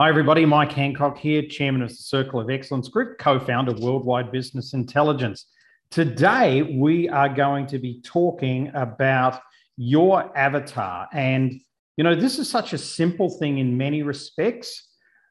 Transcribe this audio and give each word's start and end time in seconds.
Hi, 0.00 0.08
everybody. 0.08 0.46
Mike 0.46 0.70
Handcock 0.70 1.18
here, 1.18 1.42
Chairman 1.42 1.82
of 1.82 1.90
the 1.90 1.94
Circle 1.94 2.40
of 2.40 2.48
Excellence 2.48 2.88
Group, 2.88 3.18
co 3.18 3.38
founder 3.38 3.72
of 3.72 3.80
Worldwide 3.80 4.32
Business 4.32 4.72
Intelligence. 4.72 5.44
Today, 5.90 6.62
we 6.62 7.06
are 7.10 7.28
going 7.28 7.66
to 7.66 7.78
be 7.78 8.00
talking 8.00 8.70
about 8.72 9.42
your 9.76 10.34
avatar. 10.38 11.06
And, 11.12 11.60
you 11.98 12.04
know, 12.04 12.14
this 12.14 12.38
is 12.38 12.48
such 12.48 12.72
a 12.72 12.78
simple 12.78 13.28
thing 13.28 13.58
in 13.58 13.76
many 13.76 14.02
respects, 14.02 14.88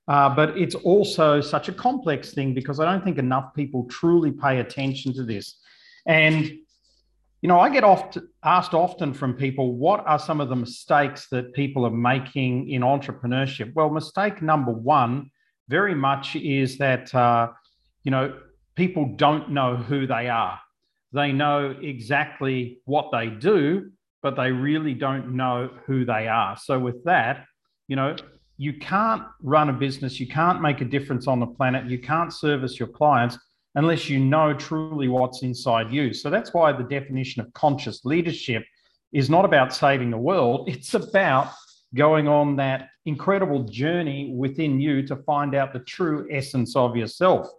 uh, 0.07 0.29
but 0.35 0.55
it's 0.55 0.75
also 0.75 1.41
such 1.41 1.67
a 1.67 1.73
complex 1.73 2.35
thing 2.35 2.53
because 2.53 2.79
I 2.79 2.85
don't 2.85 3.03
think 3.03 3.17
enough 3.17 3.55
people 3.55 3.85
truly 3.85 4.31
pay 4.31 4.59
attention 4.59 5.15
to 5.15 5.23
this. 5.23 5.57
And 6.05 6.59
you 7.41 7.47
know, 7.47 7.59
I 7.59 7.69
get 7.69 7.83
oft, 7.83 8.17
asked 8.43 8.73
often 8.73 9.13
from 9.13 9.33
people, 9.33 9.75
what 9.75 10.05
are 10.05 10.19
some 10.19 10.41
of 10.41 10.49
the 10.49 10.55
mistakes 10.55 11.27
that 11.31 11.53
people 11.53 11.85
are 11.85 11.91
making 11.91 12.69
in 12.69 12.81
entrepreneurship? 12.81 13.73
Well, 13.73 13.89
mistake 13.89 14.41
number 14.41 14.71
one 14.71 15.31
very 15.69 15.95
much 15.95 16.35
is 16.35 16.77
that, 16.79 17.13
uh, 17.15 17.49
you 18.03 18.11
know, 18.11 18.37
people 18.75 19.13
don't 19.15 19.51
know 19.51 19.77
who 19.77 20.05
they 20.05 20.27
are. 20.27 20.59
They 21.13 21.31
know 21.31 21.75
exactly 21.81 22.79
what 22.85 23.09
they 23.11 23.27
do, 23.27 23.91
but 24.21 24.35
they 24.35 24.51
really 24.51 24.93
don't 24.93 25.35
know 25.35 25.69
who 25.85 26.05
they 26.05 26.27
are. 26.27 26.57
So, 26.57 26.77
with 26.77 27.03
that, 27.05 27.45
you 27.87 27.95
know, 27.95 28.15
you 28.57 28.73
can't 28.73 29.23
run 29.41 29.69
a 29.69 29.73
business, 29.73 30.19
you 30.19 30.27
can't 30.27 30.61
make 30.61 30.81
a 30.81 30.85
difference 30.85 31.27
on 31.27 31.39
the 31.39 31.47
planet, 31.47 31.89
you 31.89 31.99
can't 31.99 32.33
service 32.33 32.77
your 32.77 32.89
clients 32.89 33.37
unless 33.75 34.09
you 34.09 34.19
know 34.19 34.53
truly 34.53 35.07
what's 35.07 35.43
inside 35.43 35.91
you. 35.91 36.13
So 36.13 36.29
that's 36.29 36.53
why 36.53 36.71
the 36.71 36.83
definition 36.83 37.41
of 37.41 37.53
conscious 37.53 38.03
leadership 38.05 38.63
is 39.11 39.29
not 39.29 39.45
about 39.45 39.73
saving 39.73 40.11
the 40.11 40.17
world, 40.17 40.69
it's 40.69 40.93
about 40.93 41.51
going 41.95 42.27
on 42.27 42.55
that 42.57 42.89
incredible 43.05 43.63
journey 43.63 44.31
within 44.35 44.79
you 44.79 45.05
to 45.07 45.15
find 45.15 45.55
out 45.55 45.73
the 45.73 45.79
true 45.79 46.27
essence 46.31 46.75
of 46.75 46.95
yourself. 46.95 47.49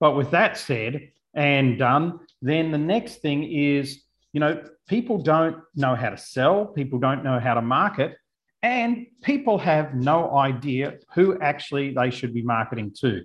But 0.00 0.16
with 0.16 0.30
that 0.32 0.56
said 0.56 1.10
and 1.34 1.78
done, 1.78 2.20
then 2.42 2.72
the 2.72 2.78
next 2.78 3.16
thing 3.16 3.44
is, 3.44 4.02
you 4.32 4.40
know, 4.40 4.62
people 4.88 5.18
don't 5.18 5.56
know 5.76 5.94
how 5.94 6.10
to 6.10 6.16
sell, 6.16 6.66
people 6.66 6.98
don't 6.98 7.22
know 7.22 7.38
how 7.38 7.54
to 7.54 7.62
market, 7.62 8.16
and 8.62 9.06
people 9.22 9.58
have 9.58 9.94
no 9.94 10.36
idea 10.36 10.98
who 11.14 11.38
actually 11.40 11.94
they 11.94 12.10
should 12.10 12.34
be 12.34 12.42
marketing 12.42 12.92
to. 13.00 13.22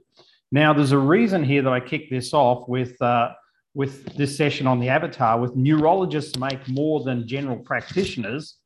Now, 0.53 0.71
there's 0.71 0.91
a 0.91 0.99
reason 0.99 1.43
here 1.43 1.63
that 1.63 1.73
I 1.73 1.79
kick 1.79 2.11
this 2.11 2.31
off 2.31 2.69
with 2.69 3.01
uh, 3.01 3.31
with 3.73 4.15
this 4.15 4.37
session 4.37 4.67
on 4.67 4.79
the 4.79 4.87
avatar. 4.87 5.39
With 5.39 5.55
neurologists 5.55 6.37
make 6.37 6.69
more 6.69 7.03
than 7.03 7.27
general 7.27 7.57
practitioners, 7.57 8.57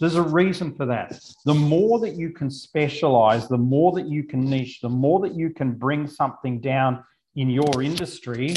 there's 0.00 0.14
a 0.14 0.22
reason 0.22 0.74
for 0.74 0.86
that. 0.86 1.20
The 1.44 1.52
more 1.52 2.00
that 2.00 2.16
you 2.16 2.30
can 2.30 2.50
specialize, 2.50 3.46
the 3.46 3.58
more 3.58 3.92
that 3.92 4.08
you 4.08 4.24
can 4.24 4.40
niche, 4.40 4.80
the 4.80 4.88
more 4.88 5.20
that 5.20 5.34
you 5.34 5.50
can 5.50 5.72
bring 5.72 6.06
something 6.06 6.62
down 6.62 7.04
in 7.36 7.50
your 7.50 7.82
industry, 7.82 8.54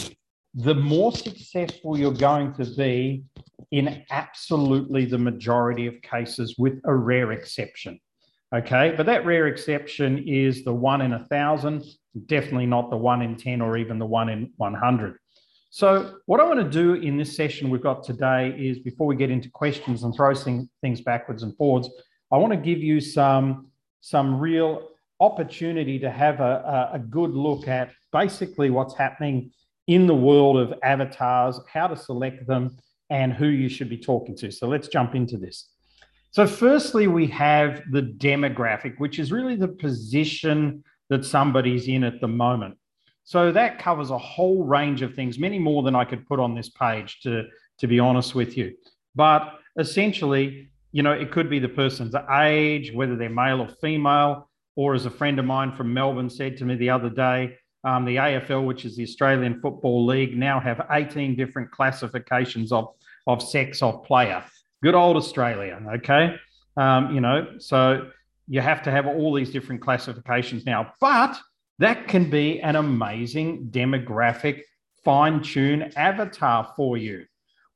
the 0.53 0.75
more 0.75 1.11
successful 1.11 1.99
you're 1.99 2.13
going 2.13 2.53
to 2.53 2.63
be 2.77 3.25
in 3.71 4.01
absolutely 4.11 5.03
the 5.03 5.17
majority 5.17 5.87
of 5.87 6.01
cases, 6.03 6.55
with 6.57 6.79
a 6.85 6.95
rare 6.95 7.33
exception. 7.33 7.99
Okay, 8.55 8.93
but 8.95 9.05
that 9.07 9.25
rare 9.25 9.47
exception 9.47 10.23
is 10.25 10.63
the 10.63 10.73
one 10.73 11.01
in 11.01 11.13
a 11.13 11.25
thousand, 11.25 11.83
definitely 12.27 12.65
not 12.65 12.89
the 12.89 12.95
one 12.95 13.21
in 13.21 13.35
10 13.35 13.59
or 13.59 13.75
even 13.75 13.99
the 13.99 14.05
one 14.05 14.29
in 14.29 14.53
100. 14.55 15.17
So, 15.69 16.19
what 16.27 16.39
I 16.39 16.45
want 16.45 16.59
to 16.59 16.69
do 16.69 16.93
in 16.93 17.17
this 17.17 17.35
session 17.35 17.69
we've 17.69 17.83
got 17.83 18.03
today 18.03 18.55
is 18.57 18.79
before 18.79 19.05
we 19.05 19.17
get 19.17 19.29
into 19.29 19.49
questions 19.49 20.03
and 20.03 20.15
throw 20.15 20.33
things 20.33 21.01
backwards 21.01 21.43
and 21.43 21.55
forwards, 21.57 21.89
I 22.31 22.37
want 22.37 22.53
to 22.53 22.57
give 22.57 22.79
you 22.79 23.01
some, 23.01 23.67
some 23.99 24.39
real 24.39 24.91
opportunity 25.19 25.99
to 25.99 26.09
have 26.09 26.39
a, 26.39 26.91
a 26.93 26.99
good 26.99 27.31
look 27.31 27.67
at 27.67 27.91
basically 28.13 28.69
what's 28.69 28.95
happening 28.95 29.51
in 29.87 30.07
the 30.07 30.15
world 30.15 30.57
of 30.57 30.73
avatars, 30.83 31.59
how 31.71 31.87
to 31.87 31.97
select 31.97 32.47
them, 32.47 32.77
and 33.09 33.33
who 33.33 33.47
you 33.47 33.67
should 33.67 33.89
be 33.89 33.97
talking 33.97 34.37
to. 34.37 34.51
So, 34.51 34.69
let's 34.69 34.87
jump 34.87 35.15
into 35.15 35.35
this. 35.35 35.67
So, 36.31 36.45
firstly, 36.45 37.07
we 37.07 37.27
have 37.27 37.83
the 37.91 38.01
demographic, 38.01 38.99
which 38.99 39.19
is 39.19 39.31
really 39.31 39.55
the 39.55 39.67
position 39.67 40.83
that 41.09 41.25
somebody's 41.25 41.87
in 41.87 42.03
at 42.03 42.21
the 42.21 42.27
moment. 42.27 42.77
So, 43.23 43.51
that 43.51 43.79
covers 43.79 44.11
a 44.11 44.17
whole 44.17 44.63
range 44.63 45.01
of 45.01 45.15
things, 45.15 45.39
many 45.39 45.59
more 45.59 45.83
than 45.83 45.95
I 45.95 46.05
could 46.05 46.27
put 46.27 46.39
on 46.39 46.53
this 46.53 46.69
page, 46.69 47.21
to, 47.21 47.45
to 47.79 47.87
be 47.87 47.99
honest 47.99 48.35
with 48.35 48.57
you. 48.57 48.75
But 49.15 49.59
essentially, 49.77 50.69
you 50.91 51.03
know, 51.03 51.11
it 51.11 51.31
could 51.31 51.49
be 51.49 51.59
the 51.59 51.69
person's 51.69 52.15
age, 52.31 52.93
whether 52.93 53.15
they're 53.15 53.29
male 53.29 53.61
or 53.61 53.67
female, 53.81 54.49
or 54.75 54.93
as 54.93 55.05
a 55.05 55.09
friend 55.09 55.39
of 55.39 55.45
mine 55.45 55.71
from 55.71 55.93
Melbourne 55.93 56.29
said 56.29 56.57
to 56.57 56.65
me 56.65 56.75
the 56.75 56.89
other 56.89 57.09
day, 57.09 57.57
um, 57.83 58.05
the 58.05 58.17
AFL, 58.17 58.65
which 58.65 58.85
is 58.85 58.95
the 58.95 59.03
Australian 59.03 59.59
Football 59.61 60.05
League, 60.05 60.37
now 60.37 60.59
have 60.59 60.85
18 60.91 61.35
different 61.35 61.71
classifications 61.71 62.71
of, 62.71 62.93
of 63.27 63.41
sex 63.41 63.81
of 63.81 64.03
player. 64.03 64.43
Good 64.83 64.95
old 64.95 65.17
Australia, 65.17 65.81
okay? 65.95 66.35
Um, 66.75 67.13
you 67.13 67.21
know, 67.21 67.55
so 67.59 68.11
you 68.47 68.61
have 68.61 68.83
to 68.83 68.91
have 68.91 69.07
all 69.07 69.33
these 69.33 69.49
different 69.49 69.81
classifications 69.81 70.65
now, 70.65 70.93
but 71.01 71.37
that 71.79 72.07
can 72.07 72.29
be 72.29 72.61
an 72.61 72.75
amazing 72.75 73.69
demographic 73.71 74.61
fine 75.03 75.41
tune 75.41 75.91
avatar 75.95 76.73
for 76.75 76.97
you 76.97 77.25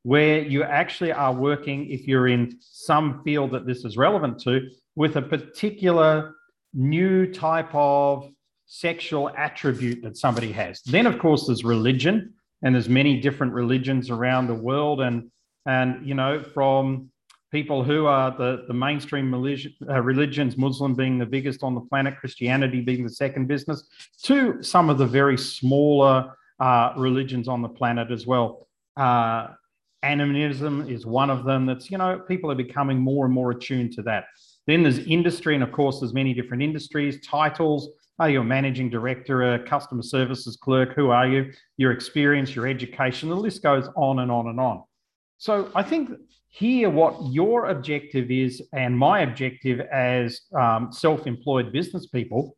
where 0.04 0.42
you 0.42 0.64
actually 0.64 1.12
are 1.12 1.34
working, 1.34 1.90
if 1.90 2.08
you're 2.08 2.28
in 2.28 2.58
some 2.60 3.22
field 3.24 3.52
that 3.52 3.68
this 3.68 3.86
is 3.86 3.98
relevant 3.98 4.40
to, 4.42 4.68
with 4.96 5.16
a 5.16 5.22
particular 5.22 6.34
new 6.74 7.32
type 7.32 7.70
of 7.74 8.28
sexual 8.66 9.30
attribute 9.38 10.02
that 10.02 10.18
somebody 10.18 10.52
has. 10.52 10.82
Then, 10.84 11.06
of 11.06 11.20
course, 11.20 11.46
there's 11.46 11.64
religion, 11.64 12.34
and 12.64 12.74
there's 12.74 12.90
many 12.90 13.20
different 13.20 13.54
religions 13.54 14.10
around 14.10 14.48
the 14.48 14.56
world, 14.56 15.02
and 15.02 15.30
and, 15.66 16.06
you 16.06 16.14
know, 16.14 16.42
from 16.42 17.10
people 17.52 17.84
who 17.84 18.06
are 18.06 18.32
the, 18.32 18.64
the 18.68 18.74
mainstream 18.74 19.34
uh, 19.34 20.02
religions, 20.02 20.58
Muslim 20.58 20.96
being 20.96 21.18
the 21.18 21.26
biggest 21.26 21.64
on 21.64 21.76
the 21.76 21.82
planet, 21.82 22.18
Christianity 22.18 22.82
being 22.82 23.04
the 23.04 23.10
second 23.10 23.48
business, 23.48 23.84
to 24.24 24.64
some 24.64 24.90
of 24.90 24.98
the 24.98 25.06
very 25.06 25.38
smaller 25.38 26.34
uh, 26.60 26.94
religions 26.98 27.48
on 27.48 27.62
the 27.62 27.70
planet 27.70 28.10
as 28.12 28.26
well. 28.26 28.68
Uh, 28.96 29.48
animism 30.04 30.88
is 30.90 31.06
one 31.06 31.30
of 31.30 31.44
them 31.44 31.66
that's, 31.66 31.92
you 31.92 31.98
know, 31.98 32.20
people 32.20 32.50
are 32.52 32.56
becoming 32.56 33.00
more 33.00 33.26
and 33.26 33.34
more 33.34 33.52
attuned 33.52 33.92
to 33.94 34.02
that. 34.04 34.26
Then 34.68 34.84
there's 34.84 35.00
industry, 35.00 35.56
and 35.56 35.64
of 35.64 35.72
course, 35.72 36.00
there's 36.00 36.14
many 36.14 36.34
different 36.34 36.64
industries, 36.64 37.26
titles. 37.26 37.90
Are 38.20 38.30
you 38.30 38.42
a 38.42 38.44
managing 38.44 38.90
director, 38.90 39.56
a 39.56 39.60
customer 39.60 40.04
services 40.04 40.56
clerk? 40.56 40.94
Who 40.96 41.10
are 41.10 41.28
you? 41.28 41.52
Your 41.78 41.92
experience, 41.92 42.56
your 42.56 42.68
education, 42.68 43.30
the 43.30 43.36
list 43.36 43.64
goes 43.64 43.90
on 43.96 44.20
and 44.20 44.32
on 44.32 44.48
and 44.48 44.60
on. 44.60 44.84
So 45.42 45.72
I 45.74 45.82
think 45.82 46.12
here, 46.50 46.92
what 46.92 47.16
your 47.34 47.70
objective 47.70 48.30
is, 48.30 48.62
and 48.74 48.96
my 48.96 49.22
objective 49.22 49.80
as 49.80 50.42
um, 50.56 50.92
self 50.92 51.26
employed 51.26 51.72
business 51.72 52.06
people, 52.06 52.56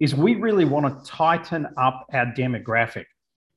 is 0.00 0.14
we 0.14 0.36
really 0.36 0.64
want 0.64 0.86
to 0.86 1.10
tighten 1.10 1.66
up 1.76 2.06
our 2.14 2.24
demographic. 2.32 3.04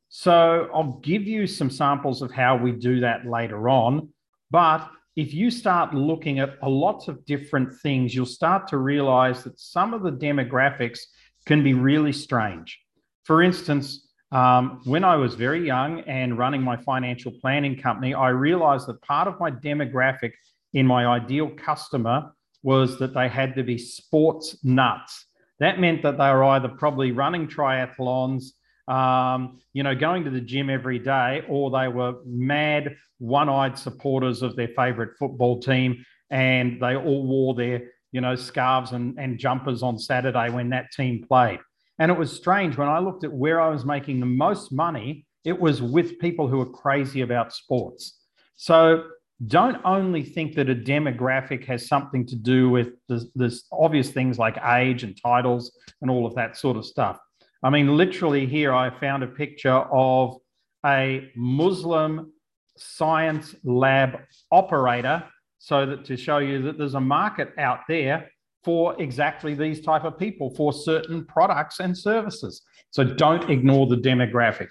So 0.10 0.70
I'll 0.74 1.00
give 1.02 1.24
you 1.24 1.48
some 1.48 1.70
samples 1.70 2.22
of 2.22 2.34
how 2.34 2.58
we 2.58 2.74
do 2.74 3.00
that 3.00 3.26
later 3.26 3.70
on. 3.70 4.10
But 4.52 4.90
if 5.16 5.34
you 5.34 5.50
start 5.50 5.94
looking 5.94 6.40
at 6.40 6.58
a 6.62 6.68
lots 6.68 7.08
of 7.08 7.24
different 7.24 7.80
things, 7.80 8.14
you'll 8.14 8.26
start 8.26 8.68
to 8.68 8.78
realize 8.78 9.46
that 9.46 9.58
some 9.58 9.94
of 9.94 10.04
the 10.04 10.12
demographics 10.12 11.00
can 11.46 11.64
be 11.64 11.74
really 11.74 12.12
strange. 12.12 12.78
For 13.24 13.42
instance, 13.42 14.06
um, 14.32 14.82
when 14.84 15.04
I 15.04 15.16
was 15.16 15.36
very 15.36 15.66
young 15.66 16.02
and 16.02 16.38
running 16.38 16.62
my 16.62 16.78
financial 16.78 17.32
planning 17.32 17.78
company, 17.78 18.14
I 18.14 18.30
realized 18.30 18.88
that 18.88 19.02
part 19.02 19.28
of 19.28 19.40
my 19.40 19.52
demographic 19.52 20.32
in 20.74 20.86
my 20.86 21.06
ideal 21.06 21.50
customer 21.50 22.31
was 22.62 23.00
that 23.00 23.13
they 23.13 23.30
had 23.30 23.56
to 23.56 23.63
be 23.63 23.78
sports 23.78 24.57
nuts. 24.63 25.25
That 25.60 25.80
meant 25.80 26.04
that 26.04 26.18
they 26.18 26.30
were 26.30 26.44
either 26.44 26.68
probably 26.68 27.12
running 27.12 27.48
triathlons, 27.48 28.51
um, 28.88 29.60
you 29.74 29.84
know, 29.84 29.96
going 29.96 30.25
to 30.25 30.30
the 30.30 30.42
gym 30.42 30.69
every 30.69 31.00
day, 31.00 31.44
or 31.48 31.72
they 31.72 31.88
were 31.88 32.16
mad, 32.25 32.96
one 33.19 33.50
eyed 33.50 33.78
supporters 33.78 34.42
of 34.42 34.56
their 34.56 34.69
favorite 34.69 35.18
football 35.18 35.60
team. 35.60 36.06
And 36.30 36.81
they 36.81 36.96
all 36.96 37.25
wore 37.25 37.56
their, 37.56 37.90
you 38.12 38.19
know, 38.19 38.36
scarves 38.36 38.92
and, 38.92 39.18
and 39.18 39.40
jumpers 39.40 39.81
on 39.81 39.98
Saturday 39.98 40.50
when 40.50 40.69
that 40.72 40.92
team 40.92 41.25
played. 41.25 41.60
And 42.00 42.12
it 42.12 42.18
was 42.18 42.32
strange 42.32 42.78
when 42.78 42.88
I 42.88 43.00
looked 43.00 43.24
at 43.24 43.32
where 43.32 43.60
I 43.60 43.70
was 43.70 43.86
making 43.86 44.20
the 44.20 44.26
most 44.26 44.72
money, 44.72 45.26
it 45.44 45.60
was 45.60 45.82
with 45.82 46.20
people 46.20 46.48
who 46.48 46.62
are 46.62 46.70
crazy 46.70 47.22
about 47.22 47.54
sports. 47.54 48.20
So 48.56 49.06
don't 49.46 49.80
only 49.86 50.24
think 50.24 50.56
that 50.56 50.70
a 50.70 50.76
demographic 50.76 51.66
has 51.66 51.88
something 51.88 52.26
to 52.28 52.36
do 52.36 52.70
with 52.70 52.90
this, 53.08 53.66
obvious 53.72 54.10
things 54.10 54.40
like 54.40 54.58
age 54.64 55.04
and 55.04 55.20
titles 55.22 55.78
and 56.02 56.10
all 56.10 56.26
of 56.26 56.36
that 56.36 56.58
sort 56.58 56.78
of 56.78 56.86
stuff. 56.86 57.20
I 57.64 57.70
mean, 57.70 57.98
literally, 57.98 58.46
here 58.46 58.74
I 58.74 58.90
found 59.00 59.24
a 59.24 59.28
picture 59.28 59.70
of 59.72 60.38
a 60.86 61.32
Muslim 61.36 62.32
science 62.78 63.56
lab 63.64 64.20
operator 64.52 65.24
so 65.58 65.86
that 65.86 66.06
to 66.06 66.18
show 66.18 66.38
you 66.38 66.62
that 66.64 66.78
there's 66.78 66.94
a 66.94 67.02
market 67.02 67.54
out 67.58 67.80
there 67.88 68.30
for 68.68 69.02
exactly 69.02 69.54
these 69.54 69.80
type 69.80 70.04
of 70.04 70.19
people 70.19 70.54
for 70.54 70.74
certain 70.74 71.24
products 71.24 71.80
and 71.80 71.98
services. 71.98 72.64
So 72.92 73.02
don't 73.06 73.50
ignore 73.50 73.88
the 73.88 73.96
demographic. 73.96 74.68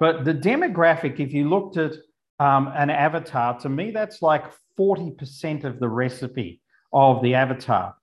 But 0.00 0.24
the 0.24 0.32
demographic, 0.32 1.20
if 1.20 1.34
you 1.34 1.50
looked 1.50 1.76
at 1.76 1.92
um, 2.38 2.72
an 2.74 2.88
avatar, 2.88 3.58
to 3.60 3.68
me, 3.68 3.90
that's 3.90 4.22
like 4.22 4.44
40% 4.80 5.64
of 5.64 5.78
the 5.78 5.90
recipe 5.90 6.62
of 6.94 7.22
the 7.22 7.34
avatar. 7.34 7.94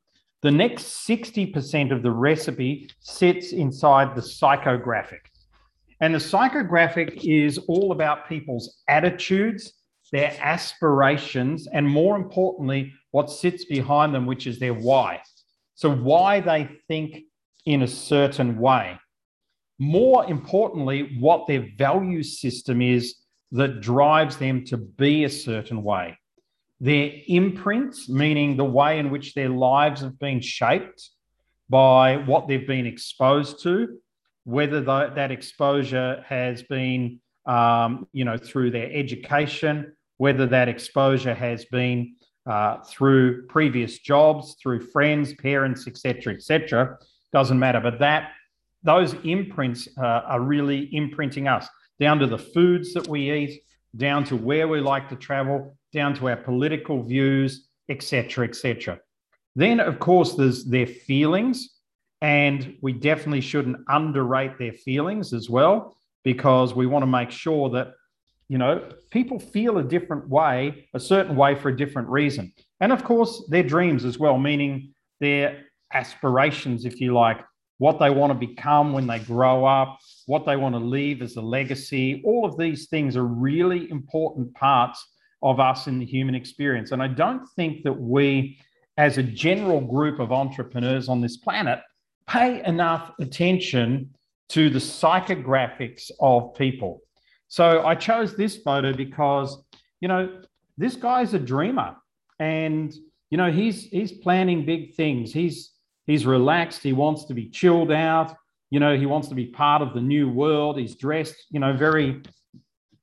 The 0.43 0.51
next 0.51 1.07
60% 1.07 1.91
of 1.91 2.03
the 2.03 2.11
recipe 2.11 2.91
sits 2.99 3.51
inside 3.51 4.15
the 4.15 4.21
psychographic. 4.21 5.21
And 6.01 6.13
the 6.13 6.19
psychographic 6.19 7.19
is 7.23 7.57
all 7.67 7.93
about 7.93 8.29
people's 8.29 8.83
attitudes, 8.87 9.73
their 10.11 10.37
aspirations, 10.39 11.65
and 11.73 11.89
more 11.89 12.15
importantly, 12.15 12.93
what 13.09 13.31
sits 13.31 13.65
behind 13.65 14.13
them, 14.13 14.27
which 14.27 14.45
is 14.45 14.59
their 14.59 14.75
why. 14.75 15.19
So, 15.81 15.89
why 15.89 16.41
they 16.41 16.69
think 16.87 17.23
in 17.65 17.81
a 17.81 17.87
certain 17.87 18.59
way. 18.59 18.99
More 19.79 20.29
importantly, 20.29 21.17
what 21.19 21.47
their 21.47 21.69
value 21.75 22.21
system 22.21 22.83
is 22.83 23.15
that 23.51 23.81
drives 23.81 24.37
them 24.37 24.63
to 24.65 24.77
be 24.77 25.23
a 25.23 25.29
certain 25.29 25.81
way. 25.81 26.19
Their 26.81 27.13
imprints, 27.27 28.07
meaning 28.09 28.57
the 28.57 28.63
way 28.63 28.99
in 28.99 29.09
which 29.09 29.33
their 29.33 29.49
lives 29.49 30.01
have 30.01 30.19
been 30.19 30.39
shaped 30.39 31.09
by 31.67 32.17
what 32.17 32.47
they've 32.47 32.67
been 32.67 32.85
exposed 32.85 33.63
to, 33.63 33.97
whether 34.43 34.81
that 34.81 35.31
exposure 35.31 36.23
has 36.27 36.61
been, 36.61 37.19
um, 37.47 38.07
you 38.13 38.23
know, 38.23 38.37
through 38.37 38.69
their 38.69 38.91
education, 38.93 39.93
whether 40.17 40.45
that 40.45 40.69
exposure 40.69 41.33
has 41.33 41.65
been 41.65 42.13
uh, 42.45 42.77
through 42.83 43.45
previous 43.47 43.99
jobs, 43.99 44.55
through 44.61 44.79
friends, 44.87 45.33
parents, 45.33 45.87
etc., 45.87 46.33
etc. 46.33 46.97
Doesn't 47.33 47.59
matter. 47.59 47.79
But 47.79 47.99
that 47.99 48.31
those 48.83 49.13
imprints 49.23 49.87
uh, 49.97 50.01
are 50.25 50.41
really 50.41 50.93
imprinting 50.95 51.47
us 51.47 51.67
down 51.99 52.17
to 52.19 52.27
the 52.27 52.37
foods 52.37 52.93
that 52.93 53.07
we 53.07 53.31
eat, 53.31 53.61
down 53.95 54.23
to 54.25 54.35
where 54.35 54.67
we 54.67 54.79
like 54.79 55.07
to 55.09 55.15
travel, 55.15 55.77
down 55.93 56.15
to 56.15 56.29
our 56.29 56.37
political 56.37 57.03
views, 57.03 57.67
etc., 57.89 58.47
etc. 58.47 58.99
Then, 59.55 59.79
of 59.79 59.99
course, 59.99 60.35
there's 60.35 60.65
their 60.65 60.87
feelings, 60.87 61.77
and 62.21 62.75
we 62.81 62.93
definitely 62.93 63.41
shouldn't 63.41 63.77
underrate 63.87 64.57
their 64.57 64.73
feelings 64.73 65.33
as 65.33 65.49
well, 65.49 65.95
because 66.23 66.73
we 66.73 66.87
want 66.87 67.03
to 67.03 67.07
make 67.07 67.31
sure 67.31 67.69
that 67.71 67.93
you 68.51 68.57
know 68.57 68.73
people 69.11 69.39
feel 69.39 69.77
a 69.77 69.83
different 69.95 70.27
way, 70.27 70.87
a 70.93 70.99
certain 70.99 71.35
way 71.35 71.55
for 71.55 71.69
a 71.69 71.77
different 71.77 72.09
reason, 72.09 72.51
and 72.81 72.91
of 72.91 73.01
course 73.11 73.33
their 73.49 73.63
dreams 73.63 74.03
as 74.03 74.19
well, 74.19 74.37
meaning 74.37 74.93
their 75.21 75.47
aspirations, 75.93 76.83
if 76.85 76.99
you 76.99 77.13
like, 77.13 77.39
what 77.77 77.97
they 77.97 78.09
want 78.09 78.31
to 78.31 78.47
become 78.47 78.91
when 78.91 79.07
they 79.07 79.19
grow 79.19 79.65
up, 79.65 79.97
what 80.25 80.45
they 80.45 80.57
want 80.57 80.75
to 80.75 80.79
leave 80.79 81.21
as 81.21 81.35
a 81.35 81.41
legacy. 81.41 82.21
All 82.25 82.45
of 82.45 82.57
these 82.57 82.87
things 82.89 83.15
are 83.15 83.25
really 83.25 83.89
important 83.89 84.53
parts 84.53 84.99
of 85.41 85.59
us 85.59 85.87
in 85.87 85.97
the 85.97 86.05
human 86.05 86.35
experience. 86.35 86.91
And 86.91 87.01
I 87.01 87.07
don't 87.07 87.47
think 87.55 87.83
that 87.83 87.99
we, 87.99 88.59
as 88.97 89.17
a 89.17 89.23
general 89.23 89.81
group 89.81 90.19
of 90.19 90.31
entrepreneurs 90.31 91.09
on 91.09 91.21
this 91.21 91.37
planet, 91.37 91.79
pay 92.27 92.63
enough 92.65 93.11
attention 93.19 94.13
to 94.49 94.69
the 94.69 94.79
psychographics 94.79 96.11
of 96.19 96.53
people. 96.55 97.01
So 97.51 97.85
I 97.85 97.95
chose 97.95 98.33
this 98.37 98.55
photo 98.55 98.93
because, 98.93 99.61
you 99.99 100.07
know, 100.07 100.39
this 100.77 100.95
guy's 100.95 101.33
a 101.33 101.39
dreamer 101.39 101.97
and, 102.39 102.95
you 103.29 103.37
know, 103.37 103.51
he's, 103.51 103.87
he's 103.87 104.13
planning 104.13 104.65
big 104.65 104.95
things. 104.95 105.33
He's, 105.33 105.71
he's 106.07 106.25
relaxed. 106.25 106.81
He 106.81 106.93
wants 106.93 107.25
to 107.25 107.33
be 107.33 107.49
chilled 107.49 107.91
out. 107.91 108.33
You 108.69 108.79
know, 108.79 108.95
he 108.95 109.05
wants 109.05 109.27
to 109.27 109.35
be 109.35 109.47
part 109.47 109.81
of 109.81 109.93
the 109.93 109.99
new 109.99 110.29
world. 110.29 110.79
He's 110.79 110.95
dressed, 110.95 111.35
you 111.49 111.59
know, 111.59 111.75
very 111.75 112.21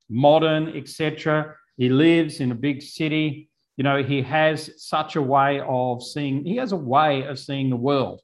modern, 0.09 0.75
etc. 0.75 1.55
He 1.77 1.91
lives 1.91 2.41
in 2.41 2.51
a 2.51 2.55
big 2.55 2.81
city. 2.81 3.51
You 3.77 3.85
know, 3.85 4.03
he 4.03 4.23
has 4.23 4.71
such 4.83 5.17
a 5.17 5.23
way 5.23 5.61
of 5.61 6.03
seeing, 6.03 6.47
he 6.47 6.57
has 6.57 6.73
a 6.73 6.77
way 6.77 7.25
of 7.25 7.39
seeing 7.39 7.69
the 7.69 7.77
world. 7.77 8.23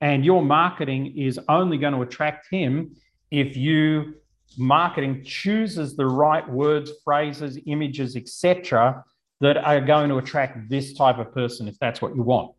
And 0.00 0.24
your 0.24 0.42
marketing 0.42 1.18
is 1.18 1.38
only 1.50 1.76
going 1.76 1.92
to 1.92 2.00
attract 2.00 2.46
him 2.50 2.96
if 3.30 3.58
you 3.58 4.14
marketing 4.58 5.22
chooses 5.24 5.96
the 5.96 6.06
right 6.06 6.48
words, 6.48 6.90
phrases, 7.04 7.58
images, 7.66 8.16
etc., 8.16 9.04
that 9.40 9.58
are 9.58 9.80
going 9.80 10.08
to 10.08 10.16
attract 10.16 10.70
this 10.70 10.94
type 10.94 11.18
of 11.18 11.32
person 11.32 11.68
if 11.68 11.78
that's 11.78 12.00
what 12.00 12.16
you 12.16 12.22
want. 12.22 12.52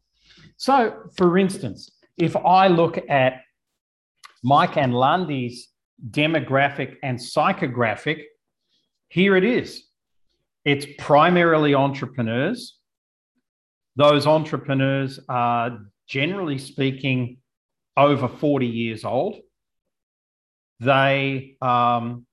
So, 0.57 1.10
for 1.16 1.38
instance, 1.38 1.92
if 2.18 2.36
I 2.36 2.68
look 2.68 3.00
at 3.10 3.42
Mike 4.44 4.78
and 4.78 4.94
Lundy's 4.94 5.69
demographic 6.12 6.98
and 7.01 7.18
psychographic, 7.18 8.24
here 9.10 9.36
it 9.36 9.44
is. 9.44 9.84
It's 10.66 10.86
primarily 10.98 11.74
entrepreneurs. 11.74 12.78
Those 13.95 14.28
entrepreneurs 14.28 15.19
are 15.30 15.80
generally 16.07 16.57
speaking 16.60 17.38
over 17.95 18.28
40 18.28 18.68
years 18.68 19.04
old. 19.04 19.38
They 20.79 21.57
um, 21.62 22.25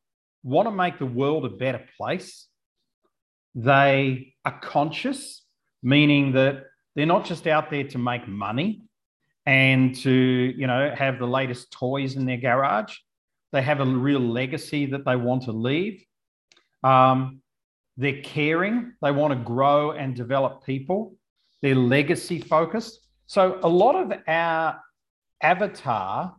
want 0.43 0.69
to 0.69 0.73
make 0.73 0.99
the 0.99 1.07
world 1.07 1.45
a 1.45 1.51
better 1.51 1.85
place. 1.97 2.47
They 3.55 4.35
are 4.45 4.59
conscious, 4.61 5.43
meaning 5.83 6.33
that 6.33 6.65
they're 6.95 7.07
not 7.07 7.25
just 7.25 7.47
out 7.47 7.71
there 7.71 7.85
to 7.85 7.99
make 7.99 8.29
money 8.29 8.83
and 9.47 9.95
to, 9.97 10.11
you 10.11 10.67
know, 10.67 10.95
have 10.97 11.19
the 11.19 11.27
latest 11.27 11.71
toys 11.71 12.17
in 12.17 12.27
their 12.27 12.37
garage. 12.37 12.95
They 13.53 13.63
have 13.63 13.81
a 13.81 13.85
real 13.85 14.21
legacy 14.21 14.87
that 14.87 15.05
they 15.05 15.17
want 15.17 15.45
to 15.45 15.53
leave. 15.53 16.05
Um, 16.83 17.41
they're 17.97 18.23
caring. 18.23 18.95
They 19.01 19.13
want 19.13 19.33
to 19.33 19.39
grow 19.39 19.93
and 19.93 20.15
develop 20.15 20.65
people. 20.65 21.15
They're 21.63 21.75
legacy 21.75 22.41
focused. 22.41 23.01
So 23.27 23.59
a 23.63 23.69
lot 23.69 23.95
of 23.95 24.13
our 24.27 24.81
avatar, 25.41 26.35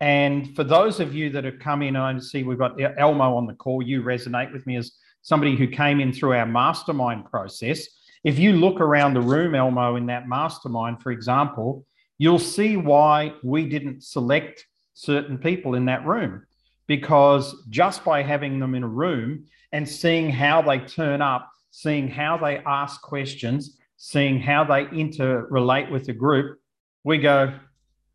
and 0.00 0.54
for 0.56 0.64
those 0.64 1.00
of 1.00 1.14
you 1.14 1.30
that 1.30 1.44
have 1.44 1.58
come 1.58 1.82
in, 1.82 1.96
I 1.96 2.18
see 2.18 2.42
we've 2.42 2.58
got 2.58 2.78
Elmo 2.98 3.36
on 3.36 3.46
the 3.46 3.54
call. 3.54 3.82
You 3.82 4.02
resonate 4.02 4.52
with 4.52 4.66
me 4.66 4.76
as 4.76 4.92
somebody 5.22 5.56
who 5.56 5.66
came 5.66 6.00
in 6.00 6.12
through 6.12 6.34
our 6.34 6.46
mastermind 6.46 7.30
process. 7.30 7.86
If 8.24 8.38
you 8.38 8.52
look 8.52 8.80
around 8.80 9.14
the 9.14 9.20
room, 9.20 9.54
Elmo, 9.54 9.96
in 9.96 10.06
that 10.06 10.28
mastermind, 10.28 11.02
for 11.02 11.12
example, 11.12 11.86
you'll 12.18 12.38
see 12.38 12.76
why 12.76 13.34
we 13.42 13.68
didn't 13.68 14.02
select 14.02 14.66
certain 14.94 15.38
people 15.38 15.74
in 15.74 15.86
that 15.86 16.06
room. 16.06 16.44
Because 16.86 17.56
just 17.70 18.04
by 18.04 18.22
having 18.22 18.60
them 18.60 18.74
in 18.74 18.82
a 18.82 18.88
room 18.88 19.46
and 19.72 19.88
seeing 19.88 20.30
how 20.30 20.60
they 20.60 20.78
turn 20.78 21.22
up, 21.22 21.50
seeing 21.70 22.08
how 22.08 22.36
they 22.36 22.58
ask 22.58 23.00
questions, 23.00 23.78
seeing 23.96 24.38
how 24.38 24.64
they 24.64 24.84
interrelate 24.86 25.90
with 25.90 26.04
the 26.06 26.12
group, 26.12 26.58
we 27.04 27.18
go, 27.18 27.54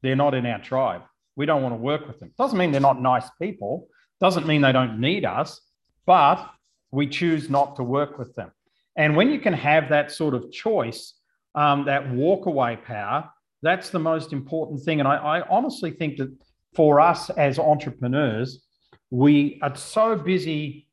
they're 0.01 0.15
not 0.15 0.33
in 0.33 0.45
our 0.45 0.61
tribe. 0.61 1.01
We 1.39 1.45
don't 1.45 1.63
want 1.63 1.71
to 1.71 1.79
work 1.79 2.05
with 2.05 2.19
them. 2.19 2.33
Doesn't 2.37 2.57
mean 2.57 2.73
they're 2.73 2.81
not 2.81 3.01
nice 3.01 3.29
people, 3.41 3.87
doesn't 4.19 4.45
mean 4.45 4.59
they 4.59 4.73
don't 4.73 4.99
need 4.99 5.23
us, 5.23 5.61
but 6.05 6.45
we 6.91 7.07
choose 7.07 7.49
not 7.49 7.77
to 7.77 7.83
work 7.83 8.19
with 8.19 8.35
them. 8.35 8.51
And 8.97 9.15
when 9.15 9.29
you 9.29 9.39
can 9.39 9.53
have 9.53 9.87
that 9.87 10.11
sort 10.11 10.33
of 10.33 10.51
choice, 10.51 11.13
um, 11.55 11.85
that 11.85 12.09
walkaway 12.09 12.83
power, 12.83 13.29
that's 13.61 13.89
the 13.89 13.99
most 13.99 14.33
important 14.33 14.83
thing. 14.83 14.99
And 14.99 15.07
I, 15.07 15.15
I 15.15 15.47
honestly 15.47 15.91
think 15.91 16.17
that 16.17 16.29
for 16.75 16.99
us 16.99 17.29
as 17.29 17.57
entrepreneurs, 17.57 18.65
we 19.09 19.61
are 19.61 19.73
so 19.77 20.17
busy 20.17 20.89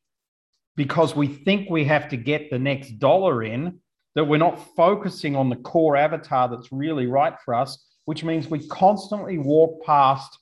because 0.76 1.16
we 1.16 1.26
think 1.26 1.68
we 1.68 1.84
have 1.86 2.08
to 2.10 2.16
get 2.16 2.50
the 2.50 2.58
next 2.60 3.00
dollar 3.00 3.42
in 3.42 3.80
that 4.14 4.26
we're 4.26 4.36
not 4.36 4.64
focusing 4.76 5.34
on 5.34 5.50
the 5.50 5.56
core 5.56 5.96
avatar 5.96 6.48
that's 6.48 6.70
really 6.70 7.08
right 7.08 7.34
for 7.44 7.52
us, 7.52 7.84
which 8.06 8.24
means 8.24 8.48
we 8.48 8.66
constantly 8.68 9.36
walk 9.36 9.84
past 9.84 10.38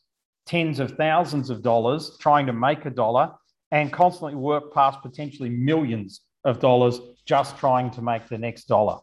tens 0.46 0.78
of 0.78 0.92
thousands 0.92 1.50
of 1.50 1.62
dollars 1.62 2.16
trying 2.20 2.46
to 2.46 2.52
make 2.52 2.84
a 2.84 2.90
dollar 2.90 3.32
and 3.72 3.92
constantly 3.92 4.36
work 4.36 4.72
past 4.72 5.00
potentially 5.02 5.48
millions 5.48 6.20
of 6.44 6.60
dollars 6.60 7.00
just 7.26 7.56
trying 7.58 7.90
to 7.90 8.02
make 8.02 8.28
the 8.28 8.38
next 8.38 8.66
dollar. 8.66 8.98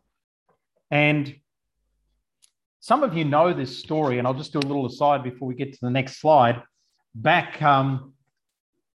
And 0.91 1.35
some 2.79 3.03
of 3.03 3.15
you 3.15 3.25
know 3.25 3.53
this 3.53 3.77
story, 3.79 4.19
and 4.19 4.27
I'll 4.27 4.33
just 4.33 4.53
do 4.53 4.59
a 4.59 4.67
little 4.67 4.85
aside 4.85 5.23
before 5.23 5.47
we 5.47 5.55
get 5.55 5.73
to 5.73 5.79
the 5.81 5.89
next 5.89 6.21
slide. 6.21 6.61
Back, 7.15 7.61
um, 7.61 8.13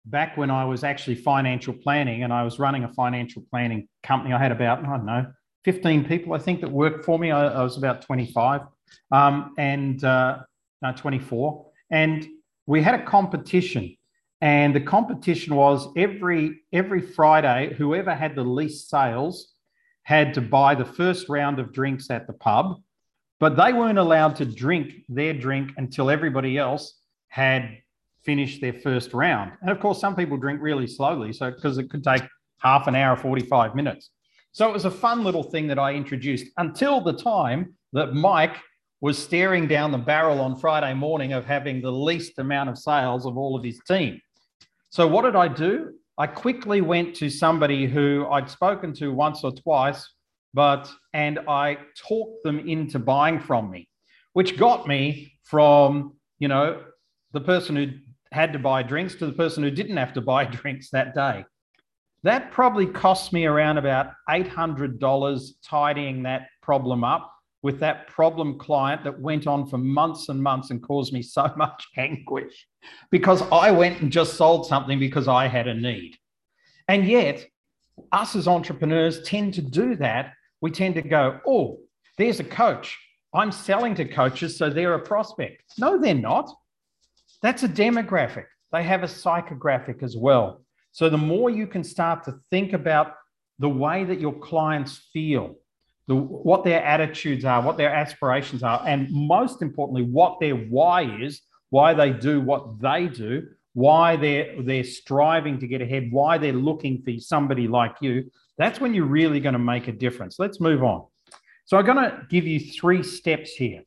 back 0.04 0.36
when 0.36 0.50
I 0.50 0.64
was 0.64 0.82
actually 0.82 1.16
financial 1.16 1.72
planning 1.72 2.24
and 2.24 2.32
I 2.32 2.42
was 2.42 2.58
running 2.58 2.84
a 2.84 2.92
financial 2.92 3.44
planning 3.48 3.88
company, 4.02 4.34
I 4.34 4.38
had 4.38 4.52
about, 4.52 4.80
I 4.84 4.96
don't 4.96 5.06
know, 5.06 5.26
15 5.64 6.04
people, 6.04 6.32
I 6.32 6.38
think, 6.38 6.60
that 6.62 6.70
worked 6.70 7.04
for 7.04 7.18
me. 7.18 7.30
I, 7.30 7.46
I 7.46 7.62
was 7.62 7.78
about 7.78 8.02
25 8.02 8.62
um, 9.10 9.54
and 9.58 10.02
uh, 10.04 10.38
no, 10.82 10.92
24. 10.92 11.66
And 11.90 12.26
we 12.66 12.82
had 12.82 12.94
a 12.94 13.04
competition. 13.04 13.96
And 14.40 14.74
the 14.74 14.80
competition 14.80 15.54
was 15.54 15.88
every 15.96 16.62
every 16.72 17.00
Friday, 17.00 17.74
whoever 17.78 18.12
had 18.14 18.34
the 18.34 18.42
least 18.42 18.90
sales 18.90 19.54
had 20.02 20.34
to 20.34 20.40
buy 20.40 20.74
the 20.74 20.84
first 20.84 21.28
round 21.28 21.60
of 21.60 21.72
drinks 21.72 22.10
at 22.10 22.26
the 22.26 22.32
pub. 22.32 22.82
but 23.38 23.56
they 23.56 23.72
weren't 23.72 23.98
allowed 23.98 24.36
to 24.36 24.44
drink 24.44 25.04
their 25.08 25.32
drink 25.32 25.72
until 25.76 26.10
everybody 26.10 26.58
else 26.58 27.00
had 27.26 27.78
finished 28.22 28.60
their 28.60 28.72
first 28.72 29.12
round. 29.12 29.50
And 29.60 29.70
of 29.70 29.80
course, 29.80 30.00
some 30.00 30.14
people 30.14 30.36
drink 30.36 30.60
really 30.62 30.86
slowly, 30.86 31.32
so 31.32 31.50
because 31.50 31.76
it 31.78 31.90
could 31.90 32.04
take 32.04 32.22
half 32.58 32.86
an 32.86 32.94
hour, 32.94 33.16
45 33.16 33.74
minutes. 33.74 34.10
So 34.52 34.68
it 34.68 34.72
was 34.72 34.84
a 34.84 34.90
fun 34.90 35.24
little 35.24 35.42
thing 35.42 35.66
that 35.68 35.78
I 35.78 35.94
introduced 35.94 36.46
until 36.56 37.00
the 37.00 37.14
time 37.14 37.74
that 37.92 38.14
Mike 38.14 38.56
was 39.02 39.18
staring 39.18 39.66
down 39.66 39.90
the 39.90 39.98
barrel 39.98 40.40
on 40.40 40.56
Friday 40.56 40.94
morning 40.94 41.32
of 41.32 41.44
having 41.44 41.82
the 41.82 41.90
least 41.90 42.38
amount 42.38 42.70
of 42.70 42.78
sales 42.78 43.26
of 43.26 43.36
all 43.36 43.56
of 43.56 43.64
his 43.64 43.80
team. 43.86 44.18
So 44.90 45.08
what 45.08 45.22
did 45.22 45.34
I 45.34 45.48
do? 45.48 45.94
I 46.18 46.28
quickly 46.28 46.82
went 46.82 47.16
to 47.16 47.28
somebody 47.28 47.86
who 47.86 48.28
I'd 48.30 48.48
spoken 48.48 48.94
to 48.94 49.12
once 49.12 49.42
or 49.42 49.50
twice, 49.50 50.08
but 50.54 50.88
and 51.14 51.40
I 51.48 51.78
talked 51.98 52.44
them 52.44 52.60
into 52.60 53.00
buying 53.00 53.40
from 53.40 53.72
me, 53.72 53.88
which 54.34 54.56
got 54.56 54.86
me 54.86 55.32
from, 55.42 56.14
you 56.38 56.46
know, 56.46 56.84
the 57.32 57.40
person 57.40 57.74
who 57.74 57.88
had 58.30 58.52
to 58.52 58.60
buy 58.60 58.84
drinks 58.84 59.16
to 59.16 59.26
the 59.26 59.32
person 59.32 59.64
who 59.64 59.70
didn't 59.72 59.96
have 59.96 60.12
to 60.12 60.20
buy 60.20 60.44
drinks 60.60 60.90
that 60.90 61.12
day. 61.12 61.44
That 62.22 62.52
probably 62.52 62.86
cost 62.86 63.32
me 63.32 63.46
around 63.46 63.78
about 63.78 64.12
$800 64.30 65.48
tidying 65.64 66.22
that 66.22 66.46
problem 66.62 67.02
up 67.02 67.31
with 67.62 67.78
that 67.80 68.08
problem 68.08 68.58
client 68.58 69.04
that 69.04 69.20
went 69.20 69.46
on 69.46 69.66
for 69.66 69.78
months 69.78 70.28
and 70.28 70.42
months 70.42 70.70
and 70.70 70.82
caused 70.82 71.12
me 71.12 71.22
so 71.22 71.50
much 71.56 71.86
anguish 71.96 72.66
because 73.10 73.42
I 73.52 73.70
went 73.70 74.00
and 74.00 74.10
just 74.10 74.34
sold 74.34 74.66
something 74.66 74.98
because 74.98 75.28
I 75.28 75.46
had 75.46 75.68
a 75.68 75.74
need. 75.74 76.16
And 76.88 77.06
yet, 77.06 77.46
us 78.10 78.34
as 78.34 78.48
entrepreneurs 78.48 79.22
tend 79.22 79.54
to 79.54 79.62
do 79.62 79.94
that. 79.96 80.32
We 80.60 80.70
tend 80.70 80.94
to 80.96 81.02
go, 81.02 81.40
oh, 81.46 81.78
there's 82.18 82.40
a 82.40 82.44
coach. 82.44 82.98
I'm 83.34 83.52
selling 83.52 83.94
to 83.96 84.04
coaches, 84.04 84.56
so 84.56 84.68
they're 84.68 84.94
a 84.94 85.00
prospect. 85.00 85.62
No, 85.78 85.98
they're 85.98 86.14
not. 86.14 86.50
That's 87.40 87.62
a 87.62 87.68
demographic. 87.68 88.44
They 88.72 88.82
have 88.82 89.02
a 89.02 89.06
psychographic 89.06 90.02
as 90.02 90.16
well. 90.16 90.64
So 90.92 91.08
the 91.08 91.18
more 91.18 91.48
you 91.50 91.66
can 91.66 91.82
start 91.82 92.24
to 92.24 92.38
think 92.50 92.72
about 92.72 93.14
the 93.58 93.68
way 93.68 94.04
that 94.04 94.20
your 94.20 94.34
clients 94.34 95.08
feel, 95.12 95.56
the, 96.08 96.14
what 96.14 96.64
their 96.64 96.82
attitudes 96.82 97.44
are, 97.44 97.62
what 97.62 97.76
their 97.76 97.92
aspirations 97.92 98.62
are, 98.62 98.82
and 98.86 99.10
most 99.10 99.62
importantly, 99.62 100.02
what 100.02 100.40
their 100.40 100.54
why 100.54 101.02
is, 101.02 101.42
why 101.70 101.94
they 101.94 102.12
do 102.12 102.40
what 102.40 102.80
they 102.80 103.06
do, 103.06 103.48
why 103.74 104.16
they're 104.16 104.62
they're 104.62 104.84
striving 104.84 105.58
to 105.58 105.66
get 105.66 105.80
ahead, 105.80 106.08
why 106.10 106.38
they're 106.38 106.52
looking 106.52 107.02
for 107.02 107.18
somebody 107.18 107.66
like 107.68 107.94
you. 108.00 108.30
That's 108.58 108.80
when 108.80 108.94
you're 108.94 109.06
really 109.06 109.40
going 109.40 109.54
to 109.54 109.58
make 109.58 109.88
a 109.88 109.92
difference. 109.92 110.38
Let's 110.38 110.60
move 110.60 110.82
on. 110.84 111.06
So 111.64 111.78
I'm 111.78 111.86
going 111.86 111.96
to 111.96 112.26
give 112.28 112.46
you 112.46 112.60
three 112.60 113.02
steps 113.02 113.52
here. 113.52 113.82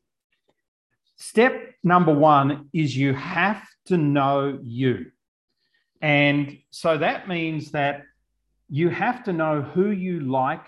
Step 1.16 1.74
number 1.84 2.12
one 2.12 2.68
is 2.72 2.96
you 2.96 3.14
have 3.14 3.62
to 3.86 3.96
know 3.96 4.58
you. 4.62 5.12
And 6.02 6.58
so 6.70 6.98
that 6.98 7.28
means 7.28 7.70
that 7.70 8.02
you 8.68 8.90
have 8.90 9.24
to 9.24 9.32
know 9.32 9.62
who 9.62 9.90
you 9.90 10.20
like 10.20 10.64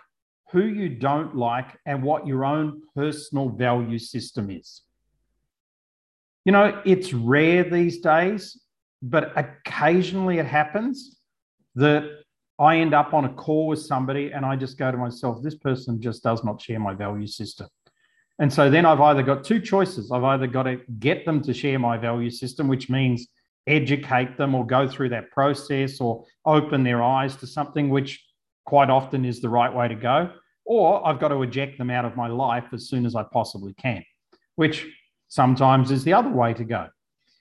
who 0.50 0.64
you 0.64 0.88
don't 0.88 1.36
like, 1.36 1.78
and 1.84 2.02
what 2.02 2.26
your 2.26 2.44
own 2.44 2.82
personal 2.94 3.50
value 3.50 3.98
system 3.98 4.50
is. 4.50 4.82
You 6.44 6.52
know, 6.52 6.80
it's 6.86 7.12
rare 7.12 7.64
these 7.64 7.98
days, 7.98 8.58
but 9.02 9.32
occasionally 9.36 10.38
it 10.38 10.46
happens 10.46 11.18
that 11.74 12.04
I 12.58 12.78
end 12.78 12.94
up 12.94 13.14
on 13.14 13.24
a 13.24 13.28
call 13.28 13.68
with 13.68 13.80
somebody 13.80 14.32
and 14.32 14.44
I 14.44 14.56
just 14.56 14.78
go 14.78 14.90
to 14.90 14.96
myself, 14.96 15.42
this 15.42 15.54
person 15.54 16.00
just 16.00 16.22
does 16.22 16.42
not 16.42 16.60
share 16.60 16.80
my 16.80 16.94
value 16.94 17.26
system. 17.26 17.68
And 18.40 18.52
so 18.52 18.70
then 18.70 18.86
I've 18.86 19.00
either 19.00 19.22
got 19.22 19.44
two 19.44 19.60
choices. 19.60 20.10
I've 20.10 20.24
either 20.24 20.46
got 20.46 20.64
to 20.64 20.80
get 20.98 21.24
them 21.24 21.42
to 21.42 21.52
share 21.52 21.78
my 21.78 21.98
value 21.98 22.30
system, 22.30 22.66
which 22.66 22.88
means 22.88 23.28
educate 23.66 24.36
them 24.38 24.54
or 24.54 24.66
go 24.66 24.88
through 24.88 25.10
that 25.10 25.30
process 25.30 26.00
or 26.00 26.24
open 26.46 26.82
their 26.82 27.02
eyes 27.02 27.36
to 27.36 27.46
something, 27.46 27.90
which 27.90 28.24
quite 28.68 28.90
often 28.90 29.24
is 29.24 29.40
the 29.40 29.48
right 29.48 29.74
way 29.74 29.88
to 29.88 29.94
go. 29.94 30.30
Or 30.66 31.06
I've 31.06 31.18
got 31.18 31.28
to 31.28 31.42
eject 31.42 31.78
them 31.78 31.88
out 31.88 32.04
of 32.04 32.16
my 32.16 32.28
life 32.28 32.66
as 32.74 32.86
soon 32.90 33.06
as 33.06 33.14
I 33.14 33.22
possibly 33.22 33.72
can, 33.72 34.04
which 34.56 34.86
sometimes 35.28 35.90
is 35.90 36.04
the 36.04 36.12
other 36.12 36.28
way 36.28 36.52
to 36.52 36.64
go. 36.64 36.88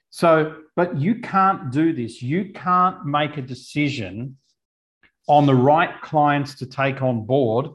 So, 0.10 0.55
but 0.77 0.98
you 0.98 1.15
can't 1.15 1.69
do 1.69 1.91
this. 1.91 2.22
You 2.22 2.53
can't 2.53 3.05
make 3.05 3.36
a 3.36 3.41
decision 3.41 4.38
on 5.27 5.46
the 5.46 5.53
right 5.53 6.01
clients 6.01 6.55
to 6.60 6.65
take 6.65 7.01
on 7.01 7.25
board 7.25 7.65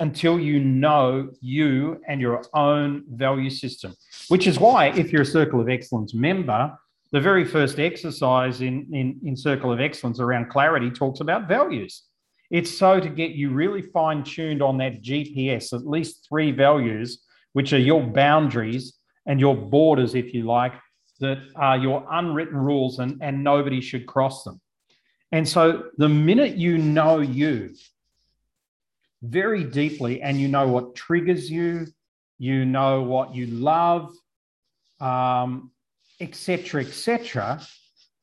until 0.00 0.40
you 0.40 0.58
know 0.58 1.28
you 1.42 2.00
and 2.08 2.18
your 2.18 2.42
own 2.54 3.04
value 3.10 3.50
system, 3.50 3.94
which 4.28 4.46
is 4.46 4.58
why, 4.58 4.86
if 4.86 5.12
you're 5.12 5.28
a 5.28 5.36
Circle 5.38 5.60
of 5.60 5.68
Excellence 5.68 6.14
member, 6.14 6.74
the 7.10 7.20
very 7.20 7.44
first 7.44 7.78
exercise 7.78 8.62
in, 8.62 8.88
in, 8.94 9.20
in 9.22 9.36
Circle 9.36 9.70
of 9.70 9.80
Excellence 9.80 10.18
around 10.18 10.48
clarity 10.48 10.90
talks 10.90 11.20
about 11.20 11.46
values. 11.46 12.04
It's 12.52 12.70
so 12.70 13.00
to 13.00 13.08
get 13.08 13.30
you 13.30 13.48
really 13.48 13.80
fine 13.80 14.22
tuned 14.22 14.62
on 14.62 14.76
that 14.76 15.02
GPS, 15.02 15.72
at 15.72 15.86
least 15.86 16.26
three 16.28 16.50
values, 16.52 17.24
which 17.54 17.72
are 17.72 17.78
your 17.78 18.02
boundaries 18.02 18.98
and 19.26 19.40
your 19.40 19.56
borders, 19.56 20.14
if 20.14 20.34
you 20.34 20.44
like, 20.44 20.74
that 21.20 21.38
are 21.56 21.78
your 21.78 22.06
unwritten 22.10 22.58
rules 22.58 22.98
and, 22.98 23.18
and 23.22 23.42
nobody 23.42 23.80
should 23.80 24.06
cross 24.06 24.44
them. 24.44 24.60
And 25.32 25.48
so 25.48 25.84
the 25.96 26.10
minute 26.10 26.56
you 26.56 26.76
know 26.76 27.20
you 27.20 27.74
very 29.22 29.64
deeply 29.64 30.20
and 30.20 30.38
you 30.38 30.48
know 30.48 30.68
what 30.68 30.94
triggers 30.94 31.50
you, 31.50 31.86
you 32.38 32.66
know 32.66 33.00
what 33.02 33.34
you 33.34 33.46
love, 33.46 34.12
um, 35.00 35.70
etc., 36.20 36.82
etc., 36.82 37.62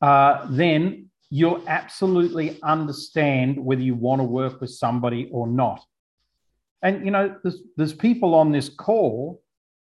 uh, 0.04 0.46
then 0.52 1.09
you'll 1.30 1.64
absolutely 1.68 2.60
understand 2.64 3.64
whether 3.64 3.82
you 3.82 3.96
want 3.96 4.20
to 4.20 4.24
work 4.24 4.62
with 4.62 4.72
somebody 4.72 5.30
or 5.32 5.48
not. 5.48 5.84
And 6.82 7.06
you 7.06 7.12
know, 7.12 7.36
there's 7.44 7.62
there's 7.78 7.94
people 7.94 8.34
on 8.36 8.52
this 8.52 8.70
call, 8.70 9.42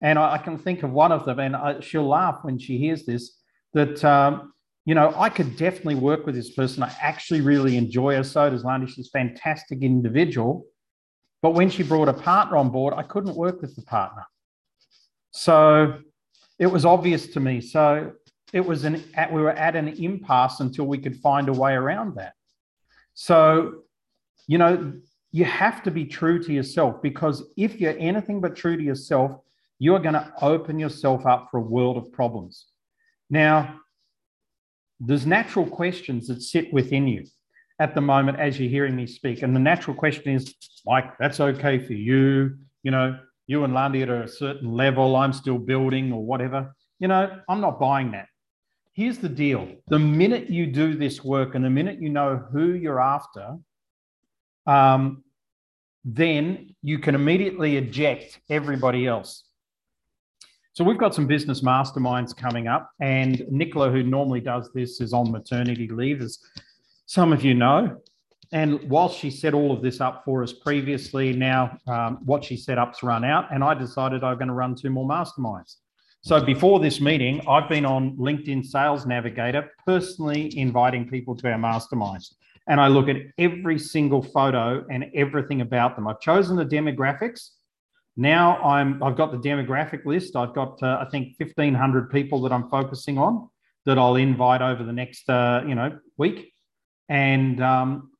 and 0.00 0.18
I, 0.18 0.34
I 0.34 0.38
can 0.38 0.58
think 0.58 0.82
of 0.82 0.90
one 0.90 1.12
of 1.12 1.24
them, 1.24 1.38
and 1.38 1.54
I, 1.54 1.80
she'll 1.80 2.08
laugh 2.08 2.38
when 2.42 2.58
she 2.58 2.78
hears 2.78 3.04
this. 3.04 3.36
That 3.74 4.02
um, 4.04 4.52
you 4.86 4.94
know, 4.94 5.12
I 5.16 5.28
could 5.28 5.56
definitely 5.56 5.96
work 5.96 6.24
with 6.24 6.34
this 6.34 6.50
person. 6.50 6.82
I 6.82 6.94
actually 7.00 7.42
really 7.42 7.76
enjoy 7.76 8.14
her. 8.16 8.24
So 8.24 8.48
does 8.48 8.64
Landy. 8.64 8.86
She's 8.86 9.08
a 9.08 9.10
fantastic 9.10 9.82
individual. 9.82 10.64
But 11.42 11.50
when 11.50 11.70
she 11.70 11.82
brought 11.82 12.08
a 12.08 12.14
partner 12.14 12.56
on 12.56 12.70
board, 12.70 12.94
I 12.96 13.02
couldn't 13.02 13.36
work 13.36 13.60
with 13.60 13.76
the 13.76 13.82
partner. 13.82 14.24
So 15.30 15.98
it 16.58 16.66
was 16.66 16.84
obvious 16.84 17.26
to 17.28 17.40
me. 17.40 17.60
So 17.60 18.12
it 18.52 18.64
was 18.64 18.84
an 18.84 19.02
we 19.32 19.40
were 19.40 19.50
at 19.50 19.76
an 19.76 19.88
impasse 19.88 20.60
until 20.60 20.86
we 20.86 20.98
could 20.98 21.16
find 21.16 21.48
a 21.48 21.52
way 21.52 21.72
around 21.74 22.16
that. 22.16 22.34
So, 23.14 23.82
you 24.46 24.58
know, 24.58 24.94
you 25.32 25.44
have 25.44 25.82
to 25.82 25.90
be 25.90 26.04
true 26.04 26.42
to 26.42 26.52
yourself 26.52 27.02
because 27.02 27.44
if 27.56 27.80
you're 27.80 27.96
anything 27.98 28.40
but 28.40 28.56
true 28.56 28.76
to 28.76 28.82
yourself, 28.82 29.40
you're 29.78 29.98
going 29.98 30.14
to 30.14 30.32
open 30.40 30.78
yourself 30.78 31.26
up 31.26 31.48
for 31.50 31.58
a 31.58 31.62
world 31.62 31.96
of 31.96 32.10
problems. 32.12 32.66
Now, 33.30 33.80
there's 35.00 35.26
natural 35.26 35.66
questions 35.66 36.28
that 36.28 36.42
sit 36.42 36.72
within 36.72 37.06
you 37.06 37.24
at 37.78 37.94
the 37.94 38.00
moment 38.00 38.40
as 38.40 38.58
you're 38.58 38.70
hearing 38.70 38.96
me 38.96 39.06
speak. 39.06 39.42
And 39.42 39.54
the 39.54 39.60
natural 39.60 39.94
question 39.94 40.34
is, 40.34 40.54
Mike, 40.86 41.16
that's 41.18 41.38
okay 41.38 41.78
for 41.78 41.92
you. 41.92 42.56
You 42.82 42.90
know, 42.90 43.18
you 43.46 43.64
and 43.64 43.74
Landy 43.74 44.02
at 44.02 44.08
a 44.08 44.26
certain 44.26 44.72
level, 44.72 45.14
I'm 45.14 45.32
still 45.32 45.58
building 45.58 46.12
or 46.12 46.24
whatever. 46.24 46.74
You 46.98 47.08
know, 47.08 47.40
I'm 47.48 47.60
not 47.60 47.78
buying 47.78 48.12
that. 48.12 48.26
Here's 48.98 49.18
the 49.18 49.28
deal 49.28 49.68
the 49.86 49.98
minute 50.00 50.50
you 50.50 50.66
do 50.66 50.96
this 50.96 51.22
work 51.22 51.54
and 51.54 51.64
the 51.64 51.70
minute 51.70 52.02
you 52.02 52.08
know 52.08 52.44
who 52.50 52.72
you're 52.72 53.00
after, 53.00 53.56
um, 54.66 55.22
then 56.04 56.74
you 56.82 56.98
can 56.98 57.14
immediately 57.14 57.76
eject 57.76 58.40
everybody 58.50 59.06
else. 59.06 59.44
So 60.72 60.82
we've 60.82 60.98
got 60.98 61.14
some 61.14 61.28
business 61.28 61.60
masterminds 61.60 62.36
coming 62.36 62.66
up, 62.66 62.90
and 63.00 63.44
Nicola, 63.48 63.88
who 63.88 64.02
normally 64.02 64.40
does 64.40 64.68
this, 64.74 65.00
is 65.00 65.12
on 65.12 65.30
maternity 65.30 65.86
leave, 65.86 66.20
as 66.20 66.40
some 67.06 67.32
of 67.32 67.44
you 67.44 67.54
know. 67.54 68.00
And 68.50 68.82
whilst 68.90 69.16
she 69.16 69.30
set 69.30 69.54
all 69.54 69.70
of 69.70 69.80
this 69.80 70.00
up 70.00 70.24
for 70.24 70.42
us 70.42 70.52
previously, 70.52 71.32
now 71.32 71.78
um, 71.86 72.18
what 72.24 72.42
she 72.42 72.56
set 72.56 72.78
up's 72.78 73.04
run 73.04 73.22
out, 73.24 73.46
and 73.54 73.62
I 73.62 73.74
decided 73.74 74.24
I'm 74.24 74.38
going 74.38 74.48
to 74.48 74.54
run 74.54 74.74
two 74.74 74.90
more 74.90 75.06
masterminds. 75.06 75.76
So 76.20 76.44
before 76.44 76.80
this 76.80 77.00
meeting, 77.00 77.40
I've 77.48 77.68
been 77.68 77.84
on 77.84 78.16
LinkedIn 78.16 78.64
Sales 78.64 79.06
Navigator, 79.06 79.70
personally 79.86 80.56
inviting 80.58 81.08
people 81.08 81.36
to 81.36 81.50
our 81.50 81.58
masterminds. 81.58 82.34
And 82.66 82.80
I 82.80 82.88
look 82.88 83.08
at 83.08 83.16
every 83.38 83.78
single 83.78 84.22
photo 84.22 84.84
and 84.90 85.06
everything 85.14 85.60
about 85.60 85.96
them. 85.96 86.06
I've 86.06 86.20
chosen 86.20 86.56
the 86.56 86.66
demographics. 86.66 87.50
Now 88.16 88.58
I'm, 88.62 89.02
I've 89.02 89.16
got 89.16 89.30
the 89.30 89.38
demographic 89.38 90.04
list. 90.04 90.36
I've 90.36 90.54
got, 90.54 90.82
uh, 90.82 90.98
I 91.00 91.08
think, 91.10 91.34
1,500 91.38 92.10
people 92.10 92.42
that 92.42 92.52
I'm 92.52 92.68
focusing 92.68 93.16
on 93.16 93.48
that 93.86 93.96
I'll 93.96 94.16
invite 94.16 94.60
over 94.60 94.82
the 94.82 94.92
next, 94.92 95.30
uh, 95.30 95.62
you 95.66 95.74
know, 95.74 95.98
week. 96.18 96.52
And 97.08 97.62
um, 97.62 98.10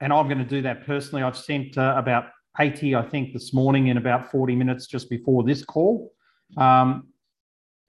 and 0.00 0.12
I'm 0.12 0.26
going 0.26 0.38
to 0.38 0.44
do 0.44 0.62
that 0.62 0.86
personally. 0.86 1.22
I've 1.22 1.36
sent 1.36 1.76
uh, 1.76 1.94
about 1.96 2.26
80, 2.58 2.94
I 2.94 3.02
think, 3.02 3.32
this 3.32 3.52
morning 3.52 3.88
in 3.88 3.96
about 3.96 4.30
40 4.30 4.54
minutes 4.54 4.86
just 4.86 5.10
before 5.10 5.42
this 5.42 5.64
call. 5.64 6.12
Um, 6.56 7.08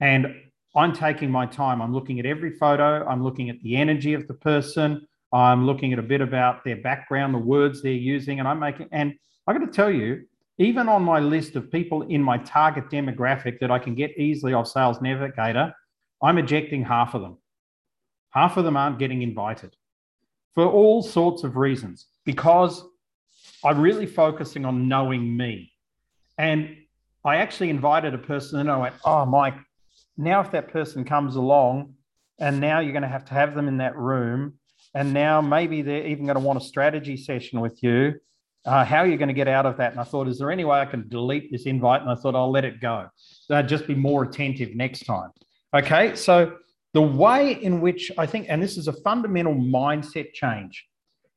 and 0.00 0.34
I'm 0.76 0.92
taking 0.92 1.30
my 1.30 1.46
time. 1.46 1.82
I'm 1.82 1.92
looking 1.92 2.20
at 2.20 2.26
every 2.26 2.52
photo. 2.52 3.06
I'm 3.06 3.22
looking 3.22 3.50
at 3.50 3.60
the 3.62 3.76
energy 3.76 4.14
of 4.14 4.26
the 4.28 4.34
person. 4.34 5.06
I'm 5.32 5.66
looking 5.66 5.92
at 5.92 5.98
a 5.98 6.02
bit 6.02 6.20
about 6.20 6.64
their 6.64 6.76
background, 6.76 7.34
the 7.34 7.38
words 7.38 7.82
they're 7.82 7.92
using, 7.92 8.38
and 8.38 8.48
I'm 8.48 8.58
making. 8.58 8.88
And 8.92 9.14
I 9.46 9.52
got 9.52 9.60
to 9.60 9.72
tell 9.72 9.90
you, 9.90 10.24
even 10.58 10.88
on 10.88 11.02
my 11.02 11.20
list 11.20 11.56
of 11.56 11.70
people 11.70 12.02
in 12.02 12.22
my 12.22 12.38
target 12.38 12.90
demographic 12.90 13.58
that 13.60 13.70
I 13.70 13.78
can 13.78 13.94
get 13.94 14.16
easily 14.18 14.52
off 14.52 14.68
Sales 14.68 15.00
Navigator, 15.00 15.72
I'm 16.22 16.38
ejecting 16.38 16.84
half 16.84 17.14
of 17.14 17.22
them. 17.22 17.38
Half 18.30 18.56
of 18.56 18.64
them 18.64 18.76
aren't 18.76 18.98
getting 18.98 19.22
invited 19.22 19.74
for 20.54 20.66
all 20.66 21.02
sorts 21.02 21.44
of 21.44 21.56
reasons 21.56 22.06
because 22.24 22.84
I'm 23.64 23.80
really 23.80 24.06
focusing 24.06 24.64
on 24.64 24.88
knowing 24.88 25.36
me. 25.36 25.72
And 26.38 26.76
I 27.24 27.36
actually 27.36 27.70
invited 27.70 28.14
a 28.14 28.18
person 28.18 28.60
and 28.60 28.70
I 28.70 28.76
went, 28.76 28.94
Oh, 29.04 29.24
Mike, 29.26 29.54
now 30.20 30.40
if 30.40 30.50
that 30.52 30.68
person 30.68 31.04
comes 31.04 31.36
along 31.36 31.94
and 32.38 32.60
now 32.60 32.80
you're 32.80 32.92
going 32.92 33.02
to 33.02 33.08
have 33.08 33.24
to 33.26 33.34
have 33.34 33.54
them 33.54 33.68
in 33.68 33.78
that 33.78 33.96
room 33.96 34.54
and 34.94 35.12
now 35.12 35.40
maybe 35.40 35.82
they're 35.82 36.06
even 36.06 36.26
going 36.26 36.36
to 36.36 36.42
want 36.42 36.60
a 36.60 36.64
strategy 36.64 37.16
session 37.16 37.60
with 37.60 37.82
you 37.82 38.14
uh, 38.66 38.84
how 38.84 38.98
are 38.98 39.06
you 39.06 39.16
going 39.16 39.28
to 39.28 39.34
get 39.34 39.48
out 39.48 39.64
of 39.64 39.78
that? 39.78 39.92
And 39.92 40.00
i 40.00 40.04
thought 40.04 40.28
is 40.28 40.38
there 40.38 40.50
any 40.50 40.64
way 40.64 40.80
i 40.80 40.84
can 40.84 41.08
delete 41.08 41.50
this 41.50 41.64
invite? 41.64 42.02
And 42.02 42.10
i 42.10 42.14
thought 42.14 42.34
i'll 42.34 42.50
let 42.50 42.64
it 42.64 42.80
go. 42.80 43.06
So 43.16 43.60
just 43.62 43.86
be 43.86 43.94
more 43.94 44.24
attentive 44.24 44.74
next 44.74 45.04
time. 45.06 45.30
Okay 45.74 46.14
so 46.14 46.56
the 46.92 47.02
way 47.02 47.52
in 47.52 47.80
which 47.80 48.10
i 48.18 48.26
think 48.26 48.46
and 48.48 48.62
this 48.62 48.76
is 48.76 48.88
a 48.88 48.92
fundamental 48.92 49.54
mindset 49.54 50.32
change 50.34 50.86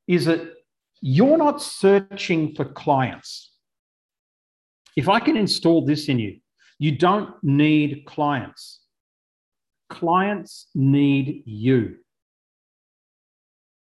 is 0.06 0.26
that 0.26 0.52
you're 1.00 1.38
not 1.38 1.62
searching 1.62 2.54
for 2.54 2.64
clients. 2.64 3.52
If 4.96 5.08
i 5.08 5.18
can 5.20 5.36
install 5.36 5.84
this 5.84 6.08
in 6.08 6.18
you 6.18 6.40
you 6.84 6.92
don't 6.92 7.32
need 7.42 8.04
clients. 8.04 8.80
Clients 9.88 10.66
need 10.74 11.42
you. 11.46 11.96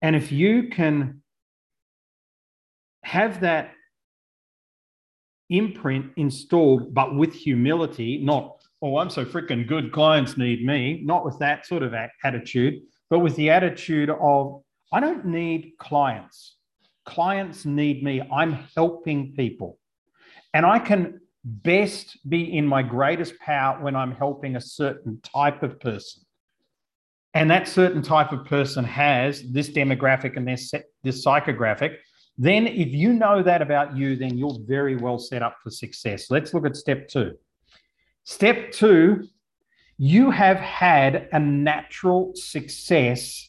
And 0.02 0.16
if 0.16 0.32
you 0.32 0.68
can 0.68 1.22
have 3.04 3.40
that 3.42 3.70
imprint 5.48 6.06
installed, 6.16 6.92
but 6.92 7.14
with 7.14 7.32
humility, 7.32 8.18
not, 8.18 8.64
oh, 8.82 8.98
I'm 8.98 9.10
so 9.10 9.24
freaking 9.24 9.68
good, 9.68 9.92
clients 9.92 10.36
need 10.36 10.66
me, 10.66 11.00
not 11.04 11.24
with 11.24 11.38
that 11.38 11.66
sort 11.66 11.84
of 11.84 11.94
attitude, 12.24 12.80
but 13.10 13.20
with 13.20 13.36
the 13.36 13.48
attitude 13.50 14.10
of, 14.10 14.60
I 14.92 14.98
don't 14.98 15.24
need 15.24 15.74
clients. 15.78 16.56
Clients 17.06 17.64
need 17.64 18.02
me. 18.02 18.22
I'm 18.22 18.54
helping 18.74 19.34
people. 19.36 19.78
And 20.52 20.66
I 20.66 20.80
can 20.80 21.20
best 21.48 22.18
be 22.28 22.56
in 22.56 22.66
my 22.66 22.82
greatest 22.82 23.38
power 23.38 23.82
when 23.82 23.96
I'm 23.96 24.12
helping 24.12 24.56
a 24.56 24.60
certain 24.60 25.20
type 25.22 25.62
of 25.62 25.80
person. 25.80 26.22
And 27.34 27.50
that 27.50 27.68
certain 27.68 28.02
type 28.02 28.32
of 28.32 28.44
person 28.44 28.84
has 28.84 29.42
this 29.52 29.70
demographic 29.70 30.36
and 30.36 30.46
this, 30.46 30.72
this 31.02 31.24
psychographic. 31.24 31.96
Then, 32.36 32.66
if 32.66 32.88
you 32.88 33.12
know 33.12 33.42
that 33.42 33.62
about 33.62 33.96
you, 33.96 34.16
then 34.16 34.38
you're 34.38 34.56
very 34.66 34.96
well 34.96 35.18
set 35.18 35.42
up 35.42 35.56
for 35.62 35.70
success. 35.70 36.30
Let's 36.30 36.54
look 36.54 36.66
at 36.66 36.76
step 36.76 37.08
two. 37.08 37.34
Step 38.24 38.70
two, 38.72 39.26
you 39.96 40.30
have 40.30 40.58
had 40.58 41.28
a 41.32 41.40
natural 41.40 42.32
success 42.34 43.48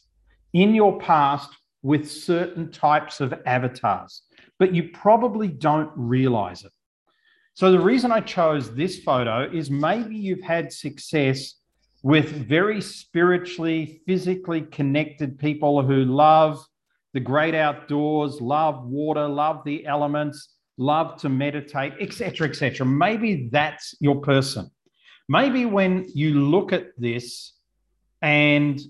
in 0.52 0.74
your 0.74 0.98
past 0.98 1.50
with 1.82 2.10
certain 2.10 2.70
types 2.72 3.20
of 3.20 3.32
avatars, 3.46 4.22
but 4.58 4.74
you 4.74 4.90
probably 4.92 5.48
don't 5.48 5.90
realize 5.94 6.64
it. 6.64 6.72
So 7.60 7.70
the 7.70 7.78
reason 7.78 8.10
I 8.10 8.20
chose 8.20 8.74
this 8.74 9.00
photo 9.00 9.42
is 9.42 9.70
maybe 9.70 10.16
you've 10.16 10.40
had 10.40 10.72
success 10.72 11.56
with 12.02 12.48
very 12.48 12.80
spiritually, 12.80 14.00
physically 14.06 14.62
connected 14.62 15.38
people 15.38 15.82
who 15.82 16.06
love 16.06 16.64
the 17.12 17.20
great 17.20 17.54
outdoors, 17.54 18.40
love 18.40 18.86
water, 18.86 19.28
love 19.28 19.62
the 19.66 19.84
elements, 19.84 20.54
love 20.78 21.20
to 21.20 21.28
meditate, 21.28 21.92
etc., 22.00 22.48
etc. 22.48 22.86
Maybe 22.86 23.50
that's 23.52 23.94
your 24.00 24.22
person. 24.22 24.70
Maybe 25.28 25.66
when 25.66 26.08
you 26.14 26.40
look 26.40 26.72
at 26.72 26.86
this, 26.96 27.52
and 28.22 28.80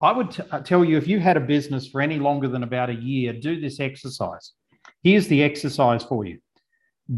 I 0.00 0.12
would 0.12 0.30
t- 0.30 0.44
uh, 0.52 0.60
tell 0.60 0.84
you 0.84 0.96
if 0.96 1.08
you 1.08 1.18
had 1.18 1.36
a 1.36 1.40
business 1.40 1.88
for 1.88 2.00
any 2.00 2.20
longer 2.20 2.46
than 2.46 2.62
about 2.62 2.90
a 2.90 2.94
year, 2.94 3.32
do 3.32 3.60
this 3.60 3.80
exercise. 3.80 4.52
Here's 5.02 5.26
the 5.26 5.42
exercise 5.42 6.04
for 6.04 6.24
you 6.24 6.38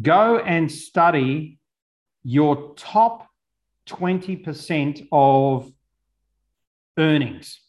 go 0.01 0.39
and 0.39 0.71
study 0.71 1.59
your 2.23 2.75
top 2.77 3.29
20% 3.89 5.09
of 5.11 5.71
earnings, 6.99 7.61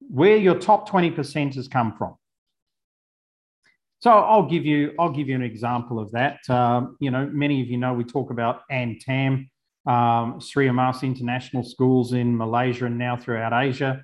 where 0.00 0.36
your 0.36 0.58
top 0.58 0.88
20% 0.88 1.54
has 1.54 1.68
come 1.68 1.96
from. 1.96 2.16
So 4.00 4.10
I'll 4.10 4.48
give 4.48 4.64
you 4.64 4.94
I'll 4.98 5.12
give 5.12 5.28
you 5.28 5.34
an 5.34 5.42
example 5.42 5.98
of 5.98 6.10
that. 6.12 6.38
Um, 6.48 6.96
you 7.00 7.10
know, 7.10 7.28
many 7.30 7.60
of 7.60 7.68
you 7.68 7.76
know 7.76 7.92
we 7.92 8.04
talk 8.04 8.30
about 8.30 8.62
Ann 8.70 8.96
Tam, 8.98 9.50
um, 9.86 10.40
Sri 10.40 10.68
Emas 10.68 11.02
International 11.02 11.62
Schools 11.62 12.14
in 12.14 12.34
Malaysia 12.34 12.86
and 12.86 12.96
now 12.96 13.16
throughout 13.18 13.52
Asia. 13.52 14.02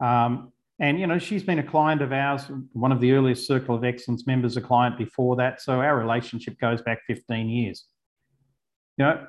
Um, 0.00 0.52
and, 0.78 1.00
you 1.00 1.06
know, 1.06 1.18
she's 1.18 1.42
been 1.42 1.58
a 1.58 1.62
client 1.62 2.02
of 2.02 2.12
ours, 2.12 2.44
one 2.72 2.92
of 2.92 3.00
the 3.00 3.12
earliest 3.12 3.46
Circle 3.46 3.74
of 3.74 3.84
Excellence 3.84 4.26
members, 4.26 4.56
a 4.56 4.60
client 4.60 4.98
before 4.98 5.36
that. 5.36 5.62
So 5.62 5.80
our 5.80 5.96
relationship 5.96 6.58
goes 6.60 6.82
back 6.82 6.98
15 7.06 7.48
years. 7.48 7.86
You 8.98 9.06
know, 9.06 9.26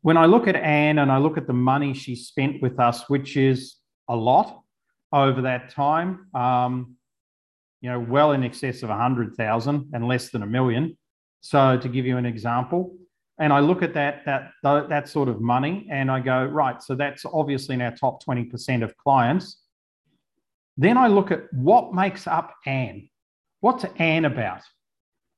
when 0.00 0.16
I 0.16 0.24
look 0.24 0.48
at 0.48 0.56
Anne 0.56 0.98
and 0.98 1.12
I 1.12 1.18
look 1.18 1.36
at 1.36 1.46
the 1.46 1.52
money 1.52 1.92
she 1.92 2.16
spent 2.16 2.62
with 2.62 2.78
us, 2.78 3.08
which 3.08 3.36
is 3.36 3.76
a 4.08 4.16
lot 4.16 4.62
over 5.12 5.42
that 5.42 5.68
time, 5.70 6.28
um, 6.34 6.96
you 7.82 7.90
know, 7.90 8.00
well 8.00 8.32
in 8.32 8.42
excess 8.42 8.82
of 8.82 8.88
100,000 8.88 9.90
and 9.92 10.08
less 10.08 10.30
than 10.30 10.42
a 10.42 10.46
million. 10.46 10.96
So 11.42 11.76
to 11.76 11.88
give 11.88 12.06
you 12.06 12.16
an 12.16 12.24
example, 12.24 12.96
and 13.38 13.52
I 13.52 13.60
look 13.60 13.82
at 13.82 13.92
that, 13.94 14.22
that, 14.24 14.52
that 14.62 15.08
sort 15.08 15.28
of 15.28 15.42
money 15.42 15.86
and 15.90 16.10
I 16.10 16.20
go, 16.20 16.44
right, 16.44 16.82
so 16.82 16.94
that's 16.94 17.26
obviously 17.26 17.74
in 17.74 17.82
our 17.82 17.94
top 17.94 18.24
20% 18.24 18.82
of 18.82 18.96
clients 18.96 19.63
then 20.76 20.96
I 20.96 21.06
look 21.06 21.30
at 21.30 21.52
what 21.52 21.94
makes 21.94 22.26
up 22.26 22.54
Anne. 22.66 23.08
What's 23.60 23.84
Anne 23.98 24.24
about? 24.24 24.62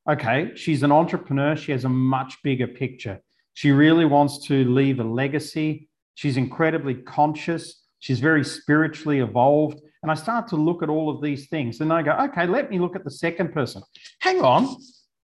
Okay, 0.08 0.52
she's 0.54 0.82
an 0.82 0.92
entrepreneur. 0.92 1.56
She 1.56 1.72
has 1.72 1.84
a 1.84 1.88
much 1.88 2.36
bigger 2.42 2.66
picture. 2.66 3.20
She 3.54 3.72
really 3.72 4.04
wants 4.04 4.46
to 4.46 4.64
leave 4.64 5.00
a 5.00 5.04
legacy. 5.04 5.88
She's 6.14 6.36
incredibly 6.36 6.94
conscious. 6.94 7.82
She's 7.98 8.20
very 8.20 8.44
spiritually 8.44 9.20
evolved. 9.20 9.80
And 10.02 10.10
I 10.10 10.14
start 10.14 10.46
to 10.48 10.56
look 10.56 10.82
at 10.82 10.88
all 10.88 11.10
of 11.10 11.22
these 11.22 11.48
things 11.48 11.80
and 11.80 11.92
I 11.92 12.02
go, 12.02 12.12
okay, 12.12 12.46
let 12.46 12.70
me 12.70 12.78
look 12.78 12.94
at 12.94 13.04
the 13.04 13.10
second 13.10 13.52
person. 13.52 13.82
Hang 14.20 14.42
on. 14.42 14.76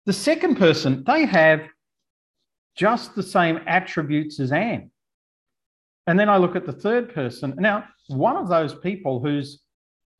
The 0.06 0.12
second 0.12 0.56
person, 0.56 1.04
they 1.06 1.24
have 1.26 1.62
just 2.76 3.14
the 3.14 3.22
same 3.22 3.60
attributes 3.66 4.40
as 4.40 4.52
Anne. 4.52 4.90
And 6.06 6.18
then 6.18 6.28
I 6.28 6.36
look 6.36 6.56
at 6.56 6.66
the 6.66 6.72
third 6.72 7.14
person. 7.14 7.54
Now, 7.56 7.84
one 8.08 8.36
of 8.36 8.48
those 8.48 8.74
people 8.74 9.20
who's 9.20 9.63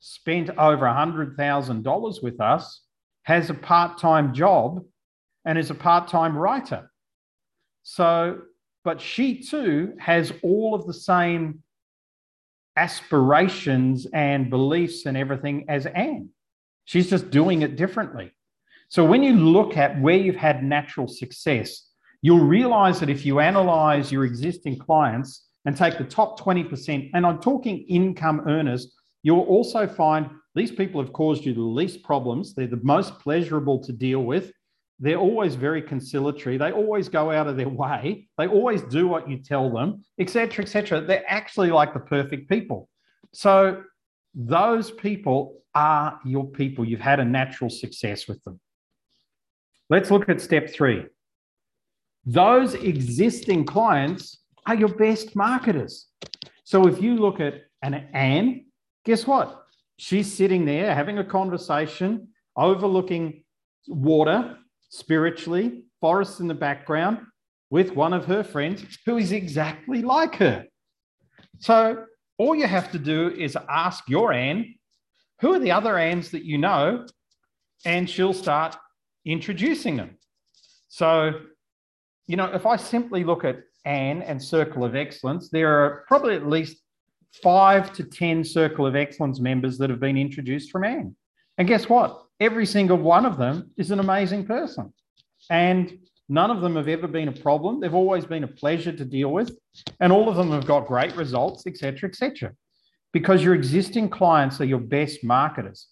spent 0.07 0.51
over 0.59 0.85
$100,000 0.85 2.23
with 2.23 2.38
us, 2.38 2.83
has 3.23 3.49
a 3.49 3.55
part 3.55 3.97
time 3.97 4.35
job, 4.35 4.85
and 5.47 5.57
is 5.57 5.71
a 5.71 5.75
part 5.75 6.09
time 6.09 6.37
writer. 6.37 6.90
So, 7.85 8.43
but 8.85 9.01
she 9.01 9.40
too 9.40 9.95
has 9.99 10.31
all 10.43 10.75
of 10.75 10.87
the 10.87 10.93
same 10.93 11.62
aspirations 12.77 14.07
and 14.12 14.51
beliefs 14.51 15.07
and 15.07 15.17
everything 15.17 15.64
as 15.71 15.87
Anne. 15.87 16.29
She's 16.85 17.09
just 17.09 17.31
doing 17.31 17.62
it 17.62 17.77
differently. 17.77 18.31
So, 18.90 19.07
when 19.07 19.23
you 19.23 19.33
look 19.33 19.79
at 19.79 19.99
where 20.03 20.19
you've 20.19 20.37
had 20.37 20.62
natural 20.62 21.09
success, 21.09 21.88
you'll 22.21 22.45
realize 22.45 23.01
that 23.01 23.09
if 23.09 23.25
you 23.25 23.40
analyze 23.40 24.12
your 24.12 24.27
existing 24.27 24.79
clients 24.79 25.47
and 25.64 25.75
take 25.75 25.97
the 25.97 26.05
top 26.05 26.38
20%, 26.38 27.11
and 27.14 27.25
I'm 27.25 27.40
talking 27.40 27.87
income 27.88 28.43
earners 28.47 28.95
You'll 29.25 29.41
also 29.41 29.89
find 29.89 30.31
these 30.55 30.71
people 30.71 31.01
have 31.01 31.13
caused 31.13 31.45
you 31.45 31.55
the 31.55 31.61
least 31.61 32.05
problems. 32.05 32.55
They're 32.55 32.67
the 32.69 32.81
most 32.83 33.19
pleasurable 33.19 33.83
to 33.83 33.93
deal 33.93 34.21
with. 34.21 34.53
They're 35.01 35.17
always 35.17 35.57
very 35.57 35.83
conciliatory. 35.83 36.59
They 36.59 36.71
always 36.71 37.09
go 37.09 37.33
out 37.33 37.49
of 37.49 37.57
their 37.57 37.69
way. 37.85 38.29
They 38.39 38.47
always 38.47 38.83
do 38.83 39.09
what 39.09 39.29
you 39.29 39.39
tell 39.39 39.73
them, 39.73 40.05
etc., 40.21 40.63
etc. 40.63 41.01
They're 41.01 41.25
actually 41.27 41.71
like 41.71 41.95
the 41.95 42.01
perfect 42.01 42.49
people. 42.49 42.89
So 43.33 43.83
those 44.35 44.91
people 44.91 45.63
are 45.75 46.21
your 46.25 46.47
people. 46.47 46.85
You've 46.85 47.01
had 47.01 47.19
a 47.19 47.25
natural 47.25 47.71
success 47.71 48.29
with 48.29 48.45
them. 48.45 48.61
Let's 49.89 50.11
look 50.11 50.29
at 50.29 50.41
step 50.41 50.71
three. 50.71 51.07
Those 52.27 52.75
existing 52.75 53.65
clients 53.65 54.39
are 54.67 54.75
your 54.75 54.89
best 54.89 55.35
marketers. 55.35 56.09
So 56.65 56.87
if 56.87 57.03
you 57.03 57.17
look 57.17 57.41
at 57.41 57.63
an 57.83 57.95
Anne, 58.13 58.65
guess 59.05 59.27
what? 59.27 59.64
She's 59.97 60.33
sitting 60.33 60.64
there 60.64 60.95
having 60.95 61.19
a 61.19 61.25
conversation, 61.25 62.29
overlooking 62.57 63.45
water 63.87 64.57
spiritually, 64.88 65.85
forests 66.01 66.40
in 66.40 66.49
the 66.49 66.55
background, 66.55 67.19
with 67.71 67.90
one 67.93 68.12
of 68.12 68.25
her 68.27 68.45
friends 68.45 68.85
who 69.07 69.19
is 69.19 69.33
exactly 69.33 70.03
like 70.03 70.37
her. 70.37 70.64
So 71.59 72.05
all 72.38 72.55
you 72.55 72.67
have 72.67 72.90
to 72.93 72.99
do 72.99 73.31
is 73.31 73.57
ask 73.69 74.09
your 74.09 74.33
Anne, 74.33 74.75
who 75.40 75.55
are 75.55 75.59
the 75.59 75.73
other 75.73 75.99
Annes 75.99 76.31
that 76.31 76.45
you 76.45 76.59
know? 76.59 77.07
And 77.85 78.09
she'll 78.09 78.33
start 78.33 78.77
introducing 79.25 79.97
them. 79.97 80.19
So, 80.88 81.40
you 82.27 82.37
know, 82.37 82.47
if 82.47 82.67
I 82.67 82.77
simply 82.77 83.25
look 83.25 83.45
at 83.45 83.59
Anne 83.85 84.23
and 84.23 84.43
Circle 84.43 84.85
of 84.85 84.95
Excellence, 84.95 85.51
there 85.51 85.85
are 85.85 86.05
probably 86.07 86.35
at 86.37 86.47
least 86.47 86.79
five 87.42 87.92
to 87.94 88.05
10 88.05 88.44
Circle 88.44 88.87
of 88.87 88.97
Excellence 88.97 89.40
members 89.40 89.79
that 89.79 89.90
have 89.90 90.01
been 90.01 90.16
introduced 90.16 90.70
from 90.70 90.85
Anne. 90.85 91.16
And 91.59 91.68
guess 91.68 91.88
what? 91.88 92.23
Every 92.40 92.66
single 92.66 92.97
one 92.97 93.27
of 93.27 93.38
them 93.38 93.70
is 93.77 93.90
an 93.90 94.01
amazing 94.01 94.47
person. 94.47 94.92
And 95.51 95.99
none 96.29 96.51
of 96.51 96.61
them 96.61 96.77
have 96.77 96.88
ever 96.88 97.07
been 97.07 97.29
a 97.29 97.33
problem. 97.33 97.81
They've 97.81 97.94
always 97.94 98.25
been 98.25 98.44
a 98.44 98.49
pleasure 98.49 98.92
to 98.92 99.05
deal 99.05 99.31
with. 99.31 99.57
And 100.01 100.12
all 100.12 100.29
of 100.29 100.37
them 100.37 100.51
have 100.53 100.66
got 100.66 100.87
great 100.87 101.14
results, 101.16 101.66
etc., 101.66 102.09
etc. 102.09 102.53
Because 103.12 103.42
your 103.42 103.55
existing 103.55 104.11
clients 104.11 104.61
are 104.61 104.64
your 104.64 104.81
best 104.81 105.23
marketers. 105.23 105.88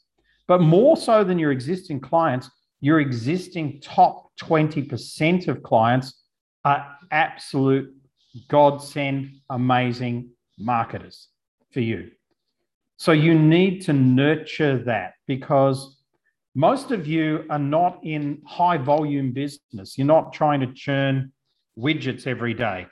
But 0.49 0.61
more 0.61 0.97
so 0.97 1.23
than 1.23 1.39
your 1.39 1.53
existing 1.53 2.01
clients, 2.01 2.51
your 2.81 3.01
existing 3.01 3.81
top 3.81 4.33
20% 4.41 5.49
of 5.49 5.63
clients 5.63 6.25
are 6.65 6.97
absolute 7.11 7.95
godsend 8.49 9.31
amazing 9.51 10.31
marketers 10.59 11.29
for 11.73 11.81
you. 11.81 12.11
So 12.97 13.13
you 13.13 13.35
need 13.35 13.83
to 13.83 13.93
nurture 13.93 14.79
that 14.85 15.15
because 15.27 16.03
most 16.55 16.91
of 16.91 17.07
you 17.07 17.45
are 17.51 17.59
not 17.59 18.01
in 18.05 18.43
high 18.47 18.77
volume 18.77 19.33
business. 19.33 19.97
You're 19.97 20.07
not 20.07 20.33
trying 20.33 20.61
to 20.61 20.73
churn 20.73 21.33
widgets 21.79 22.27
every 22.27 22.55
day. 22.55 22.87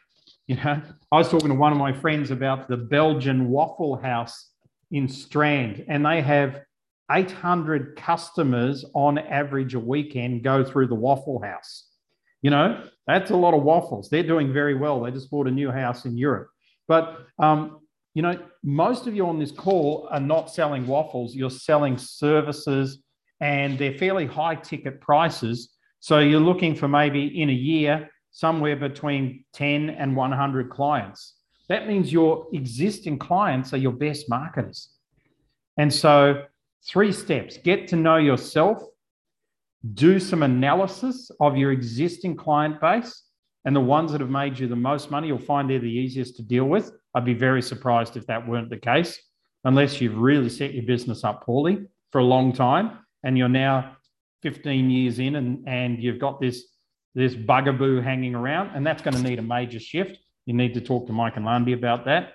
You 0.47 0.57
know, 0.57 0.83
I 1.13 1.17
was 1.17 1.29
talking 1.29 1.49
to 1.49 1.55
one 1.55 1.73
of 1.73 1.79
my 1.79 1.93
friends 1.93 2.31
about 2.31 2.69
the 2.69 2.77
Belgian 2.77 3.51
Waffle 3.51 3.97
House 3.97 4.51
in 4.91 5.09
Strand, 5.09 5.85
and 5.89 6.05
they 6.05 6.23
have 6.23 6.63
800 7.11 7.97
customers 7.97 8.85
on 8.95 9.19
average 9.19 9.75
a 9.75 9.81
weekend 9.81 10.43
go 10.43 10.65
through 10.65 10.89
the 10.89 10.95
Waffle 10.95 11.43
House. 11.43 11.89
You 12.43 12.51
know, 12.51 12.85
that's 13.07 13.31
a 13.31 13.37
lot 13.37 13.55
of 13.55 13.63
waffles. 13.63 14.09
They're 14.09 14.23
doing 14.23 14.53
very 14.53 14.75
well. 14.75 15.01
They 15.03 15.11
just 15.11 15.31
bought 15.31 15.47
a 15.47 15.51
new 15.51 15.71
house 15.71 16.05
in 16.05 16.17
Europe. 16.17 16.49
But, 16.89 17.19
um, 17.39 17.81
you 18.21 18.23
know, 18.23 18.39
most 18.63 19.07
of 19.07 19.17
you 19.17 19.27
on 19.27 19.39
this 19.39 19.51
call 19.51 20.07
are 20.11 20.21
not 20.21 20.51
selling 20.51 20.87
waffles. 20.87 21.35
You're 21.35 21.49
selling 21.49 21.97
services 21.97 22.99
and 23.41 23.79
they're 23.79 23.95
fairly 23.95 24.27
high 24.27 24.57
ticket 24.57 25.01
prices. 25.01 25.71
So 26.01 26.19
you're 26.19 26.39
looking 26.39 26.75
for 26.75 26.87
maybe 26.87 27.41
in 27.41 27.49
a 27.49 27.55
year, 27.55 28.11
somewhere 28.31 28.77
between 28.77 29.47
10 29.55 29.89
and 29.89 30.15
100 30.15 30.69
clients. 30.69 31.37
That 31.71 31.89
means 31.89 32.13
your 32.13 32.47
existing 32.53 33.19
clients 33.19 33.73
are 33.73 33.79
your 33.79 33.93
best 33.93 34.29
marketers. 34.29 34.91
And 35.79 35.91
so, 35.91 36.43
three 36.87 37.13
steps 37.13 37.57
get 37.57 37.89
to 37.89 37.97
know 37.97 38.19
yourself, 38.19 38.83
do 39.95 40.21
some 40.21 40.43
analysis 40.43 41.31
of 41.41 41.57
your 41.57 41.73
existing 41.73 42.37
client 42.37 42.83
base, 42.83 43.23
and 43.65 43.75
the 43.75 43.81
ones 43.81 44.13
that 44.13 44.21
have 44.21 44.29
made 44.29 44.59
you 44.59 44.67
the 44.67 44.77
most 44.77 45.11
money, 45.11 45.29
you'll 45.29 45.39
find 45.39 45.71
they're 45.71 45.79
the 45.79 45.87
easiest 45.87 46.37
to 46.37 46.43
deal 46.43 46.67
with. 46.67 46.93
I'd 47.15 47.25
be 47.25 47.35
very 47.35 47.63
surprised 47.63 48.17
if 48.17 48.27
that 48.27 48.47
weren't 48.47 48.71
the 48.71 48.77
case, 48.77 49.21
unless 49.65 50.01
you've 50.01 50.17
really 50.17 50.49
set 50.49 50.75
your 50.75 50.85
business 50.85 51.25
up 51.25 51.45
poorly 51.45 51.87
for 52.11 52.19
a 52.19 52.25
long 52.25 52.53
time 52.53 52.99
and 53.23 53.37
you're 53.37 53.49
now 53.49 53.97
15 54.43 54.91
years 54.91 55.19
in 55.19 55.37
and, 55.37 55.69
and 55.69 56.03
you've 56.03 56.19
got 56.19 56.41
this, 56.41 56.65
this 57.15 57.35
bugaboo 57.35 58.01
hanging 58.01 58.35
around, 58.35 58.75
and 58.75 58.87
that's 58.87 59.03
going 59.03 59.15
to 59.15 59.23
need 59.23 59.39
a 59.39 59.43
major 59.43 59.81
shift. 59.81 60.19
You 60.47 60.55
need 60.55 60.75
to 60.75 60.81
talk 60.81 61.07
to 61.07 61.13
Mike 61.13 61.37
and 61.37 61.45
Landy 61.45 61.73
about 61.73 62.05
that. 62.07 62.33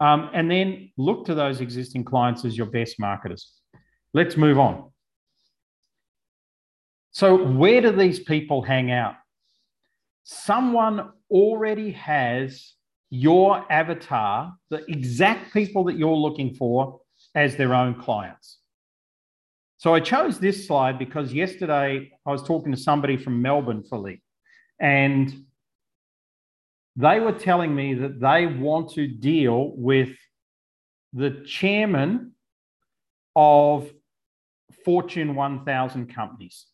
Um, 0.00 0.30
and 0.34 0.50
then 0.50 0.90
look 0.96 1.26
to 1.26 1.34
those 1.34 1.60
existing 1.60 2.04
clients 2.04 2.44
as 2.44 2.56
your 2.56 2.66
best 2.66 2.98
marketers. 2.98 3.52
Let's 4.12 4.36
move 4.36 4.58
on. 4.58 4.90
So, 7.12 7.36
where 7.44 7.80
do 7.80 7.92
these 7.92 8.18
people 8.18 8.62
hang 8.62 8.90
out? 8.90 9.14
Someone 10.24 11.10
already 11.30 11.92
has 11.92 12.72
your 13.14 13.64
avatar, 13.70 14.52
the 14.70 14.84
exact 14.90 15.52
people 15.52 15.84
that 15.84 15.96
you're 15.96 16.16
looking 16.16 16.52
for, 16.54 17.00
as 17.36 17.56
their 17.56 17.72
own 17.72 17.94
clients. 17.94 18.58
So 19.78 19.94
I 19.94 20.00
chose 20.00 20.40
this 20.40 20.66
slide 20.66 20.98
because 20.98 21.32
yesterday 21.32 22.10
I 22.26 22.30
was 22.30 22.42
talking 22.42 22.72
to 22.72 22.78
somebody 22.78 23.16
from 23.16 23.40
Melbourne, 23.40 23.84
Philippe, 23.88 24.22
and 24.80 25.32
they 26.96 27.20
were 27.20 27.32
telling 27.32 27.74
me 27.74 27.94
that 27.94 28.18
they 28.18 28.46
want 28.46 28.90
to 28.94 29.06
deal 29.06 29.72
with 29.76 30.10
the 31.12 31.44
chairman 31.46 32.32
of 33.36 33.90
Fortune 34.84 35.36
1000 35.36 36.12
companies. 36.12 36.66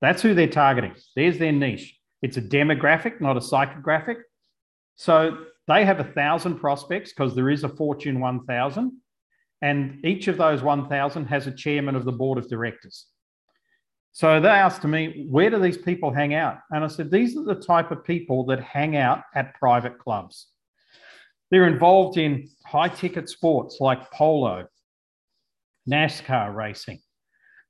That's 0.00 0.22
who 0.22 0.34
they're 0.34 0.46
targeting. 0.46 0.94
There's 1.16 1.38
their 1.38 1.52
niche. 1.52 1.98
It's 2.22 2.36
a 2.36 2.42
demographic, 2.42 3.20
not 3.20 3.36
a 3.36 3.40
psychographic. 3.40 4.18
So 4.96 5.46
they 5.70 5.84
have 5.84 6.00
a 6.00 6.12
thousand 6.12 6.56
prospects 6.56 7.12
because 7.12 7.34
there 7.34 7.50
is 7.50 7.64
a 7.64 7.68
Fortune 7.68 8.20
1000. 8.20 8.92
And 9.62 10.04
each 10.04 10.26
of 10.28 10.38
those 10.38 10.62
1,000 10.62 11.26
has 11.26 11.46
a 11.46 11.52
chairman 11.52 11.94
of 11.94 12.04
the 12.04 12.12
board 12.12 12.38
of 12.38 12.48
directors. 12.48 13.06
So 14.12 14.40
they 14.40 14.48
asked 14.48 14.84
me, 14.84 15.26
where 15.28 15.50
do 15.50 15.58
these 15.60 15.76
people 15.78 16.12
hang 16.12 16.34
out? 16.34 16.58
And 16.70 16.82
I 16.82 16.88
said, 16.88 17.10
these 17.10 17.36
are 17.36 17.44
the 17.44 17.54
type 17.54 17.90
of 17.90 18.02
people 18.04 18.44
that 18.46 18.60
hang 18.60 18.96
out 18.96 19.22
at 19.34 19.54
private 19.54 19.98
clubs. 19.98 20.48
They're 21.50 21.66
involved 21.66 22.16
in 22.16 22.48
high 22.64 22.88
ticket 22.88 23.28
sports 23.28 23.78
like 23.80 24.10
polo, 24.10 24.66
NASCAR 25.88 26.54
racing. 26.54 27.00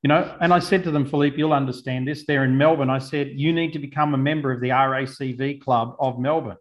You 0.02 0.08
know, 0.08 0.36
and 0.40 0.54
I 0.54 0.60
said 0.60 0.84
to 0.84 0.90
them, 0.90 1.04
Philippe, 1.04 1.36
you'll 1.36 1.52
understand 1.52 2.08
this. 2.08 2.24
They're 2.24 2.44
in 2.44 2.56
Melbourne. 2.56 2.88
I 2.88 2.98
said, 2.98 3.32
you 3.34 3.52
need 3.52 3.72
to 3.74 3.78
become 3.78 4.14
a 4.14 4.18
member 4.18 4.50
of 4.50 4.60
the 4.60 4.70
RACV 4.70 5.60
Club 5.60 5.96
of 5.98 6.18
Melbourne. 6.18 6.56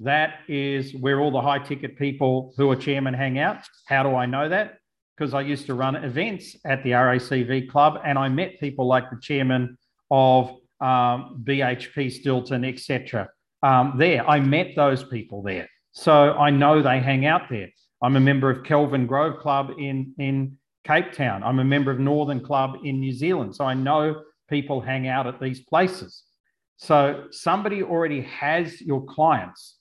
That 0.00 0.40
is 0.48 0.94
where 0.94 1.20
all 1.20 1.30
the 1.30 1.40
high 1.40 1.58
ticket 1.58 1.98
people 1.98 2.54
who 2.56 2.70
are 2.70 2.76
chairman 2.76 3.14
hang 3.14 3.38
out. 3.38 3.58
How 3.86 4.02
do 4.02 4.14
I 4.14 4.26
know 4.26 4.48
that? 4.48 4.78
Because 5.16 5.34
I 5.34 5.40
used 5.40 5.66
to 5.66 5.74
run 5.74 5.96
events 5.96 6.56
at 6.64 6.84
the 6.84 6.90
RACV 6.90 7.68
club 7.68 8.00
and 8.04 8.16
I 8.16 8.28
met 8.28 8.60
people 8.60 8.86
like 8.86 9.10
the 9.10 9.18
chairman 9.20 9.76
of 10.10 10.50
um, 10.80 11.42
BHP 11.44 12.24
Billiton, 12.24 12.68
etc. 12.68 13.28
Um, 13.62 13.94
there, 13.98 14.28
I 14.28 14.38
met 14.38 14.68
those 14.76 15.02
people 15.02 15.42
there. 15.42 15.68
So 15.90 16.32
I 16.34 16.50
know 16.50 16.80
they 16.80 17.00
hang 17.00 17.26
out 17.26 17.50
there. 17.50 17.68
I'm 18.00 18.14
a 18.14 18.20
member 18.20 18.48
of 18.50 18.62
Kelvin 18.62 19.08
Grove 19.08 19.40
Club 19.40 19.72
in, 19.78 20.14
in 20.18 20.56
Cape 20.86 21.12
Town. 21.12 21.42
I'm 21.42 21.58
a 21.58 21.64
member 21.64 21.90
of 21.90 21.98
Northern 21.98 22.40
Club 22.40 22.76
in 22.84 23.00
New 23.00 23.12
Zealand. 23.12 23.56
So 23.56 23.64
I 23.64 23.74
know 23.74 24.22
people 24.48 24.80
hang 24.80 25.08
out 25.08 25.26
at 25.26 25.40
these 25.40 25.60
places. 25.60 26.22
So 26.76 27.24
somebody 27.32 27.82
already 27.82 28.20
has 28.22 28.80
your 28.80 29.04
clients 29.04 29.77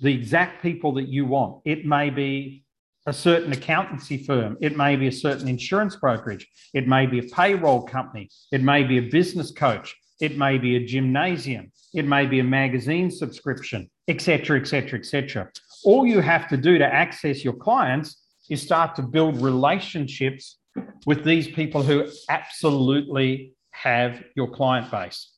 the 0.00 0.12
exact 0.12 0.62
people 0.62 0.92
that 0.94 1.08
you 1.08 1.26
want. 1.26 1.60
It 1.64 1.84
may 1.84 2.10
be 2.10 2.64
a 3.06 3.12
certain 3.12 3.52
accountancy 3.52 4.18
firm, 4.18 4.56
it 4.60 4.76
may 4.76 4.94
be 4.94 5.06
a 5.06 5.12
certain 5.12 5.48
insurance 5.48 5.96
brokerage, 5.96 6.46
it 6.74 6.86
may 6.86 7.06
be 7.06 7.20
a 7.20 7.22
payroll 7.34 7.82
company, 7.82 8.28
it 8.52 8.62
may 8.62 8.84
be 8.84 8.98
a 8.98 9.02
business 9.02 9.50
coach, 9.50 9.96
it 10.20 10.36
may 10.36 10.58
be 10.58 10.76
a 10.76 10.84
gymnasium, 10.84 11.72
it 11.94 12.04
may 12.04 12.26
be 12.26 12.40
a 12.40 12.44
magazine 12.44 13.10
subscription, 13.10 13.88
etc., 14.08 14.60
etc., 14.60 14.98
etc. 14.98 15.50
All 15.84 16.06
you 16.06 16.20
have 16.20 16.48
to 16.48 16.56
do 16.56 16.76
to 16.76 16.84
access 16.84 17.42
your 17.42 17.54
clients 17.54 18.22
is 18.50 18.60
start 18.60 18.94
to 18.96 19.02
build 19.02 19.40
relationships 19.40 20.58
with 21.06 21.24
these 21.24 21.48
people 21.48 21.82
who 21.82 22.06
absolutely 22.28 23.54
have 23.70 24.22
your 24.36 24.50
client 24.50 24.90
base. 24.90 25.32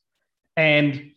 And 0.57 1.11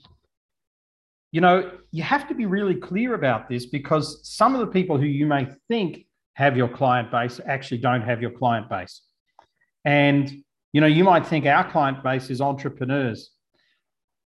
you 1.35 1.40
know, 1.40 1.68
you 1.90 2.05
have 2.05 2.29
to 2.29 2.35
be 2.35 2.47
really 2.47 2.77
clear 2.77 3.14
about 3.14 3.49
this 3.49 3.66
because 3.66 4.20
some 4.23 4.55
of 4.55 4.61
the 4.61 4.68
people 4.68 4.97
who 4.97 5.07
you 5.07 5.27
may 5.27 5.49
think 5.66 6.07
have 6.35 6.57
your 6.57 6.68
client 6.68 7.11
base 7.11 7.40
actually 7.44 7.79
don't 7.79 8.03
have 8.03 8.23
your 8.23 8.31
client 8.31 8.70
base. 8.70 9.03
And, 9.85 10.33
you 10.73 10.81
know, 10.81 10.87
you 10.87 11.03
might 11.03 11.27
think 11.27 11.44
our 11.44 11.68
client 11.68 12.05
base 12.05 12.31
is 12.31 12.40
entrepreneurs. 12.40 13.33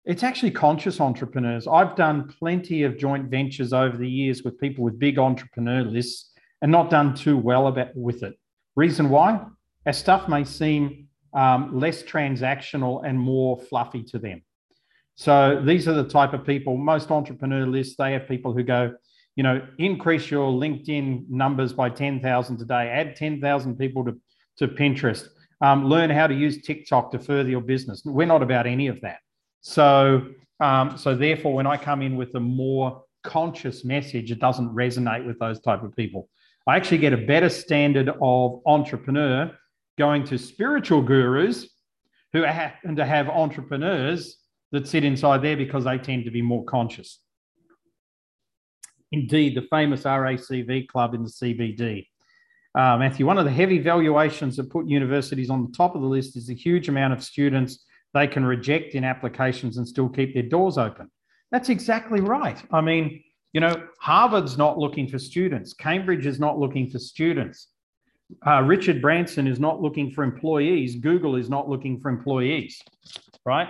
It's 0.06 0.24
actually 0.24 0.50
conscious 0.50 1.00
entrepreneurs. 1.00 1.68
I've 1.68 1.96
done 1.96 2.28
plenty 2.40 2.82
of 2.82 2.98
joint 2.98 3.30
ventures 3.30 3.72
over 3.72 3.96
the 3.96 4.10
years 4.10 4.42
with 4.42 4.60
people 4.60 4.84
with 4.84 4.98
big 4.98 5.20
entrepreneur 5.20 5.84
lists 5.84 6.32
and 6.64 6.72
not 6.72 6.90
done 6.90 7.14
too 7.14 7.38
well 7.38 7.68
about 7.68 7.96
with 7.96 8.24
it. 8.24 8.34
Reason 8.76 9.10
why? 9.12 9.46
Our 9.86 9.94
stuff 9.94 10.28
may 10.28 10.44
seem 10.44 11.08
um, 11.36 11.80
less 11.80 12.02
transactional 12.02 13.08
and 13.08 13.20
more 13.20 13.60
fluffy 13.60 14.02
to 14.06 14.18
them. 14.18 14.42
So 15.16 15.62
these 15.66 15.88
are 15.88 15.94
the 15.94 16.04
type 16.08 16.34
of 16.34 16.46
people, 16.46 16.78
most 16.78 17.12
entrepreneur 17.12 17.66
lists, 17.66 17.96
they 17.98 18.14
have 18.14 18.28
people 18.28 18.54
who 18.54 18.64
go, 18.64 18.94
you 19.36 19.44
know, 19.44 19.66
increase 19.78 20.30
your 20.30 20.52
LinkedIn 20.52 21.30
numbers 21.30 21.74
by 21.74 21.90
10,000 21.90 22.58
today, 22.58 22.90
add 22.90 23.16
10,000 23.16 23.78
people 23.78 24.06
to, 24.06 24.20
to 24.58 24.68
Pinterest, 24.68 25.28
um, 25.62 25.86
learn 25.86 26.10
how 26.10 26.28
to 26.28 26.34
use 26.34 26.62
TikTok 26.62 27.12
to 27.12 27.20
further 27.20 27.50
your 27.50 27.62
business. 27.62 28.02
We're 28.06 28.28
not 28.28 28.44
about 28.44 28.68
any 28.68 28.88
of 28.88 29.00
that. 29.02 29.20
So 29.62 30.28
Um, 30.60 30.98
so 30.98 31.16
therefore, 31.16 31.54
when 31.54 31.68
I 31.68 31.78
come 31.78 32.02
in 32.02 32.16
with 32.16 32.34
a 32.36 32.40
more 32.40 33.04
conscious 33.24 33.84
message, 33.84 34.32
it 34.32 34.40
doesn't 34.40 34.70
resonate 34.70 35.26
with 35.26 35.38
those 35.40 35.60
type 35.60 35.84
of 35.84 35.94
people. 35.96 36.30
I 36.68 36.78
actually 36.78 37.00
get 37.00 37.14
a 37.14 37.18
better 37.18 37.50
standard 37.50 38.10
of 38.22 38.62
entrepreneur 38.66 39.52
going 39.98 40.24
to 40.26 40.38
spiritual 40.38 41.02
gurus 41.02 41.68
who 42.34 42.44
happen 42.44 42.96
to 42.96 43.06
have 43.06 43.28
entrepreneurs 43.30 44.38
that 44.72 44.88
sit 44.88 45.04
inside 45.04 45.42
there 45.42 45.58
because 45.58 45.86
they 45.86 45.98
tend 45.98 46.26
to 46.26 46.32
be 46.32 46.42
more 46.42 46.64
conscious. 46.66 47.20
Indeed, 49.12 49.56
the 49.56 49.68
famous 49.70 50.04
RACV 50.04 50.88
club 50.88 51.14
in 51.14 51.24
the 51.24 51.30
CBD. 51.30 52.08
Uh, 52.78 52.98
Matthew, 52.98 53.26
one 53.26 53.38
of 53.38 53.46
the 53.46 53.52
heavy 53.52 53.80
valuations 53.80 54.58
that 54.58 54.70
put 54.70 54.88
universities 54.88 55.50
on 55.50 55.64
the 55.64 55.72
top 55.72 55.96
of 55.96 56.02
the 56.02 56.08
list 56.08 56.36
is 56.36 56.48
the 56.48 56.56
huge 56.56 56.90
amount 56.90 57.14
of 57.14 57.24
students 57.24 57.86
they 58.14 58.28
can 58.28 58.46
reject 58.46 58.96
in 58.96 59.04
applications 59.04 59.78
and 59.78 59.88
still 59.88 60.10
keep 60.10 60.34
their 60.34 60.44
doors 60.44 60.78
open. 60.78 61.10
That's 61.52 61.70
exactly 61.70 62.20
right. 62.20 62.62
I 62.72 62.82
mean, 62.82 63.24
you 63.54 63.62
know, 63.62 63.88
Harvard's 64.02 64.58
not 64.58 64.78
looking 64.78 65.08
for 65.08 65.18
students, 65.20 65.74
Cambridge 65.74 66.26
is 66.26 66.40
not 66.40 66.58
looking 66.60 66.90
for 66.90 67.00
students. 67.00 67.70
Uh, 68.46 68.62
Richard 68.64 69.02
Branson 69.02 69.48
is 69.48 69.60
not 69.60 69.82
looking 69.82 70.10
for 70.12 70.24
employees. 70.24 70.96
Google 70.96 71.36
is 71.36 71.48
not 71.48 71.70
looking 71.70 72.00
for 72.00 72.10
employees, 72.10 72.82
right? 73.46 73.70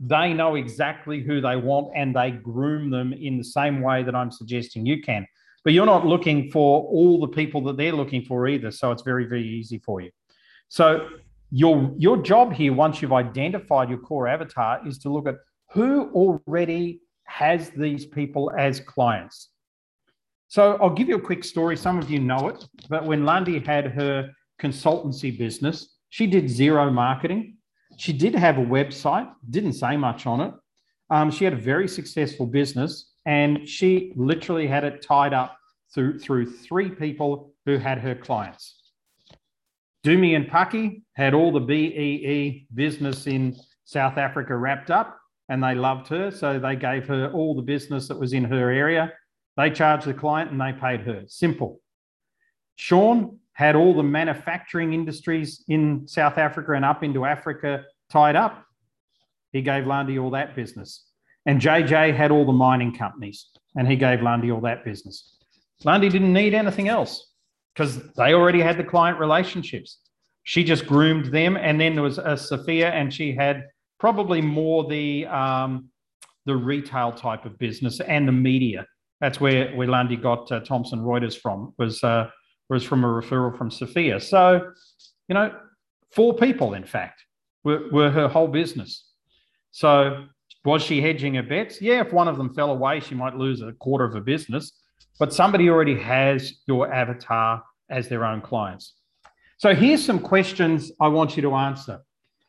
They 0.00 0.32
know 0.32 0.54
exactly 0.54 1.22
who 1.22 1.40
they 1.40 1.56
want 1.56 1.92
and 1.94 2.16
they 2.16 2.30
groom 2.30 2.90
them 2.90 3.12
in 3.12 3.36
the 3.36 3.44
same 3.44 3.82
way 3.82 4.02
that 4.02 4.14
I'm 4.14 4.30
suggesting 4.30 4.86
you 4.86 5.02
can. 5.02 5.26
But 5.62 5.74
you're 5.74 5.86
not 5.86 6.06
looking 6.06 6.50
for 6.50 6.82
all 6.84 7.20
the 7.20 7.28
people 7.28 7.62
that 7.64 7.76
they're 7.76 7.92
looking 7.92 8.24
for 8.24 8.48
either. 8.48 8.70
So 8.70 8.92
it's 8.92 9.02
very, 9.02 9.26
very 9.26 9.46
easy 9.46 9.78
for 9.78 10.00
you. 10.00 10.10
So 10.68 11.08
your, 11.50 11.92
your 11.98 12.16
job 12.16 12.54
here, 12.54 12.72
once 12.72 13.02
you've 13.02 13.12
identified 13.12 13.90
your 13.90 13.98
core 13.98 14.26
avatar, 14.26 14.80
is 14.86 14.98
to 15.00 15.10
look 15.10 15.28
at 15.28 15.36
who 15.70 16.10
already 16.12 17.00
has 17.24 17.70
these 17.70 18.06
people 18.06 18.50
as 18.58 18.80
clients. 18.80 19.50
So 20.48 20.78
I'll 20.80 20.90
give 20.90 21.08
you 21.08 21.16
a 21.16 21.20
quick 21.20 21.44
story. 21.44 21.76
Some 21.76 21.98
of 21.98 22.10
you 22.10 22.18
know 22.18 22.48
it, 22.48 22.66
but 22.88 23.04
when 23.04 23.24
Lundy 23.24 23.58
had 23.60 23.86
her 23.86 24.30
consultancy 24.60 25.36
business, 25.36 25.96
she 26.08 26.26
did 26.26 26.48
zero 26.48 26.90
marketing. 26.90 27.58
She 28.00 28.14
did 28.14 28.34
have 28.34 28.56
a 28.56 28.62
website, 28.62 29.30
didn't 29.50 29.74
say 29.74 29.94
much 29.94 30.24
on 30.24 30.40
it. 30.40 30.54
Um, 31.10 31.30
she 31.30 31.44
had 31.44 31.52
a 31.52 31.64
very 31.72 31.86
successful 31.86 32.46
business, 32.46 33.12
and 33.26 33.68
she 33.68 34.14
literally 34.16 34.66
had 34.66 34.84
it 34.84 35.02
tied 35.02 35.34
up 35.34 35.58
through, 35.92 36.18
through 36.18 36.50
three 36.50 36.88
people 36.88 37.52
who 37.66 37.76
had 37.76 37.98
her 37.98 38.14
clients. 38.14 38.94
Dumi 40.02 40.34
and 40.34 40.48
Pucky 40.48 41.02
had 41.12 41.34
all 41.34 41.52
the 41.52 41.60
BEE 41.60 42.68
business 42.72 43.26
in 43.26 43.54
South 43.84 44.16
Africa 44.16 44.56
wrapped 44.56 44.90
up 44.90 45.18
and 45.50 45.62
they 45.62 45.74
loved 45.74 46.08
her. 46.08 46.30
So 46.30 46.58
they 46.58 46.76
gave 46.76 47.06
her 47.06 47.30
all 47.34 47.54
the 47.54 47.60
business 47.60 48.08
that 48.08 48.18
was 48.18 48.32
in 48.32 48.44
her 48.44 48.70
area. 48.70 49.12
They 49.58 49.68
charged 49.68 50.06
the 50.06 50.14
client 50.14 50.52
and 50.52 50.58
they 50.58 50.72
paid 50.72 51.00
her. 51.02 51.24
Simple. 51.26 51.82
Sean 52.76 53.39
had 53.54 53.76
all 53.76 53.94
the 53.94 54.02
manufacturing 54.02 54.92
industries 54.92 55.64
in 55.68 56.06
South 56.06 56.38
Africa 56.38 56.72
and 56.72 56.84
up 56.84 57.02
into 57.02 57.24
Africa 57.24 57.84
tied 58.10 58.36
up. 58.36 58.64
He 59.52 59.62
gave 59.62 59.86
Lundy 59.86 60.18
all 60.18 60.30
that 60.30 60.54
business. 60.54 61.06
And 61.46 61.60
JJ 61.60 62.14
had 62.14 62.30
all 62.30 62.44
the 62.44 62.52
mining 62.52 62.94
companies 62.94 63.46
and 63.76 63.88
he 63.88 63.96
gave 63.96 64.22
Lundy 64.22 64.50
all 64.50 64.60
that 64.62 64.84
business. 64.84 65.36
Lundy 65.84 66.08
didn't 66.08 66.32
need 66.32 66.54
anything 66.54 66.88
else 66.88 67.32
because 67.74 68.12
they 68.14 68.34
already 68.34 68.60
had 68.60 68.76
the 68.76 68.84
client 68.84 69.18
relationships. 69.18 69.98
She 70.44 70.64
just 70.64 70.86
groomed 70.86 71.26
them. 71.26 71.56
And 71.56 71.80
then 71.80 71.94
there 71.94 72.02
was 72.02 72.18
a 72.18 72.36
Sophia 72.36 72.90
and 72.90 73.12
she 73.12 73.34
had 73.34 73.64
probably 73.98 74.40
more 74.40 74.88
the 74.88 75.26
um, 75.26 75.90
the 76.46 76.56
retail 76.56 77.12
type 77.12 77.44
of 77.44 77.58
business 77.58 78.00
and 78.00 78.26
the 78.26 78.32
media. 78.32 78.86
That's 79.20 79.40
where 79.40 79.74
where 79.74 79.88
Lundy 79.88 80.16
got 80.16 80.50
uh, 80.50 80.60
Thomson 80.60 81.00
Reuters 81.00 81.38
from 81.38 81.74
was 81.78 82.02
uh, 82.02 82.30
was 82.70 82.84
from 82.84 83.04
a 83.04 83.08
referral 83.08 83.56
from 83.58 83.70
Sophia. 83.70 84.20
So, 84.20 84.72
you 85.28 85.34
know, 85.34 85.52
four 86.12 86.34
people 86.34 86.74
in 86.74 86.84
fact 86.84 87.22
were, 87.64 87.90
were 87.92 88.10
her 88.10 88.28
whole 88.28 88.48
business. 88.48 89.10
So 89.72 90.24
was 90.64 90.82
she 90.82 91.02
hedging 91.02 91.34
her 91.34 91.42
bets? 91.42 91.82
Yeah, 91.82 92.00
if 92.00 92.12
one 92.12 92.28
of 92.28 92.38
them 92.38 92.54
fell 92.54 92.70
away, 92.70 93.00
she 93.00 93.14
might 93.14 93.36
lose 93.36 93.60
a 93.60 93.72
quarter 93.72 94.04
of 94.04 94.14
her 94.14 94.20
business. 94.20 94.72
But 95.18 95.34
somebody 95.34 95.68
already 95.68 95.98
has 95.98 96.54
your 96.66 96.92
avatar 96.92 97.62
as 97.90 98.08
their 98.08 98.24
own 98.24 98.40
clients. 98.40 98.94
So 99.58 99.74
here's 99.74 100.02
some 100.02 100.20
questions 100.20 100.92
I 101.00 101.08
want 101.08 101.36
you 101.36 101.42
to 101.42 101.54
answer. 101.54 102.00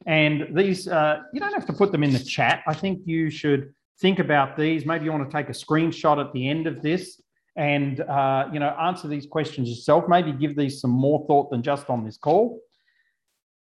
And 0.06 0.56
these, 0.56 0.88
uh, 0.88 1.22
you 1.34 1.40
don't 1.40 1.54
have 1.54 1.66
to 1.66 1.74
put 1.74 1.92
them 1.92 2.04
in 2.04 2.14
the 2.14 2.20
chat. 2.20 2.62
I 2.68 2.74
think 2.74 3.02
you 3.06 3.30
should 3.30 3.74
think 4.00 4.20
about 4.20 4.56
these. 4.56 4.86
Maybe 4.86 5.06
you 5.06 5.12
want 5.12 5.30
to 5.30 5.36
take 5.36 5.50
a 5.50 5.54
screenshot 5.54 6.24
at 6.24 6.32
the 6.32 6.48
end 6.48 6.68
of 6.68 6.82
this 6.82 7.22
and 7.56 8.00
uh, 8.02 8.48
you 8.52 8.60
know 8.60 8.70
answer 8.70 9.08
these 9.08 9.26
questions 9.26 9.70
yourself. 9.70 10.06
Maybe 10.08 10.32
give 10.32 10.56
these 10.56 10.80
some 10.82 10.92
more 10.92 11.26
thought 11.28 11.52
than 11.52 11.62
just 11.62 11.90
on 11.90 12.04
this 12.04 12.18
call. 12.18 12.60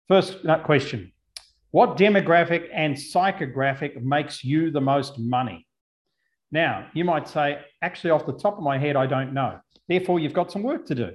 First 0.08 0.38
question: 0.64 1.12
What 1.70 1.96
demographic 1.96 2.68
and 2.72 2.94
psychographic 2.94 4.02
makes 4.02 4.44
you 4.44 4.70
the 4.70 4.80
most 4.80 5.18
money? 5.18 5.66
Now, 6.54 6.86
you 6.94 7.04
might 7.04 7.26
say, 7.26 7.58
actually, 7.82 8.10
off 8.10 8.26
the 8.26 8.32
top 8.32 8.56
of 8.56 8.62
my 8.62 8.78
head, 8.78 8.94
I 8.94 9.06
don't 9.06 9.32
know. 9.34 9.58
Therefore, 9.88 10.20
you've 10.20 10.32
got 10.32 10.52
some 10.52 10.62
work 10.62 10.86
to 10.86 10.94
do. 10.94 11.10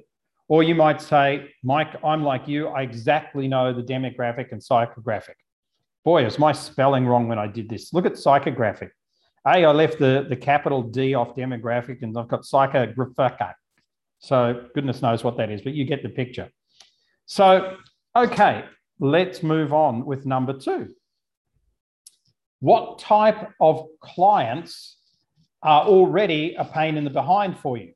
Or 0.50 0.63
you 0.63 0.76
might 0.76 1.02
say, 1.02 1.52
Mike, 1.63 1.95
I'm 2.04 2.24
like 2.24 2.45
you. 2.45 2.67
I 2.67 2.82
exactly 2.82 3.48
know 3.48 3.72
the 3.72 3.84
demographic 3.84 4.52
and 4.52 4.62
psychographic. 4.62 5.36
Boy, 6.04 6.26
is 6.26 6.39
my 6.39 6.52
spelling 6.52 7.06
wrong 7.06 7.28
when 7.28 7.39
I 7.39 7.48
did 7.48 7.69
this. 7.69 7.93
Look 7.93 8.06
at 8.06 8.13
psychographic. 8.13 8.89
A, 9.47 9.65
I 9.65 9.71
left 9.71 9.99
the, 9.99 10.25
the 10.28 10.36
capital 10.36 10.84
D 10.84 11.13
off 11.13 11.36
demographic 11.36 12.02
and 12.02 12.17
I've 12.17 12.28
got 12.28 12.41
psychographic. 12.41 13.54
So 14.19 14.65
goodness 14.75 15.02
knows 15.02 15.23
what 15.23 15.38
that 15.38 15.49
is, 15.49 15.62
but 15.62 15.73
you 15.73 15.86
get 15.86 16.04
the 16.04 16.10
picture. 16.10 16.49
So, 17.25 17.78
okay, 18.15 18.65
let's 18.99 19.43
move 19.43 19.71
on 19.71 20.06
with 20.06 20.25
number 20.25 20.54
two. 20.54 20.89
What 22.60 22.99
type 22.99 23.52
of 23.62 23.86
clients 24.02 24.97
are 25.63 25.84
already 25.84 26.56
a 26.56 26.65
pain 26.65 26.97
in 26.97 27.06
the 27.06 27.10
behind 27.10 27.58
for 27.58 27.78
you? 27.78 27.93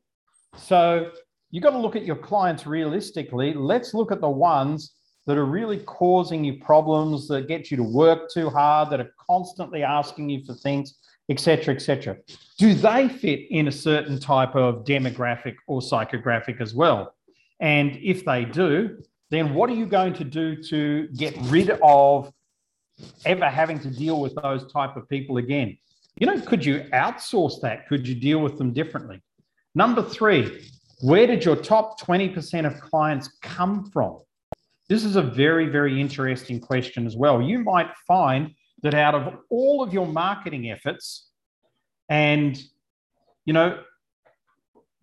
So 0.55 1.11
you've 1.51 1.63
got 1.63 1.71
to 1.71 1.79
look 1.79 1.97
at 1.97 2.05
your 2.05 2.15
clients 2.15 2.65
realistically. 2.65 3.53
Let's 3.53 3.93
look 3.93 4.11
at 4.11 4.21
the 4.21 4.29
ones 4.29 4.95
that 5.25 5.37
are 5.37 5.45
really 5.45 5.79
causing 5.79 6.43
you 6.43 6.59
problems, 6.59 7.27
that 7.27 7.47
get 7.47 7.71
you 7.71 7.77
to 7.77 7.83
work 7.83 8.29
too 8.29 8.49
hard, 8.49 8.89
that 8.89 8.99
are 8.99 9.11
constantly 9.29 9.83
asking 9.83 10.29
you 10.29 10.43
for 10.45 10.53
things, 10.53 10.99
etc., 11.29 11.75
etc. 11.75 12.17
Do 12.57 12.73
they 12.73 13.09
fit 13.09 13.47
in 13.49 13.67
a 13.67 13.71
certain 13.71 14.19
type 14.19 14.55
of 14.55 14.83
demographic 14.83 15.55
or 15.67 15.81
psychographic 15.81 16.61
as 16.61 16.73
well? 16.73 17.15
And 17.59 17.97
if 18.01 18.25
they 18.25 18.45
do, 18.45 18.97
then 19.31 19.53
what 19.53 19.69
are 19.69 19.73
you 19.73 19.85
going 19.85 20.13
to 20.13 20.23
do 20.23 20.61
to 20.63 21.07
get 21.15 21.35
rid 21.43 21.71
of 21.81 22.31
ever 23.25 23.49
having 23.49 23.79
to 23.79 23.89
deal 23.89 24.19
with 24.19 24.35
those 24.35 24.71
type 24.71 24.95
of 24.95 25.07
people 25.09 25.37
again? 25.37 25.77
You 26.17 26.27
know, 26.27 26.39
could 26.41 26.63
you 26.63 26.85
outsource 26.93 27.59
that? 27.61 27.87
Could 27.87 28.07
you 28.07 28.15
deal 28.15 28.39
with 28.39 28.57
them 28.57 28.73
differently? 28.73 29.21
Number 29.75 30.03
three, 30.03 30.69
where 31.01 31.25
did 31.25 31.43
your 31.43 31.55
top 31.55 31.99
20% 31.99 32.67
of 32.67 32.79
clients 32.79 33.37
come 33.41 33.89
from? 33.91 34.19
This 34.89 35.03
is 35.03 35.15
a 35.15 35.21
very, 35.21 35.67
very 35.67 35.99
interesting 35.99 36.59
question 36.59 37.07
as 37.07 37.15
well. 37.15 37.41
You 37.41 37.59
might 37.59 37.89
find 38.07 38.53
that 38.83 38.93
out 38.93 39.15
of 39.15 39.33
all 39.49 39.81
of 39.81 39.93
your 39.93 40.05
marketing 40.05 40.69
efforts, 40.69 41.29
and 42.09 42.61
you 43.45 43.53
know, 43.53 43.79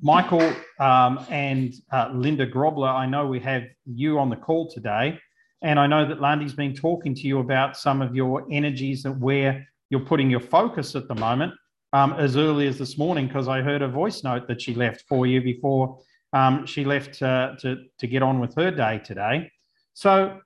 Michael 0.01 0.53
um, 0.79 1.25
and 1.29 1.75
uh, 1.93 2.11
Linda 2.15 2.47
Grobler, 2.47 2.93
I 2.93 3.07
know 3.07 3.27
we 3.27 3.41
have 3.41 3.65
you 3.85 4.19
on 4.19 4.31
the 4.31 4.37
call 4.37 4.71
today, 4.71 5.19
and 5.63 5.79
I 5.79 5.87
know 5.87 6.07
that 6.07 6.21
Lundy's 6.21 6.55
been 6.55 6.75
talking 6.75 7.15
to 7.15 7.23
you 7.23 7.41
about 7.41 7.77
some 7.77 8.01
of 8.01 8.15
your 8.15 8.47
energies 8.51 9.05
and 9.05 9.21
where 9.21 9.67
you're 9.91 10.01
putting 10.01 10.31
your 10.31 10.41
focus 10.41 10.95
at 10.95 11.09
the 11.09 11.15
moment 11.15 11.53
um, 11.93 12.13
as 12.15 12.37
early 12.37 12.67
as 12.67 12.79
this 12.79 12.97
morning 12.97 13.27
because 13.27 13.49
I 13.49 13.61
heard 13.61 13.83
a 13.83 13.89
voice 13.89 14.23
note 14.23 14.47
that 14.49 14.63
she 14.63 14.75
left 14.75 15.05
for 15.09 15.27
you 15.27 15.41
before 15.41 15.99
um, 16.33 16.65
she 16.65 16.85
left 16.85 17.21
uh, 17.23 17.57
to, 17.61 17.77
to 17.99 18.07
get 18.07 18.23
on 18.23 18.41
with 18.41 18.55
her 18.55 18.71
day 18.71 19.01
today. 19.05 19.51
So, 19.95 20.39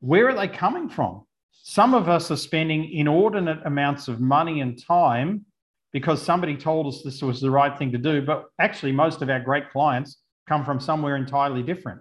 where 0.00 0.28
are 0.28 0.34
they 0.34 0.48
coming 0.48 0.88
from? 0.88 1.24
Some 1.70 1.92
of 1.92 2.08
us 2.08 2.30
are 2.30 2.36
spending 2.36 2.90
inordinate 2.94 3.58
amounts 3.66 4.08
of 4.08 4.22
money 4.22 4.62
and 4.62 4.82
time 4.82 5.44
because 5.92 6.22
somebody 6.22 6.56
told 6.56 6.86
us 6.86 7.02
this 7.02 7.20
was 7.20 7.42
the 7.42 7.50
right 7.50 7.76
thing 7.78 7.92
to 7.92 7.98
do. 7.98 8.22
But 8.22 8.46
actually, 8.58 8.92
most 8.92 9.20
of 9.20 9.28
our 9.28 9.38
great 9.38 9.68
clients 9.68 10.22
come 10.48 10.64
from 10.64 10.80
somewhere 10.80 11.16
entirely 11.16 11.62
different. 11.62 12.00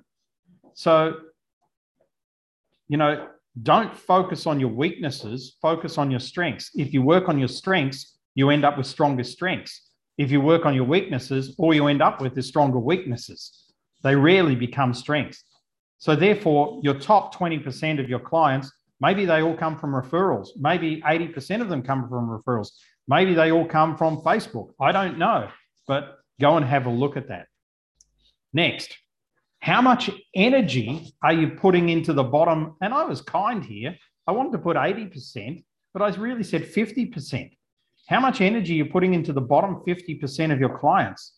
So, 0.73 1.17
you 2.87 2.95
know, 2.95 3.27
don't 3.61 3.93
focus 3.93 4.47
on 4.47 4.57
your 4.57 4.69
weaknesses, 4.69 5.57
focus 5.61 5.97
on 5.97 6.11
your 6.11 6.21
strengths. 6.21 6.71
If 6.73 6.93
you 6.93 7.01
work 7.01 7.27
on 7.27 7.37
your 7.37 7.49
strengths, 7.49 8.19
you 8.35 8.49
end 8.51 8.63
up 8.63 8.77
with 8.77 8.87
stronger 8.87 9.25
strengths. 9.25 9.89
If 10.17 10.31
you 10.31 10.39
work 10.39 10.65
on 10.65 10.75
your 10.75 10.85
weaknesses, 10.85 11.55
all 11.57 11.73
you 11.73 11.87
end 11.87 12.01
up 12.01 12.21
with 12.21 12.37
is 12.37 12.47
stronger 12.47 12.79
weaknesses. 12.79 13.65
They 14.01 14.15
rarely 14.15 14.55
become 14.55 14.93
strengths. 14.93 15.43
So, 15.97 16.15
therefore, 16.15 16.79
your 16.83 16.97
top 16.97 17.35
20% 17.35 17.99
of 17.99 18.07
your 18.07 18.21
clients 18.21 18.71
Maybe 18.99 19.25
they 19.25 19.41
all 19.41 19.55
come 19.55 19.77
from 19.77 19.91
referrals. 19.91 20.49
Maybe 20.57 21.01
80% 21.01 21.61
of 21.61 21.69
them 21.69 21.83
come 21.83 22.07
from 22.09 22.27
referrals. 22.27 22.71
Maybe 23.07 23.33
they 23.33 23.51
all 23.51 23.65
come 23.65 23.95
from 23.95 24.17
Facebook. 24.17 24.69
I 24.79 24.91
don't 24.91 25.17
know, 25.17 25.49
but 25.87 26.17
go 26.41 26.57
and 26.57 26.65
have 26.65 26.85
a 26.87 26.89
look 26.89 27.15
at 27.15 27.27
that. 27.29 27.47
Next, 28.53 28.97
how 29.59 29.81
much 29.81 30.09
energy 30.35 31.13
are 31.23 31.33
you 31.33 31.49
putting 31.49 31.89
into 31.89 32.13
the 32.13 32.23
bottom? 32.23 32.75
And 32.81 32.93
I 32.93 33.03
was 33.03 33.21
kind 33.21 33.63
here. 33.63 33.95
I 34.25 34.31
wanted 34.31 34.51
to 34.53 34.59
put 34.59 34.77
80%, 34.77 35.63
but 35.93 36.01
I 36.01 36.09
really 36.19 36.43
said 36.43 36.63
50%. 36.63 37.51
How 38.07 38.19
much 38.19 38.41
energy 38.41 38.75
you're 38.75 38.87
putting 38.87 39.13
into 39.13 39.33
the 39.33 39.41
bottom 39.41 39.81
50% 39.87 40.51
of 40.51 40.59
your 40.59 40.77
clients? 40.77 41.33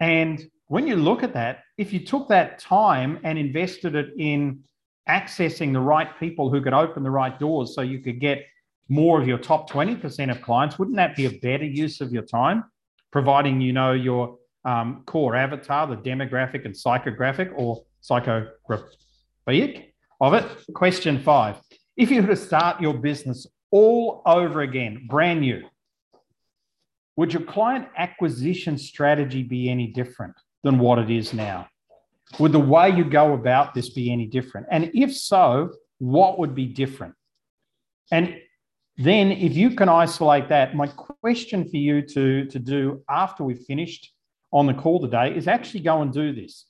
And 0.00 0.44
when 0.66 0.86
you 0.86 0.96
look 0.96 1.22
at 1.22 1.34
that, 1.34 1.60
if 1.76 1.92
you 1.92 2.00
took 2.04 2.28
that 2.28 2.58
time 2.58 3.20
and 3.24 3.38
invested 3.38 3.94
it 3.94 4.10
in 4.18 4.60
accessing 5.08 5.72
the 5.72 5.80
right 5.80 6.18
people 6.18 6.50
who 6.50 6.60
could 6.60 6.74
open 6.74 7.02
the 7.02 7.10
right 7.10 7.38
doors 7.38 7.74
so 7.74 7.82
you 7.82 7.98
could 7.98 8.20
get 8.20 8.44
more 8.88 9.20
of 9.20 9.28
your 9.28 9.38
top 9.38 9.68
20% 9.70 10.30
of 10.30 10.42
clients, 10.42 10.78
wouldn't 10.78 10.96
that 10.96 11.14
be 11.16 11.26
a 11.26 11.30
better 11.30 11.64
use 11.64 12.00
of 12.00 12.12
your 12.12 12.22
time? 12.22 12.64
Providing 13.10 13.60
you 13.60 13.72
know 13.72 13.92
your 13.92 14.38
um, 14.64 15.02
core 15.06 15.34
avatar, 15.34 15.86
the 15.86 15.96
demographic 15.96 16.64
and 16.64 16.74
psychographic 16.74 17.52
or 17.56 17.84
psychographic 18.02 19.84
of 20.20 20.34
it. 20.34 20.44
Question 20.74 21.18
five 21.18 21.56
If 21.96 22.10
you 22.10 22.22
were 22.22 22.28
to 22.28 22.36
start 22.36 22.80
your 22.80 22.94
business 22.94 23.46
all 23.70 24.22
over 24.26 24.62
again, 24.62 25.06
brand 25.08 25.40
new, 25.40 25.62
would 27.16 27.32
your 27.32 27.42
client 27.42 27.88
acquisition 27.96 28.78
strategy 28.78 29.42
be 29.42 29.70
any 29.70 29.88
different 29.88 30.34
than 30.62 30.78
what 30.78 30.98
it 30.98 31.10
is 31.10 31.32
now? 31.32 31.68
Would 32.38 32.52
the 32.52 32.58
way 32.58 32.90
you 32.90 33.04
go 33.04 33.32
about 33.32 33.74
this 33.74 33.90
be 33.90 34.12
any 34.12 34.26
different? 34.26 34.66
And 34.70 34.90
if 34.94 35.14
so, 35.14 35.72
what 35.98 36.38
would 36.38 36.54
be 36.54 36.66
different? 36.66 37.14
And 38.10 38.36
then, 38.96 39.30
if 39.30 39.54
you 39.54 39.70
can 39.70 39.88
isolate 39.88 40.48
that, 40.48 40.74
my 40.74 40.88
question 40.88 41.68
for 41.68 41.76
you 41.76 42.02
to, 42.02 42.46
to 42.46 42.58
do 42.58 43.02
after 43.08 43.44
we've 43.44 43.60
finished 43.60 44.12
on 44.52 44.66
the 44.66 44.74
call 44.74 45.00
today 45.00 45.34
is 45.36 45.46
actually 45.46 45.80
go 45.80 46.02
and 46.02 46.12
do 46.12 46.32
this. 46.32 46.66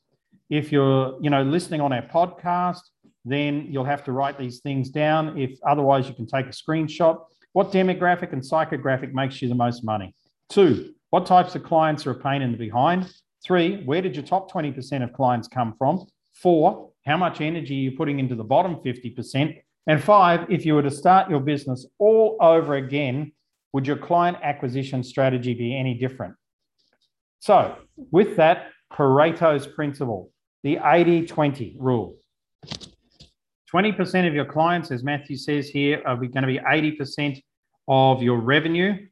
If 0.50 0.70
you're, 0.70 1.18
you 1.22 1.30
know, 1.30 1.42
listening 1.42 1.80
on 1.80 1.92
our 1.92 2.02
podcast, 2.02 2.80
then 3.24 3.66
you'll 3.70 3.84
have 3.84 4.04
to 4.04 4.12
write 4.12 4.38
these 4.38 4.60
things 4.60 4.90
down. 4.90 5.38
If 5.38 5.58
otherwise, 5.66 6.08
you 6.08 6.14
can 6.14 6.26
take 6.26 6.46
a 6.46 6.50
screenshot. 6.50 7.18
What 7.52 7.72
demographic 7.72 8.32
and 8.32 8.42
psychographic 8.42 9.12
makes 9.12 9.40
you 9.40 9.48
the 9.48 9.54
most 9.54 9.84
money? 9.84 10.14
Two, 10.48 10.94
what 11.10 11.26
types 11.26 11.54
of 11.54 11.62
clients 11.62 12.06
are 12.06 12.12
a 12.12 12.14
pain 12.14 12.42
in 12.42 12.52
the 12.52 12.58
behind? 12.58 13.10
Three, 13.44 13.84
where 13.84 14.02
did 14.02 14.16
your 14.16 14.24
top 14.24 14.50
20% 14.50 15.02
of 15.02 15.12
clients 15.12 15.48
come 15.48 15.74
from? 15.78 16.06
Four, 16.34 16.90
how 17.06 17.16
much 17.16 17.40
energy 17.40 17.74
are 17.74 17.90
you 17.90 17.92
putting 17.92 18.18
into 18.18 18.34
the 18.34 18.44
bottom 18.44 18.76
50%? 18.76 19.60
And 19.86 20.02
five, 20.02 20.46
if 20.50 20.66
you 20.66 20.74
were 20.74 20.82
to 20.82 20.90
start 20.90 21.30
your 21.30 21.40
business 21.40 21.86
all 21.98 22.36
over 22.40 22.74
again, 22.74 23.32
would 23.72 23.86
your 23.86 23.96
client 23.96 24.36
acquisition 24.42 25.02
strategy 25.02 25.54
be 25.54 25.76
any 25.76 25.94
different? 25.94 26.34
So, 27.40 27.76
with 28.10 28.36
that, 28.36 28.68
Pareto's 28.92 29.66
principle, 29.66 30.30
the 30.62 30.78
80 30.82 31.26
20 31.26 31.76
rule. 31.78 32.16
20% 33.72 34.26
of 34.26 34.34
your 34.34 34.46
clients, 34.46 34.90
as 34.90 35.04
Matthew 35.04 35.36
says 35.36 35.68
here, 35.68 36.02
are 36.06 36.16
going 36.16 36.32
to 36.32 36.46
be 36.46 36.58
80% 36.58 37.42
of 37.86 38.22
your 38.22 38.38
revenue. 38.38 39.06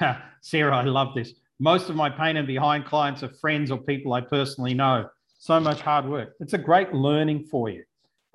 Sarah, 0.40 0.76
I 0.76 0.84
love 0.84 1.14
this. 1.14 1.34
Most 1.60 1.90
of 1.90 1.96
my 1.96 2.08
pain 2.08 2.36
and 2.36 2.46
behind 2.46 2.84
clients 2.84 3.22
are 3.22 3.28
friends 3.28 3.70
or 3.70 3.78
people 3.78 4.12
I 4.12 4.20
personally 4.20 4.74
know. 4.74 5.08
So 5.38 5.58
much 5.60 5.80
hard 5.80 6.08
work. 6.08 6.34
It's 6.40 6.54
a 6.54 6.58
great 6.58 6.92
learning 6.92 7.44
for 7.44 7.68
you. 7.68 7.84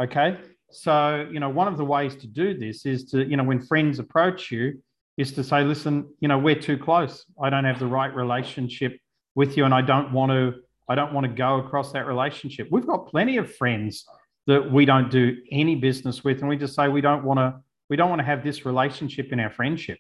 Okay. 0.02 0.38
So, 0.72 1.28
you 1.32 1.40
know, 1.40 1.50
one 1.50 1.68
of 1.68 1.78
the 1.78 1.86
ways 1.86 2.16
to 2.18 2.28
do 2.28 2.58
this 2.58 2.86
is 2.86 3.06
to, 3.12 3.24
you 3.24 3.38
know, 3.38 3.44
when 3.44 3.62
friends 3.62 4.00
approach 4.00 4.52
you, 4.52 4.82
is 5.18 5.32
to 5.34 5.44
say, 5.44 5.64
listen, 5.64 6.12
you 6.20 6.28
know, 6.28 6.40
we're 6.40 6.60
too 6.60 6.78
close. 6.78 7.26
I 7.42 7.50
don't 7.50 7.66
have 7.66 7.78
the 7.78 7.86
right 7.86 8.14
relationship 8.16 8.98
with 9.36 9.56
you, 9.56 9.66
and 9.66 9.74
I 9.74 9.82
don't 9.82 10.12
want 10.12 10.32
to, 10.32 10.56
I 10.90 10.96
don't 10.96 11.14
want 11.14 11.26
to 11.28 11.32
go 11.32 11.58
across 11.58 11.92
that 11.92 12.08
relationship. 12.08 12.68
We've 12.72 12.88
got 12.88 13.08
plenty 13.08 13.38
of 13.38 13.54
friends 13.56 14.06
that 14.48 14.72
we 14.72 14.86
don't 14.86 15.12
do 15.12 15.38
any 15.52 15.76
business 15.76 16.24
with, 16.24 16.40
and 16.40 16.50
we 16.50 16.58
just 16.58 16.76
say 16.76 16.88
we 16.88 17.02
don't 17.02 17.24
want 17.24 17.38
to, 17.40 17.56
we 17.90 17.96
don't 17.96 18.10
want 18.10 18.20
to 18.20 18.26
have 18.26 18.44
this 18.44 18.66
relationship 18.66 19.32
in 19.32 19.40
our 19.40 19.52
friendship. 19.52 20.00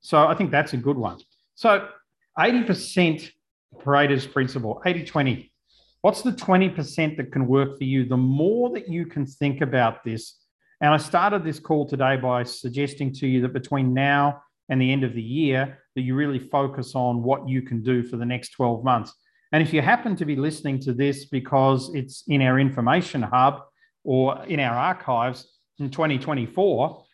So 0.00 0.26
I 0.26 0.34
think 0.34 0.50
that's 0.50 0.72
a 0.72 0.76
good 0.76 0.96
one. 0.96 1.18
So 1.54 1.88
80% 2.40 3.30
Pareto's 3.84 4.26
principle, 4.26 4.80
80 4.86 5.04
20. 5.04 5.52
What's 6.00 6.22
the 6.22 6.32
20% 6.32 7.18
that 7.18 7.30
can 7.30 7.46
work 7.46 7.76
for 7.76 7.84
you? 7.84 8.06
The 8.06 8.16
more 8.16 8.70
that 8.70 8.88
you 8.88 9.04
can 9.04 9.26
think 9.26 9.60
about 9.60 10.02
this, 10.02 10.36
and 10.80 10.94
I 10.94 10.96
started 10.96 11.44
this 11.44 11.60
call 11.60 11.86
today 11.86 12.16
by 12.16 12.42
suggesting 12.44 13.12
to 13.14 13.26
you 13.26 13.42
that 13.42 13.52
between 13.52 13.92
now 13.92 14.42
and 14.70 14.80
the 14.80 14.90
end 14.90 15.04
of 15.04 15.12
the 15.12 15.22
year, 15.22 15.78
that 15.94 16.00
you 16.00 16.14
really 16.14 16.38
focus 16.38 16.94
on 16.94 17.22
what 17.22 17.46
you 17.46 17.60
can 17.60 17.82
do 17.82 18.02
for 18.02 18.16
the 18.16 18.24
next 18.24 18.52
12 18.52 18.82
months. 18.82 19.12
And 19.52 19.62
if 19.62 19.74
you 19.74 19.82
happen 19.82 20.16
to 20.16 20.24
be 20.24 20.36
listening 20.36 20.78
to 20.80 20.94
this 20.94 21.26
because 21.26 21.94
it's 21.94 22.24
in 22.28 22.40
our 22.40 22.58
information 22.58 23.20
hub 23.20 23.60
or 24.02 24.42
in 24.46 24.60
our 24.60 24.74
archives 24.74 25.58
in 25.78 25.90
2024 25.90 27.04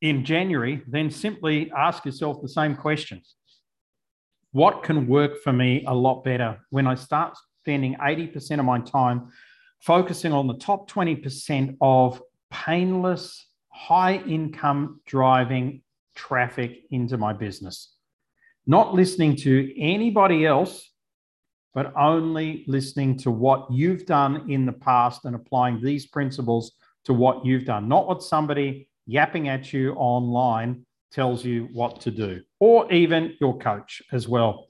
in 0.00 0.24
January, 0.24 0.82
then 0.88 1.10
simply 1.10 1.70
ask 1.76 2.04
yourself 2.04 2.42
the 2.42 2.48
same 2.48 2.74
questions 2.74 3.35
what 4.56 4.82
can 4.82 5.06
work 5.06 5.42
for 5.42 5.52
me 5.52 5.84
a 5.86 5.94
lot 5.94 6.24
better 6.24 6.58
when 6.70 6.86
I 6.86 6.94
start 6.94 7.36
spending 7.60 7.94
80% 7.96 8.58
of 8.58 8.64
my 8.64 8.78
time 8.78 9.28
focusing 9.80 10.32
on 10.32 10.46
the 10.46 10.56
top 10.56 10.90
20% 10.90 11.76
of 11.82 12.22
painless, 12.50 13.48
high 13.68 14.16
income 14.26 15.02
driving 15.04 15.82
traffic 16.14 16.84
into 16.90 17.18
my 17.18 17.34
business. 17.34 17.96
Not 18.66 18.94
listening 18.94 19.36
to 19.44 19.78
anybody 19.78 20.46
else, 20.46 20.90
but 21.74 21.92
only 21.94 22.64
listening 22.66 23.18
to 23.18 23.30
what 23.30 23.70
you've 23.70 24.06
done 24.06 24.50
in 24.50 24.64
the 24.64 24.72
past 24.72 25.26
and 25.26 25.36
applying 25.36 25.82
these 25.82 26.06
principles 26.06 26.72
to 27.04 27.12
what 27.12 27.44
you've 27.44 27.66
done, 27.66 27.88
not 27.88 28.06
what 28.06 28.22
somebody 28.22 28.88
yapping 29.06 29.48
at 29.48 29.74
you 29.74 29.92
online 29.96 30.85
tells 31.12 31.44
you 31.44 31.68
what 31.72 32.00
to 32.02 32.10
do, 32.10 32.42
or 32.60 32.90
even 32.92 33.36
your 33.40 33.58
coach 33.58 34.02
as 34.12 34.28
well. 34.28 34.66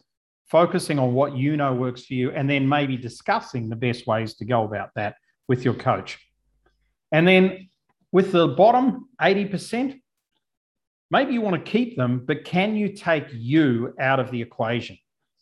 Focusing 0.51 0.99
on 0.99 1.13
what 1.13 1.37
you 1.37 1.57
know 1.57 1.75
works 1.75 2.05
for 2.07 2.15
you, 2.15 2.31
and 2.31 2.49
then 2.49 2.69
maybe 2.69 2.97
discussing 2.97 3.69
the 3.69 3.77
best 3.77 4.07
ways 4.07 4.35
to 4.35 4.45
go 4.45 4.65
about 4.65 4.91
that 4.95 5.17
with 5.49 5.65
your 5.65 5.75
coach. 5.75 6.19
And 7.13 7.27
then 7.27 7.69
with 8.13 8.33
the 8.33 8.49
bottom 8.49 9.09
80%, 9.21 10.01
maybe 11.11 11.33
you 11.33 11.41
want 11.41 11.65
to 11.65 11.71
keep 11.71 11.97
them, 11.97 12.25
but 12.25 12.45
can 12.45 12.77
you 12.77 12.93
take 12.93 13.27
you 13.33 13.95
out 13.99 14.21
of 14.21 14.31
the 14.31 14.41
equation? 14.41 14.97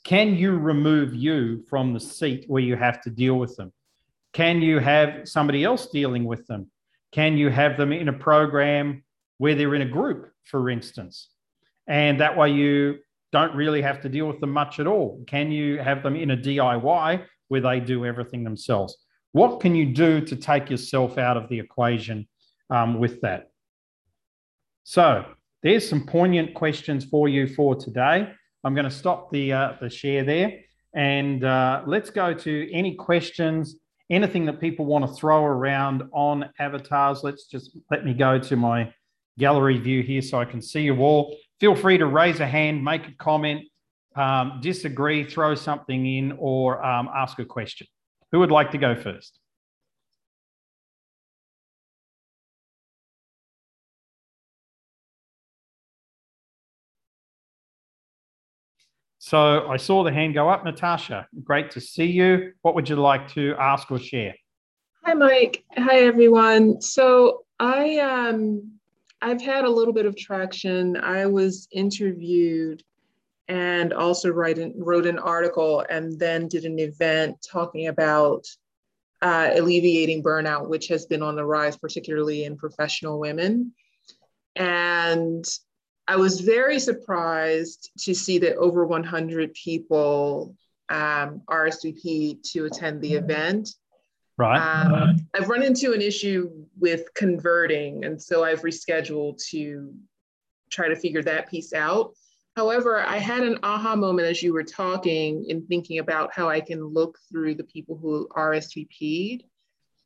Can 0.04 0.34
you 0.36 0.56
remove 0.56 1.14
you 1.14 1.64
from 1.68 1.94
the 1.94 2.00
seat 2.00 2.44
where 2.48 2.62
you 2.62 2.76
have 2.76 3.00
to 3.02 3.10
deal 3.10 3.36
with 3.36 3.56
them? 3.56 3.72
Can 4.34 4.60
you 4.60 4.78
have 4.78 5.28
somebody 5.28 5.64
else 5.64 5.86
dealing 5.86 6.24
with 6.24 6.46
them? 6.46 6.70
Can 7.12 7.38
you 7.38 7.48
have 7.48 7.76
them 7.76 7.92
in 7.92 8.08
a 8.08 8.12
program 8.12 9.04
where 9.38 9.54
they're 9.54 9.74
in 9.74 9.82
a 9.82 9.86
group, 9.86 10.30
for 10.44 10.70
instance. 10.70 11.28
And 11.86 12.20
that 12.20 12.36
way 12.36 12.50
you 12.50 12.98
don't 13.32 13.54
really 13.54 13.82
have 13.82 14.00
to 14.02 14.08
deal 14.08 14.26
with 14.26 14.40
them 14.40 14.50
much 14.50 14.78
at 14.78 14.86
all. 14.86 15.22
Can 15.26 15.50
you 15.50 15.78
have 15.78 16.02
them 16.02 16.16
in 16.16 16.30
a 16.30 16.36
DIY 16.36 17.24
where 17.48 17.60
they 17.60 17.80
do 17.80 18.06
everything 18.06 18.44
themselves? 18.44 18.96
What 19.32 19.60
can 19.60 19.74
you 19.74 19.86
do 19.86 20.20
to 20.20 20.36
take 20.36 20.70
yourself 20.70 21.18
out 21.18 21.36
of 21.36 21.48
the 21.48 21.58
equation 21.58 22.28
um, 22.70 23.00
with 23.00 23.20
that? 23.22 23.50
So 24.84 25.24
there's 25.62 25.88
some 25.88 26.06
poignant 26.06 26.54
questions 26.54 27.04
for 27.04 27.28
you 27.28 27.46
for 27.46 27.74
today. 27.74 28.30
I'm 28.62 28.74
going 28.74 28.84
to 28.84 28.90
stop 28.90 29.30
the, 29.32 29.52
uh, 29.52 29.72
the 29.80 29.90
share 29.90 30.22
there 30.22 30.60
and 30.94 31.44
uh, 31.44 31.82
let's 31.86 32.10
go 32.10 32.32
to 32.32 32.72
any 32.72 32.94
questions, 32.94 33.76
anything 34.10 34.46
that 34.46 34.60
people 34.60 34.86
want 34.86 35.06
to 35.06 35.12
throw 35.12 35.44
around 35.44 36.04
on 36.12 36.48
avatars. 36.58 37.24
Let's 37.24 37.46
just 37.46 37.76
let 37.90 38.04
me 38.04 38.14
go 38.14 38.38
to 38.38 38.56
my 38.56 38.94
gallery 39.38 39.78
view 39.78 40.02
here 40.02 40.22
so 40.22 40.40
I 40.40 40.44
can 40.44 40.62
see 40.62 40.82
you 40.82 40.98
all. 40.98 41.36
Feel 41.60 41.74
free 41.74 41.98
to 41.98 42.06
raise 42.06 42.40
a 42.40 42.46
hand, 42.46 42.84
make 42.84 43.06
a 43.08 43.12
comment, 43.12 43.62
um, 44.16 44.58
disagree, 44.60 45.24
throw 45.24 45.54
something 45.54 46.06
in, 46.06 46.36
or 46.38 46.84
um, 46.84 47.08
ask 47.14 47.38
a 47.38 47.44
question. 47.44 47.86
Who 48.32 48.40
would 48.40 48.50
like 48.50 48.70
to 48.72 48.78
go 48.78 48.94
first? 48.94 49.38
So 59.18 59.66
I 59.68 59.78
saw 59.78 60.04
the 60.04 60.12
hand 60.12 60.34
go 60.34 60.50
up. 60.50 60.64
Natasha, 60.64 61.26
great 61.42 61.70
to 61.70 61.80
see 61.80 62.04
you. 62.04 62.52
What 62.60 62.74
would 62.74 62.90
you 62.90 62.96
like 62.96 63.26
to 63.32 63.54
ask 63.58 63.90
or 63.90 63.98
share? 63.98 64.34
Hi, 65.02 65.14
Mike. 65.14 65.64
Hi, 65.78 66.00
everyone. 66.00 66.82
So 66.82 67.44
I 67.58 67.98
um, 68.00 68.73
I've 69.24 69.40
had 69.40 69.64
a 69.64 69.70
little 69.70 69.94
bit 69.94 70.04
of 70.04 70.14
traction. 70.16 70.98
I 70.98 71.24
was 71.24 71.66
interviewed 71.72 72.82
and 73.48 73.94
also 73.94 74.28
write 74.28 74.58
wrote 74.76 75.06
an 75.06 75.18
article 75.18 75.82
and 75.88 76.18
then 76.18 76.46
did 76.46 76.66
an 76.66 76.78
event 76.78 77.38
talking 77.50 77.86
about 77.86 78.46
uh, 79.22 79.52
alleviating 79.54 80.22
burnout, 80.22 80.68
which 80.68 80.88
has 80.88 81.06
been 81.06 81.22
on 81.22 81.36
the 81.36 81.44
rise, 81.44 81.74
particularly 81.74 82.44
in 82.44 82.58
professional 82.58 83.18
women. 83.18 83.72
And 84.56 85.46
I 86.06 86.16
was 86.16 86.40
very 86.40 86.78
surprised 86.78 87.92
to 88.00 88.14
see 88.14 88.36
that 88.40 88.56
over 88.56 88.84
100 88.84 89.54
people 89.54 90.54
um, 90.90 91.40
RSVP 91.48 92.42
to 92.52 92.66
attend 92.66 93.00
the 93.00 93.14
event. 93.14 93.70
Right. 94.36 94.58
Um, 94.58 95.28
I've 95.34 95.48
run 95.48 95.62
into 95.62 95.92
an 95.92 96.00
issue 96.00 96.50
with 96.78 97.12
converting, 97.14 98.04
and 98.04 98.20
so 98.20 98.42
I've 98.42 98.62
rescheduled 98.62 99.42
to 99.50 99.94
try 100.70 100.88
to 100.88 100.96
figure 100.96 101.22
that 101.22 101.48
piece 101.48 101.72
out. 101.72 102.14
However, 102.56 103.00
I 103.00 103.18
had 103.18 103.42
an 103.42 103.58
aha 103.62 103.96
moment 103.96 104.28
as 104.28 104.42
you 104.42 104.52
were 104.52 104.64
talking 104.64 105.44
in 105.48 105.66
thinking 105.66 105.98
about 105.98 106.32
how 106.32 106.48
I 106.48 106.60
can 106.60 106.84
look 106.84 107.18
through 107.30 107.56
the 107.56 107.64
people 107.64 107.96
who 107.96 108.28
RSVP'd 108.28 109.44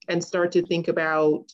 and 0.09 0.25
start 0.25 0.53
to 0.53 0.67
think 0.67 0.89
about 0.89 1.45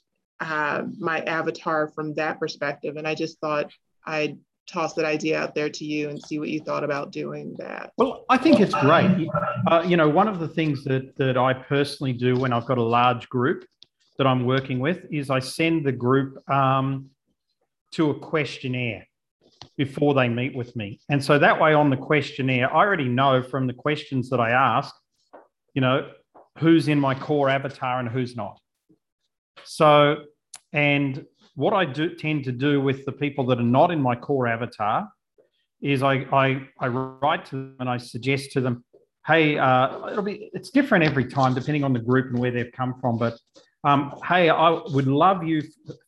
uh, 0.40 0.82
my 0.98 1.20
avatar 1.22 1.88
from 1.88 2.14
that 2.14 2.38
perspective. 2.38 2.96
And 2.96 3.06
I 3.06 3.14
just 3.14 3.40
thought 3.40 3.72
I'd 4.06 4.38
toss 4.66 4.94
that 4.94 5.04
idea 5.04 5.38
out 5.38 5.54
there 5.54 5.68
to 5.68 5.84
you 5.84 6.08
and 6.08 6.22
see 6.22 6.38
what 6.38 6.48
you 6.48 6.60
thought 6.60 6.84
about 6.84 7.12
doing 7.12 7.54
that. 7.58 7.92
Well, 7.98 8.24
I 8.28 8.38
think 8.38 8.60
it's 8.60 8.74
great. 8.74 9.28
Uh, 9.66 9.82
you 9.86 9.96
know, 9.96 10.08
one 10.08 10.28
of 10.28 10.38
the 10.40 10.48
things 10.48 10.84
that 10.84 11.16
that 11.16 11.36
I 11.36 11.52
personally 11.52 12.12
do 12.12 12.36
when 12.36 12.52
I've 12.52 12.66
got 12.66 12.78
a 12.78 12.82
large 12.82 13.28
group 13.28 13.64
that 14.18 14.26
I'm 14.26 14.44
working 14.46 14.78
with 14.78 15.04
is 15.10 15.30
I 15.30 15.40
send 15.40 15.84
the 15.84 15.92
group 15.92 16.48
um, 16.48 17.10
to 17.92 18.10
a 18.10 18.18
questionnaire 18.18 19.06
before 19.76 20.14
they 20.14 20.28
meet 20.28 20.54
with 20.54 20.74
me. 20.76 21.00
And 21.08 21.22
so 21.22 21.38
that 21.38 21.60
way 21.60 21.74
on 21.74 21.90
the 21.90 21.96
questionnaire, 21.96 22.72
I 22.72 22.76
already 22.76 23.08
know 23.08 23.42
from 23.42 23.66
the 23.66 23.72
questions 23.72 24.30
that 24.30 24.40
I 24.40 24.50
ask, 24.50 24.94
you 25.74 25.80
know, 25.80 26.10
who's 26.58 26.88
in 26.88 27.00
my 27.00 27.14
core 27.14 27.48
avatar 27.48 27.98
and 27.98 28.08
who's 28.08 28.36
not. 28.36 28.60
So, 29.64 30.24
and 30.72 31.24
what 31.54 31.72
I 31.72 31.84
do 31.84 32.14
tend 32.14 32.44
to 32.44 32.52
do 32.52 32.80
with 32.80 33.04
the 33.04 33.12
people 33.12 33.46
that 33.46 33.58
are 33.58 33.62
not 33.62 33.90
in 33.90 34.00
my 34.00 34.16
core 34.16 34.46
avatar 34.46 35.08
is 35.80 36.02
I, 36.02 36.14
I, 36.32 36.68
I 36.80 36.88
write 36.88 37.44
to 37.46 37.56
them 37.56 37.76
and 37.80 37.88
I 37.88 37.98
suggest 37.98 38.52
to 38.52 38.60
them, 38.60 38.84
hey, 39.26 39.58
uh, 39.58 40.06
it'll 40.08 40.22
be 40.22 40.50
it's 40.52 40.70
different 40.70 41.04
every 41.04 41.26
time 41.26 41.54
depending 41.54 41.84
on 41.84 41.92
the 41.92 41.98
group 41.98 42.30
and 42.30 42.38
where 42.38 42.50
they've 42.50 42.72
come 42.72 42.94
from. 43.00 43.18
But 43.18 43.38
um, 43.84 44.14
hey, 44.26 44.48
I 44.48 44.70
would 44.70 45.06
love 45.06 45.44
you 45.44 45.62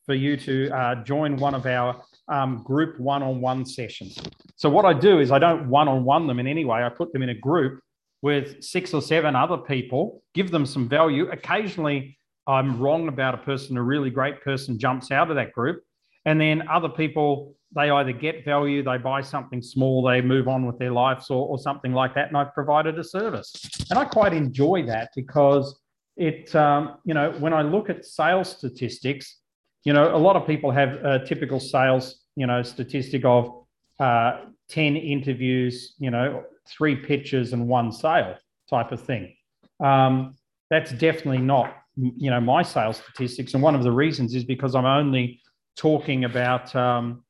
for 0.06 0.14
you 0.14 0.36
to 0.38 0.70
uh, 0.70 1.04
join 1.04 1.36
one 1.36 1.54
of 1.54 1.66
our 1.66 2.02
um, 2.28 2.62
group 2.64 2.98
one-on-one 2.98 3.66
sessions. 3.66 4.18
So 4.56 4.68
what 4.70 4.84
I 4.84 4.94
do 4.94 5.20
is 5.20 5.30
I 5.30 5.38
don't 5.38 5.68
one-on-one 5.68 6.26
them 6.26 6.40
in 6.40 6.46
any 6.46 6.64
way. 6.64 6.82
I 6.82 6.88
put 6.88 7.12
them 7.12 7.22
in 7.22 7.28
a 7.28 7.34
group 7.34 7.80
with 8.22 8.62
six 8.64 8.94
or 8.94 9.02
seven 9.02 9.36
other 9.36 9.58
people, 9.58 10.22
give 10.34 10.50
them 10.50 10.64
some 10.64 10.88
value. 10.88 11.28
Occasionally, 11.30 12.18
I'm 12.46 12.78
wrong 12.78 13.08
about 13.08 13.34
a 13.34 13.38
person, 13.38 13.76
a 13.76 13.82
really 13.82 14.10
great 14.10 14.42
person 14.42 14.78
jumps 14.78 15.10
out 15.10 15.30
of 15.30 15.36
that 15.36 15.52
group. 15.52 15.82
And 16.24 16.40
then 16.40 16.68
other 16.68 16.88
people, 16.88 17.54
they 17.74 17.90
either 17.90 18.12
get 18.12 18.44
value, 18.44 18.82
they 18.82 18.98
buy 18.98 19.20
something 19.20 19.62
small, 19.62 20.02
they 20.02 20.20
move 20.20 20.48
on 20.48 20.66
with 20.66 20.78
their 20.78 20.90
lives 20.90 21.30
or, 21.30 21.46
or 21.46 21.58
something 21.58 21.92
like 21.92 22.14
that. 22.14 22.28
And 22.28 22.36
I've 22.36 22.52
provided 22.54 22.98
a 22.98 23.04
service. 23.04 23.52
And 23.90 23.98
I 23.98 24.04
quite 24.04 24.32
enjoy 24.32 24.84
that 24.86 25.10
because 25.14 25.78
it, 26.16 26.54
um, 26.54 26.98
you 27.04 27.14
know, 27.14 27.32
when 27.38 27.52
I 27.52 27.62
look 27.62 27.90
at 27.90 28.04
sales 28.04 28.50
statistics, 28.50 29.38
you 29.84 29.92
know, 29.92 30.14
a 30.14 30.18
lot 30.18 30.36
of 30.36 30.46
people 30.46 30.70
have 30.70 30.94
a 31.04 31.24
typical 31.24 31.60
sales, 31.60 32.24
you 32.34 32.46
know, 32.46 32.62
statistic 32.62 33.24
of 33.24 33.64
uh, 34.00 34.40
10 34.68 34.96
interviews, 34.96 35.94
you 35.98 36.10
know, 36.10 36.44
three 36.68 36.96
pitches 36.96 37.52
and 37.52 37.68
one 37.68 37.92
sale 37.92 38.36
type 38.68 38.90
of 38.90 39.00
thing. 39.00 39.34
Um, 39.78 40.34
that's 40.70 40.90
definitely 40.92 41.38
not 41.38 41.74
you 41.96 42.30
know 42.30 42.40
my 42.40 42.62
sales 42.62 42.98
statistics. 42.98 43.54
And 43.54 43.62
one 43.62 43.74
of 43.74 43.82
the 43.82 43.92
reasons 43.92 44.34
is 44.34 44.44
because 44.44 44.74
i'm 44.74 44.84
only 44.84 45.40
talking 45.76 46.24
about 46.24 46.74
um, 46.74 47.24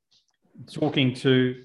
talking 0.73 1.15
to 1.15 1.63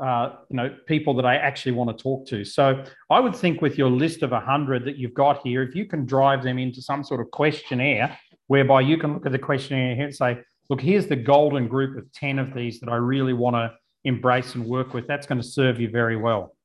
uh, 0.00 0.30
you 0.50 0.56
know 0.56 0.74
people 0.86 1.14
that 1.14 1.26
i 1.26 1.36
actually 1.36 1.72
want 1.72 1.96
to 1.96 2.02
talk 2.02 2.26
to. 2.28 2.44
So 2.44 2.84
i 3.10 3.20
would 3.20 3.34
think 3.34 3.60
with 3.62 3.78
your 3.78 3.90
list 3.90 4.22
of 4.22 4.30
100 4.30 4.84
that 4.84 4.96
you've 4.96 5.14
got 5.14 5.46
here 5.46 5.62
if 5.62 5.74
you 5.74 5.86
can 5.86 6.04
drive 6.06 6.42
them 6.42 6.58
into 6.58 6.82
some 6.82 7.04
sort 7.04 7.20
of 7.20 7.30
questionnaire 7.30 8.18
whereby 8.46 8.80
you 8.80 8.98
can 8.98 9.14
look 9.14 9.26
at 9.26 9.32
the 9.32 9.38
questionnaire 9.38 9.94
here 9.94 10.06
and 10.06 10.14
say 10.14 10.38
look 10.68 10.80
here's 10.80 11.06
the 11.06 11.16
golden 11.16 11.68
group 11.68 11.96
of 11.96 12.10
10 12.12 12.38
of 12.38 12.54
these 12.54 12.80
that 12.80 12.88
i 12.88 12.96
really 12.96 13.32
want 13.32 13.56
to 13.56 13.72
embrace 14.04 14.56
and 14.56 14.64
work 14.64 14.94
with. 14.94 15.06
That's 15.06 15.26
going 15.26 15.40
to 15.40 15.46
serve 15.46 15.80
you 15.80 15.88
very 15.88 16.16
well. 16.16 16.56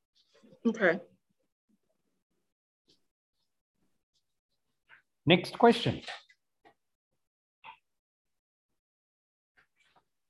Okay 0.66 1.00
Next 5.28 5.58
question. 5.60 6.02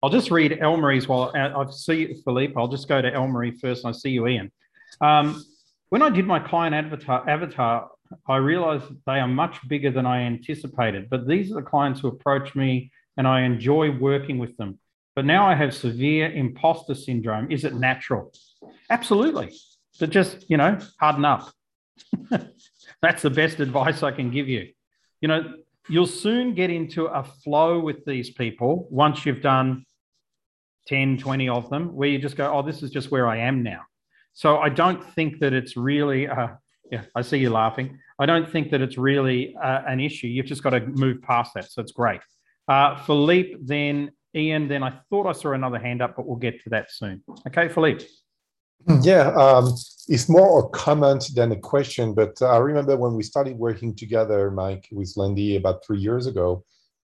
I'll 0.01 0.09
just 0.09 0.31
read 0.31 0.51
Elmarie's 0.51 1.07
while 1.07 1.31
I 1.35 1.65
see 1.69 2.07
you, 2.07 2.15
Philippe. 2.25 2.53
I'll 2.57 2.67
just 2.67 2.87
go 2.87 2.99
to 2.99 3.11
Elmarie 3.11 3.59
first. 3.59 3.85
I 3.85 3.91
see 3.91 4.09
you, 4.09 4.27
Ian. 4.27 4.51
Um, 4.99 5.43
when 5.89 6.01
I 6.01 6.09
did 6.09 6.25
my 6.25 6.39
client 6.39 6.73
avatar, 6.73 7.29
avatar, 7.29 7.89
I 8.27 8.37
realized 8.37 8.85
they 9.05 9.19
are 9.19 9.27
much 9.27 9.59
bigger 9.67 9.91
than 9.91 10.07
I 10.07 10.21
anticipated. 10.21 11.09
But 11.09 11.27
these 11.27 11.51
are 11.51 11.55
the 11.55 11.61
clients 11.61 11.99
who 11.99 12.07
approach 12.07 12.55
me 12.55 12.91
and 13.17 13.27
I 13.27 13.41
enjoy 13.41 13.91
working 13.91 14.39
with 14.39 14.57
them. 14.57 14.79
But 15.15 15.25
now 15.25 15.47
I 15.47 15.55
have 15.55 15.75
severe 15.75 16.31
imposter 16.31 16.95
syndrome. 16.95 17.51
Is 17.51 17.65
it 17.65 17.75
natural? 17.75 18.31
Absolutely. 18.89 19.53
But 19.99 20.09
just, 20.09 20.49
you 20.49 20.57
know, 20.57 20.79
harden 20.99 21.25
up. 21.25 21.51
That's 23.01 23.21
the 23.21 23.29
best 23.29 23.59
advice 23.59 24.03
I 24.03 24.11
can 24.11 24.31
give 24.31 24.47
you 24.47 24.69
you 25.21 25.27
know, 25.27 25.53
you'll 25.89 26.07
soon 26.07 26.53
get 26.53 26.69
into 26.69 27.05
a 27.05 27.23
flow 27.23 27.79
with 27.79 28.05
these 28.05 28.29
people 28.31 28.87
once 28.89 29.25
you've 29.25 29.41
done 29.41 29.85
10, 30.87 31.17
20 31.17 31.49
of 31.49 31.69
them, 31.69 31.93
where 31.95 32.09
you 32.09 32.17
just 32.19 32.35
go, 32.35 32.51
oh, 32.53 32.61
this 32.61 32.81
is 32.83 32.91
just 32.91 33.11
where 33.11 33.27
I 33.27 33.37
am 33.37 33.63
now. 33.63 33.81
So 34.33 34.57
I 34.57 34.69
don't 34.69 35.03
think 35.13 35.39
that 35.39 35.53
it's 35.53 35.75
really, 35.75 36.27
uh, 36.27 36.49
yeah, 36.91 37.03
I 37.15 37.21
see 37.21 37.37
you 37.37 37.49
laughing. 37.49 37.99
I 38.19 38.25
don't 38.25 38.49
think 38.49 38.71
that 38.71 38.81
it's 38.81 38.97
really 38.97 39.55
uh, 39.61 39.81
an 39.87 39.99
issue. 39.99 40.27
You've 40.27 40.45
just 40.45 40.63
got 40.63 40.71
to 40.71 40.81
move 40.81 41.21
past 41.21 41.53
that. 41.55 41.71
So 41.71 41.81
it's 41.81 41.91
great. 41.91 42.21
Uh, 42.67 43.01
Philippe, 43.03 43.57
then 43.61 44.11
Ian, 44.35 44.67
then 44.67 44.83
I 44.83 44.99
thought 45.09 45.27
I 45.27 45.31
saw 45.31 45.53
another 45.53 45.79
hand 45.79 46.01
up, 46.01 46.15
but 46.15 46.25
we'll 46.27 46.37
get 46.37 46.61
to 46.63 46.69
that 46.71 46.91
soon. 46.91 47.23
Okay, 47.47 47.67
Philippe. 47.67 48.05
Yeah, 49.01 49.33
um, 49.35 49.73
it's 50.07 50.29
more 50.29 50.59
a 50.59 50.69
comment 50.69 51.31
than 51.35 51.51
a 51.51 51.59
question. 51.59 52.13
But 52.13 52.41
I 52.41 52.57
remember 52.57 52.95
when 52.95 53.15
we 53.15 53.23
started 53.23 53.57
working 53.57 53.93
together, 53.93 54.49
Mike, 54.49 54.87
with 54.91 55.13
Landy 55.17 55.57
about 55.57 55.85
three 55.85 55.99
years 55.99 56.25
ago, 56.25 56.63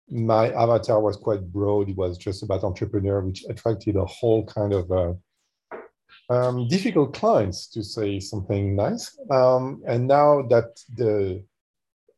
my 0.09 0.51
avatar 0.53 1.01
was 1.01 1.17
quite 1.17 1.51
broad. 1.51 1.89
It 1.89 1.97
was 1.97 2.17
just 2.17 2.43
about 2.43 2.63
entrepreneur, 2.63 3.21
which 3.21 3.43
attracted 3.49 3.97
a 3.97 4.05
whole 4.05 4.45
kind 4.45 4.73
of 4.73 4.91
uh, 4.91 5.13
um, 6.30 6.67
difficult 6.69 7.13
clients, 7.13 7.67
to 7.67 7.84
say 7.84 8.19
something 8.19 8.76
nice. 8.76 9.17
Um, 9.30 9.84
and 9.86 10.07
now 10.07 10.43
that 10.43 10.80
the 10.95 11.43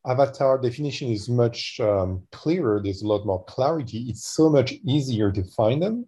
avatar 0.06 0.60
definition 0.60 1.10
is 1.10 1.30
much 1.30 1.80
um, 1.80 2.22
clearer, 2.32 2.80
there's 2.84 3.02
a 3.02 3.08
lot 3.08 3.26
more 3.26 3.44
clarity. 3.46 4.06
It's 4.10 4.28
so 4.28 4.50
much 4.50 4.74
easier 4.86 5.32
to 5.32 5.44
find 5.44 5.82
them 5.82 6.06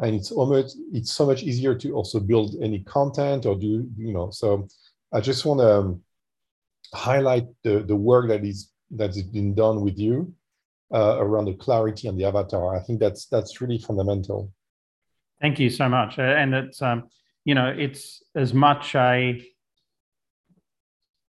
and 0.00 0.14
it's 0.14 0.30
almost 0.30 0.78
it's 0.92 1.12
so 1.12 1.26
much 1.26 1.42
easier 1.42 1.74
to 1.74 1.92
also 1.92 2.20
build 2.20 2.54
any 2.62 2.80
content 2.80 3.46
or 3.46 3.56
do 3.56 3.88
you 3.96 4.12
know 4.12 4.30
so 4.30 4.66
i 5.12 5.20
just 5.20 5.44
want 5.44 5.60
to 5.60 5.78
um, 5.78 6.02
highlight 6.94 7.46
the, 7.64 7.80
the 7.80 7.96
work 7.96 8.28
that 8.28 8.44
is 8.44 8.70
that's 8.90 9.20
been 9.22 9.54
done 9.54 9.82
with 9.82 9.98
you 9.98 10.32
uh, 10.92 11.16
around 11.18 11.44
the 11.44 11.54
clarity 11.54 12.08
and 12.08 12.18
the 12.18 12.24
avatar. 12.24 12.76
I 12.76 12.80
think 12.80 13.00
that's 13.00 13.26
that's 13.26 13.60
really 13.60 13.78
fundamental. 13.78 14.52
Thank 15.40 15.58
you 15.58 15.70
so 15.70 15.88
much. 15.88 16.18
And 16.18 16.54
it's 16.54 16.80
um 16.82 17.08
you 17.44 17.54
know 17.54 17.66
it's 17.76 18.22
as 18.34 18.54
much 18.54 18.94
a 18.94 19.42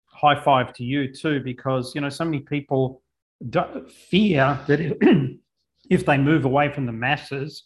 high 0.06 0.40
five 0.40 0.72
to 0.74 0.84
you 0.84 1.12
too 1.12 1.40
because 1.40 1.94
you 1.94 2.00
know 2.00 2.08
so 2.08 2.24
many 2.24 2.40
people 2.40 3.02
fear 4.08 4.58
that 4.66 5.38
if 5.90 6.06
they 6.06 6.16
move 6.16 6.44
away 6.44 6.72
from 6.72 6.86
the 6.86 6.92
masses 6.92 7.64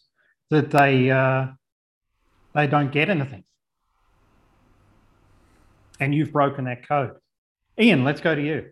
that 0.49 0.71
they 0.71 1.11
uh, 1.11 1.47
they 2.53 2.67
don't 2.67 2.91
get 2.91 3.09
anything. 3.09 3.43
And 5.99 6.13
you've 6.13 6.31
broken 6.31 6.65
that 6.65 6.87
code. 6.87 7.15
Ian, 7.79 8.03
let's 8.03 8.21
go 8.21 8.35
to 8.35 8.41
you. 8.41 8.69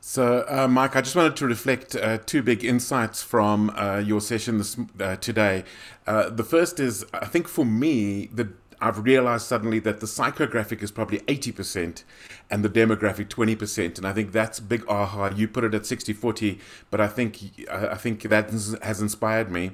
So, 0.00 0.46
uh, 0.48 0.66
Mike, 0.68 0.96
I 0.96 1.02
just 1.02 1.14
wanted 1.14 1.36
to 1.36 1.46
reflect 1.46 1.94
uh, 1.94 2.18
two 2.18 2.42
big 2.42 2.64
insights 2.64 3.22
from 3.22 3.70
uh, 3.70 3.98
your 3.98 4.20
session 4.20 4.58
this, 4.58 4.76
uh, 4.98 5.16
today. 5.16 5.64
Uh, 6.06 6.30
the 6.30 6.44
first 6.44 6.80
is, 6.80 7.04
I 7.12 7.26
think 7.26 7.46
for 7.46 7.66
me, 7.66 8.30
the 8.32 8.52
I've 8.80 9.04
realized 9.04 9.46
suddenly 9.46 9.78
that 9.80 10.00
the 10.00 10.06
psychographic 10.06 10.82
is 10.82 10.90
probably 10.90 11.18
80% 11.20 12.04
and 12.50 12.64
the 12.64 12.68
demographic 12.68 13.28
20%. 13.28 13.98
And 13.98 14.06
I 14.06 14.12
think 14.12 14.32
that's 14.32 14.60
big 14.60 14.84
aha. 14.88 15.30
You 15.34 15.48
put 15.48 15.64
it 15.64 15.74
at 15.74 15.86
60 15.86 16.12
40, 16.12 16.58
but 16.90 17.00
I 17.00 17.08
think, 17.08 17.66
I 17.70 17.96
think 17.96 18.22
that 18.22 18.50
has 18.50 19.00
inspired 19.00 19.50
me. 19.50 19.72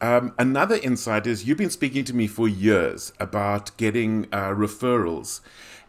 Um, 0.00 0.34
another 0.38 0.76
insight 0.76 1.26
is 1.26 1.44
you've 1.44 1.58
been 1.58 1.70
speaking 1.70 2.04
to 2.04 2.14
me 2.14 2.26
for 2.26 2.48
years 2.48 3.12
about 3.20 3.76
getting 3.76 4.26
uh, 4.32 4.50
referrals. 4.50 5.40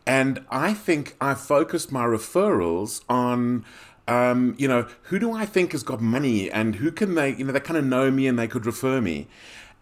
And 0.05 0.45
I 0.49 0.73
think 0.73 1.15
I 1.21 1.33
focused 1.33 1.91
my 1.91 2.03
referrals 2.05 3.03
on 3.07 3.63
um, 4.07 4.55
you 4.57 4.67
know, 4.67 4.87
who 5.03 5.19
do 5.19 5.31
I 5.31 5.45
think 5.45 5.71
has 5.71 5.83
got 5.83 6.01
money 6.01 6.51
and 6.51 6.75
who 6.75 6.91
can 6.91 7.15
they, 7.15 7.33
you 7.35 7.45
know, 7.45 7.53
they 7.53 7.59
kind 7.59 7.77
of 7.77 7.85
know 7.85 8.11
me 8.11 8.27
and 8.27 8.37
they 8.37 8.47
could 8.47 8.65
refer 8.65 8.99
me. 8.99 9.27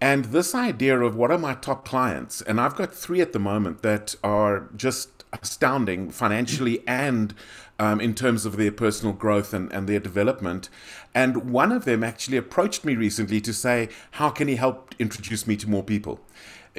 And 0.02 0.26
this 0.26 0.56
idea 0.56 1.00
of 1.00 1.16
what 1.16 1.30
are 1.30 1.38
my 1.38 1.56
top 1.56 1.86
clients, 1.86 2.42
and 2.42 2.60
I've 2.60 2.76
got 2.76 2.94
three 2.94 3.20
at 3.20 3.34
the 3.34 3.40
moment 3.40 3.82
that 3.82 4.16
are 4.24 4.70
just 4.76 5.26
astounding 5.34 6.10
financially 6.10 6.82
and 6.88 7.34
um, 7.78 8.02
in 8.02 8.14
terms 8.16 8.46
of 8.46 8.58
their 8.58 8.72
personal 8.72 9.14
growth 9.14 9.54
and, 9.54 9.72
and 9.72 9.88
their 9.88 10.00
development. 10.00 10.70
And 11.14 11.52
one 11.52 11.72
of 11.72 11.86
them 11.86 12.04
actually 12.04 12.38
approached 12.38 12.86
me 12.86 12.96
recently 12.96 13.42
to 13.42 13.54
say, 13.54 13.90
How 14.12 14.30
can 14.30 14.48
he 14.48 14.56
help 14.56 14.96
introduce 15.00 15.46
me 15.46 15.56
to 15.58 15.70
more 15.70 15.84
people? 15.84 16.20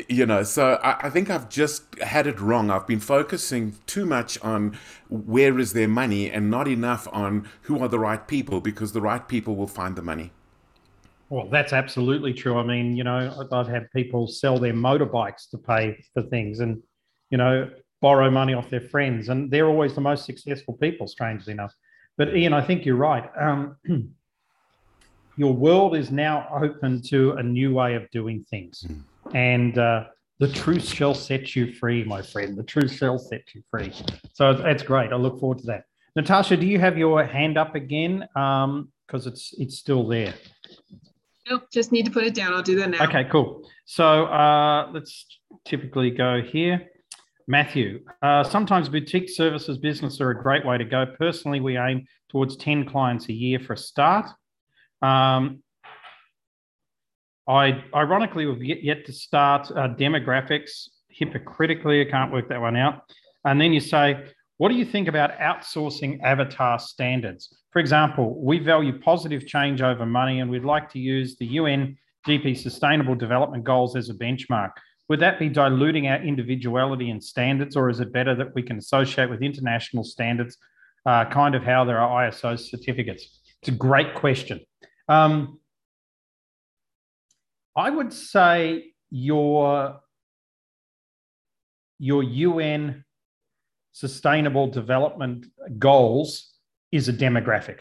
you 0.09 0.25
know 0.25 0.45
so 0.45 0.79
I, 0.83 1.07
I, 1.07 1.11
think 1.11 1.31
i've 1.31 1.49
just 1.49 1.99
had 1.99 2.27
it 2.29 2.41
wrong 2.41 2.71
i've 2.71 2.87
been 2.87 3.01
focusing 3.01 3.77
too 3.87 4.07
much 4.07 4.41
on 4.41 4.79
where 5.09 5.59
is 5.59 5.73
their 5.73 5.89
money 5.89 6.31
and 6.31 6.49
not 6.49 6.69
enough 6.69 7.09
on 7.13 7.49
who 7.63 7.83
are 7.83 7.89
the 7.89 7.99
right 7.99 8.27
people 8.27 8.61
because 8.61 8.93
the 8.93 9.01
right 9.01 9.27
people 9.27 9.57
will 9.57 9.67
find 9.67 9.97
the 9.97 10.03
money 10.03 10.31
well 11.31 11.49
that's 11.51 11.73
absolutely 11.73 12.35
true 12.35 12.59
i 12.59 12.63
mean 12.63 12.97
you 12.97 13.05
know 13.05 13.47
i've 13.53 13.69
had 13.69 13.91
people 13.93 14.27
sell 14.29 14.59
their 14.59 14.75
motorbikes 14.75 15.49
to 15.51 15.57
pay 15.57 15.99
for 16.13 16.23
things 16.23 16.61
and 16.61 16.83
you 17.31 17.39
know 17.39 17.71
borrow 18.03 18.31
money 18.31 18.55
off 18.55 18.69
their 18.69 18.81
friends 18.81 19.29
and 19.29 19.51
they're 19.51 19.67
always 19.67 19.95
the 19.95 20.01
most 20.01 20.25
successful 20.25 20.75
people 20.75 21.07
strangely 21.07 21.53
enough 21.53 21.73
but 22.19 22.37
ian 22.37 22.53
i 22.53 22.61
think 22.61 22.85
you're 22.85 22.97
right 22.97 23.31
um, 23.39 23.77
your 25.37 25.55
world 25.55 25.97
is 25.97 26.11
now 26.11 26.47
open 26.63 27.01
to 27.01 27.33
a 27.33 27.43
new 27.43 27.73
way 27.73 27.95
of 27.95 28.11
doing 28.11 28.45
things 28.51 28.85
mm 28.89 29.03
and 29.35 29.79
uh, 29.79 30.05
the 30.39 30.49
truth 30.49 30.85
shall 30.85 31.15
set 31.15 31.55
you 31.55 31.73
free, 31.75 32.05
my 32.05 32.23
friend. 32.23 32.57
The 32.57 32.63
truth 32.63 32.93
shall 32.93 33.19
set 33.19 33.43
you 33.55 33.63
free. 33.71 33.93
So 34.33 34.55
that's 34.55 34.83
great. 34.83 35.13
I 35.13 35.17
look 35.17 35.39
forward 35.39 35.59
to 35.59 35.67
that. 35.67 35.85
Natasha, 36.17 36.57
do 36.57 36.67
you 36.67 36.79
have 36.79 36.99
your 36.99 37.25
hand 37.25 37.57
up 37.57 37.75
again? 37.75 38.27
Because 38.35 39.27
um, 39.27 39.33
it's 39.33 39.55
it's 39.59 39.79
still 39.79 40.07
there. 40.09 40.35
Nope, 41.51 41.65
just 41.73 41.91
need 41.91 42.05
to 42.07 42.13
put 42.13 42.23
it 42.25 42.35
down. 42.35 42.55
I'll 42.55 42.63
do 42.63 42.77
that 42.77 42.91
now. 42.91 43.05
Okay, 43.05 43.25
cool. 43.25 43.69
So 43.85 44.27
uh, 44.27 44.89
let's 44.93 45.27
typically 45.65 46.11
go 46.11 46.41
here. 46.41 46.87
Matthew, 47.49 48.05
uh, 48.23 48.45
sometimes 48.45 48.89
boutique 48.89 49.29
services 49.29 49.77
business 49.77 50.21
are 50.21 50.31
a 50.31 50.41
great 50.41 50.65
way 50.65 50.79
to 50.79 50.85
go. 50.85 51.05
Personally, 51.19 51.59
we 51.59 51.77
aim 51.77 52.07
towards 52.29 52.57
10 52.57 52.89
clients 52.89 53.29
a 53.29 53.33
year 53.33 53.59
for 53.59 53.73
a 53.73 53.77
start. 53.77 54.27
Um, 55.03 55.65
I 57.49 57.83
ironically 57.93 58.47
we've 58.47 58.85
yet 58.85 59.05
to 59.07 59.13
start 59.13 59.73
uh, 59.73 59.89
demographics 59.89 60.89
hypocritically. 61.09 62.01
I 62.01 62.09
can't 62.09 62.33
work 62.33 62.49
that 62.51 62.61
one 62.61 62.77
out. 62.77 63.03
And 63.45 63.61
then 63.61 63.73
you 63.73 63.81
say, 63.81 64.25
what 64.61 64.69
do 64.69 64.75
you 64.75 64.85
think 64.85 65.09
about 65.09 65.39
outsourcing 65.39 66.21
avatar 66.23 66.79
standards? 66.79 67.57
For 67.71 67.79
example, 67.79 68.39
we 68.45 68.59
value 68.59 68.99
positive 68.99 69.47
change 69.47 69.81
over 69.81 70.05
money, 70.05 70.41
and 70.41 70.51
we'd 70.51 70.67
like 70.67 70.91
to 70.91 70.99
use 70.99 71.39
the 71.39 71.47
UN 71.47 71.97
GP 72.29 72.59
Sustainable 72.59 73.15
Development 73.15 73.65
Goals 73.65 73.97
as 73.97 74.11
a 74.11 74.15
benchmark. 74.15 74.73
Would 75.09 75.19
that 75.21 75.39
be 75.39 75.49
diluting 75.49 76.09
our 76.09 76.23
individuality 76.23 77.09
and 77.09 77.25
standards, 77.25 77.75
or 77.75 77.89
is 77.89 78.01
it 78.01 78.13
better 78.13 78.35
that 78.35 78.55
we 78.55 78.63
can 78.63 78.77
associate 78.77 79.31
with 79.31 79.41
international 79.41 80.05
standards, 80.05 80.59
uh, 81.07 81.25
kind 81.25 81.55
of 81.55 81.63
how 81.63 81.87
there 81.87 81.99
are 81.99 82.29
ISO 82.29 82.59
certificates? 82.59 83.41
It's 83.63 83.71
a 83.71 83.73
great 83.73 84.15
question. 84.15 84.61
Um, 85.09 85.59
I 87.75 87.89
would 87.89 88.13
say 88.13 88.93
your 89.09 90.01
your 91.99 92.23
UN 92.23 93.07
sustainable 93.93 94.67
development 94.67 95.47
goals 95.79 96.55
is 96.93 97.09
a 97.09 97.13
demographic. 97.13 97.79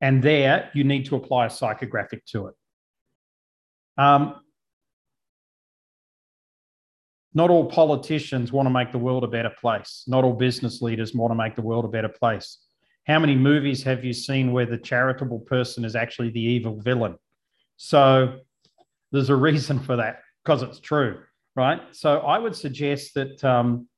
And 0.00 0.22
there 0.22 0.70
you 0.74 0.84
need 0.84 1.06
to 1.06 1.16
apply 1.16 1.46
a 1.46 1.48
psychographic 1.48 2.24
to 2.26 2.48
it. 2.48 2.54
Um, 3.96 4.36
not 7.34 7.50
all 7.50 7.66
politicians 7.66 8.52
want 8.52 8.66
to 8.66 8.70
make 8.70 8.92
the 8.92 8.98
world 8.98 9.24
a 9.24 9.28
better 9.28 9.52
place. 9.60 10.04
Not 10.06 10.24
all 10.24 10.34
business 10.34 10.82
leaders 10.82 11.14
want 11.14 11.30
to 11.30 11.36
make 11.36 11.54
the 11.54 11.62
world 11.62 11.84
a 11.84 11.88
better 11.88 12.08
place. 12.08 12.58
How 13.06 13.18
many 13.18 13.34
movies 13.34 13.82
have 13.84 14.04
you 14.04 14.12
seen 14.12 14.52
where 14.52 14.66
the 14.66 14.78
charitable 14.78 15.40
person 15.40 15.84
is 15.84 15.96
actually 15.96 16.30
the 16.30 16.40
evil 16.40 16.80
villain? 16.80 17.16
So 17.76 18.38
there's 19.12 19.30
a 19.30 19.36
reason 19.36 19.80
for 19.80 19.96
that 19.96 20.20
because 20.44 20.62
it's 20.62 20.78
true, 20.78 21.20
right? 21.56 21.80
So 21.92 22.18
I 22.18 22.38
would 22.38 22.54
suggest 22.54 23.14
that, 23.14 23.42
um, 23.44 23.88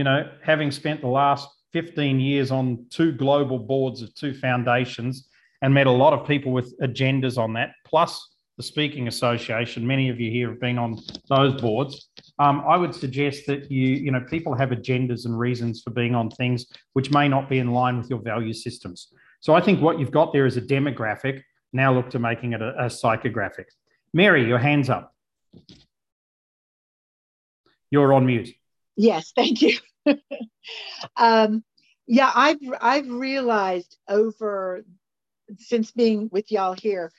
you 0.00 0.04
know, 0.04 0.26
having 0.42 0.70
spent 0.70 1.02
the 1.02 1.08
last 1.08 1.46
15 1.74 2.18
years 2.20 2.50
on 2.50 2.86
two 2.88 3.12
global 3.12 3.58
boards 3.58 4.00
of 4.00 4.14
two 4.14 4.32
foundations 4.32 5.28
and 5.60 5.74
met 5.74 5.86
a 5.86 5.90
lot 5.90 6.14
of 6.14 6.26
people 6.26 6.52
with 6.52 6.74
agendas 6.80 7.36
on 7.36 7.52
that, 7.52 7.72
plus 7.84 8.30
the 8.56 8.62
Speaking 8.62 9.08
Association, 9.08 9.86
many 9.86 10.08
of 10.08 10.18
you 10.18 10.30
here 10.30 10.48
have 10.48 10.58
been 10.58 10.78
on 10.78 10.98
those 11.28 11.60
boards. 11.60 12.08
Um, 12.38 12.64
I 12.66 12.78
would 12.78 12.94
suggest 12.94 13.44
that 13.48 13.70
you, 13.70 13.88
you 13.88 14.10
know, 14.10 14.22
people 14.22 14.54
have 14.54 14.70
agendas 14.70 15.26
and 15.26 15.38
reasons 15.38 15.82
for 15.82 15.90
being 15.90 16.14
on 16.14 16.30
things 16.30 16.64
which 16.94 17.10
may 17.10 17.28
not 17.28 17.50
be 17.50 17.58
in 17.58 17.72
line 17.72 17.98
with 17.98 18.08
your 18.08 18.22
value 18.22 18.54
systems. 18.54 19.12
So 19.40 19.52
I 19.52 19.60
think 19.60 19.82
what 19.82 20.00
you've 20.00 20.10
got 20.10 20.32
there 20.32 20.46
is 20.46 20.56
a 20.56 20.62
demographic 20.62 21.42
now 21.74 21.92
look 21.92 22.08
to 22.12 22.18
making 22.18 22.54
it 22.54 22.62
a, 22.62 22.70
a 22.78 22.86
psychographic. 22.86 23.66
Mary, 24.14 24.48
your 24.48 24.56
hand's 24.56 24.88
up. 24.88 25.14
You're 27.90 28.14
on 28.14 28.24
mute. 28.24 28.48
Yes, 28.96 29.32
thank 29.36 29.60
you. 29.60 29.76
um, 31.16 31.64
yeah, 32.06 32.30
I've 32.34 32.58
I've 32.80 33.10
realized 33.10 33.96
over 34.08 34.82
since 35.58 35.90
being 35.92 36.28
with 36.32 36.50
y'all 36.52 36.74
here, 36.74 37.12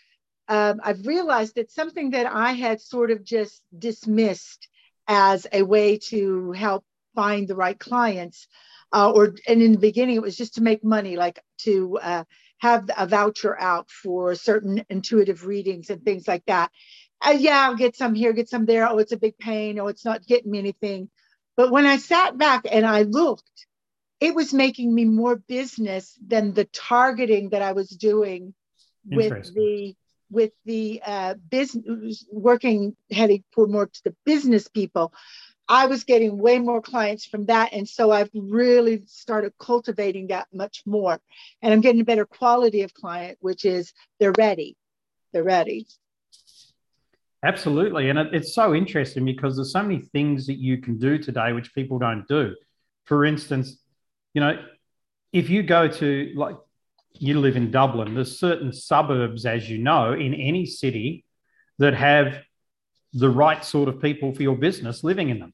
um, 0.49 0.81
I've 0.83 1.07
realized 1.07 1.55
that 1.55 1.71
something 1.71 2.11
that 2.11 2.27
I 2.27 2.53
had 2.53 2.81
sort 2.81 3.11
of 3.11 3.23
just 3.23 3.61
dismissed 3.77 4.67
as 5.07 5.47
a 5.53 5.63
way 5.63 5.99
to 6.09 6.51
help 6.53 6.85
find 7.15 7.47
the 7.47 7.55
right 7.55 7.79
clients, 7.79 8.47
uh, 8.93 9.11
or 9.11 9.35
and 9.47 9.61
in 9.61 9.73
the 9.73 9.79
beginning 9.79 10.17
it 10.17 10.21
was 10.21 10.37
just 10.37 10.55
to 10.55 10.63
make 10.63 10.83
money, 10.83 11.17
like 11.17 11.41
to 11.59 11.99
uh, 12.01 12.23
have 12.59 12.89
a 12.97 13.07
voucher 13.07 13.59
out 13.59 13.89
for 13.91 14.35
certain 14.35 14.83
intuitive 14.89 15.45
readings 15.45 15.89
and 15.89 16.03
things 16.03 16.27
like 16.27 16.45
that. 16.47 16.71
Uh, 17.25 17.35
yeah, 17.37 17.67
I'll 17.67 17.75
get 17.75 17.95
some 17.95 18.15
here, 18.15 18.33
get 18.33 18.49
some 18.49 18.65
there. 18.65 18.87
Oh, 18.89 18.97
it's 18.99 19.11
a 19.11 19.17
big 19.17 19.37
pain. 19.37 19.79
Oh, 19.79 19.87
it's 19.87 20.05
not 20.05 20.25
getting 20.25 20.51
me 20.51 20.59
anything. 20.59 21.09
But 21.57 21.71
when 21.71 21.85
I 21.85 21.97
sat 21.97 22.37
back 22.37 22.65
and 22.69 22.85
I 22.85 23.03
looked, 23.03 23.67
it 24.19 24.35
was 24.35 24.53
making 24.53 24.93
me 24.93 25.05
more 25.05 25.35
business 25.35 26.17
than 26.25 26.53
the 26.53 26.65
targeting 26.65 27.49
that 27.49 27.61
I 27.61 27.71
was 27.73 27.89
doing 27.89 28.53
with 29.09 29.53
the 29.53 29.95
with 30.29 30.51
the 30.65 31.01
uh, 31.05 31.33
business 31.49 32.25
working 32.31 32.95
heading 33.11 33.43
for 33.51 33.67
more 33.67 33.87
to 33.87 34.03
the 34.05 34.15
business 34.25 34.67
people 34.69 35.13
I 35.71 35.85
was 35.85 36.03
getting 36.03 36.37
way 36.37 36.59
more 36.59 36.81
clients 36.81 37.25
from 37.25 37.45
that. 37.45 37.71
And 37.71 37.87
so 37.87 38.11
I've 38.11 38.29
really 38.33 39.03
started 39.05 39.53
cultivating 39.57 40.27
that 40.27 40.49
much 40.53 40.83
more. 40.85 41.21
And 41.61 41.73
I'm 41.73 41.79
getting 41.79 42.01
a 42.01 42.05
better 42.05 42.25
quality 42.25 42.81
of 42.81 42.93
client, 42.93 43.37
which 43.39 43.63
is 43.63 43.93
they're 44.19 44.33
ready. 44.37 44.75
They're 45.31 45.45
ready. 45.45 45.87
Absolutely. 47.43 48.09
And 48.09 48.19
it, 48.19 48.33
it's 48.33 48.53
so 48.53 48.75
interesting 48.75 49.25
because 49.25 49.55
there's 49.55 49.73
so 49.73 49.81
many 49.81 49.99
things 49.99 50.47
that 50.47 50.57
you 50.57 50.77
can 50.77 50.97
do 50.97 51.17
today 51.17 51.53
which 51.53 51.73
people 51.73 51.97
don't 51.97 52.27
do. 52.27 52.55
For 53.05 53.25
instance, 53.25 53.77
you 54.33 54.41
know, 54.41 54.63
if 55.33 55.49
you 55.49 55.63
go 55.63 55.87
to 55.87 56.31
like 56.35 56.55
you 57.13 57.39
live 57.39 57.57
in 57.57 57.71
Dublin, 57.71 58.15
there's 58.15 58.39
certain 58.39 58.71
suburbs, 58.71 59.45
as 59.45 59.69
you 59.69 59.77
know, 59.77 60.13
in 60.13 60.33
any 60.33 60.65
city 60.65 61.25
that 61.79 61.93
have 61.93 62.39
the 63.13 63.29
right 63.29 63.63
sort 63.65 63.89
of 63.89 64.01
people 64.01 64.33
for 64.33 64.43
your 64.43 64.55
business 64.55 65.03
living 65.03 65.29
in 65.29 65.39
them. 65.39 65.53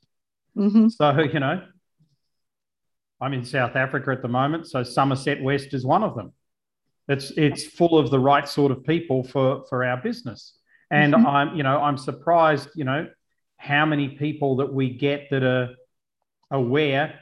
Mm-hmm. 0.56 0.90
So, 0.90 1.20
you 1.20 1.40
know, 1.40 1.62
I'm 3.20 3.34
in 3.34 3.46
South 3.46 3.76
Africa 3.76 4.12
at 4.12 4.22
the 4.22 4.28
moment. 4.28 4.68
So 4.68 4.84
Somerset 4.84 5.42
West 5.42 5.74
is 5.74 5.86
one 5.86 6.04
of 6.04 6.16
them. 6.16 6.34
It's 7.08 7.32
it's 7.32 7.66
full 7.66 7.98
of 7.98 8.12
the 8.12 8.20
right 8.20 8.48
sort 8.48 8.72
of 8.72 8.84
people 8.84 9.24
for 9.24 9.64
for 9.70 9.86
our 9.86 9.98
business. 9.98 10.57
And 10.90 11.14
mm-hmm. 11.14 11.26
I'm, 11.26 11.56
you 11.56 11.64
know, 11.64 11.80
I'm 11.82 11.98
surprised, 11.98 12.70
you 12.76 12.84
know, 12.84 13.08
how 13.58 13.86
many 13.86 14.10
people 14.10 14.58
that 14.58 14.74
we 14.74 14.90
get 14.90 15.30
that 15.32 15.44
are 15.44 15.76
aware, 16.52 17.20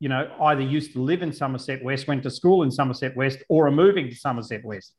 you 0.00 0.08
know, 0.08 0.30
either 0.40 0.60
used 0.60 0.92
to 0.92 1.00
live 1.00 1.22
in 1.22 1.32
Somerset 1.32 1.82
West, 1.82 2.06
went 2.08 2.22
to 2.24 2.30
school 2.30 2.62
in 2.62 2.70
Somerset 2.70 3.16
West, 3.16 3.38
or 3.48 3.66
are 3.66 3.72
moving 3.72 4.08
to 4.08 4.14
Somerset 4.14 4.64
West. 4.64 4.92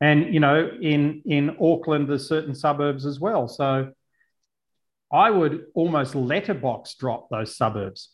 And 0.00 0.34
you 0.34 0.40
know, 0.40 0.70
in 0.80 1.22
in 1.24 1.56
Auckland, 1.60 2.08
there's 2.08 2.28
certain 2.28 2.54
suburbs 2.54 3.06
as 3.06 3.20
well. 3.20 3.48
So 3.48 3.92
I 5.12 5.30
would 5.30 5.66
almost 5.74 6.14
letterbox 6.14 6.96
drop 6.96 7.28
those 7.30 7.56
suburbs. 7.56 8.10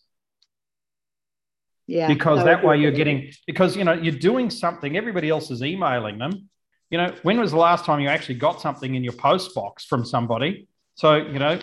Yeah. 1.86 2.06
Because 2.06 2.38
that, 2.40 2.62
that 2.62 2.64
way 2.64 2.76
you're 2.78 2.92
getting, 2.92 3.32
because, 3.46 3.74
you 3.74 3.84
know, 3.84 3.94
you're 3.94 4.14
doing 4.14 4.50
something, 4.50 4.96
everybody 4.96 5.28
else 5.28 5.50
is 5.50 5.62
emailing 5.62 6.18
them. 6.18 6.48
You 6.90 6.98
know, 6.98 7.14
when 7.22 7.38
was 7.38 7.52
the 7.52 7.56
last 7.56 7.84
time 7.84 8.00
you 8.00 8.08
actually 8.08 8.34
got 8.34 8.60
something 8.60 8.94
in 8.94 9.04
your 9.04 9.12
post 9.12 9.54
box 9.54 9.84
from 9.84 10.04
somebody? 10.04 10.68
So, 10.94 11.16
you 11.16 11.38
know, 11.38 11.58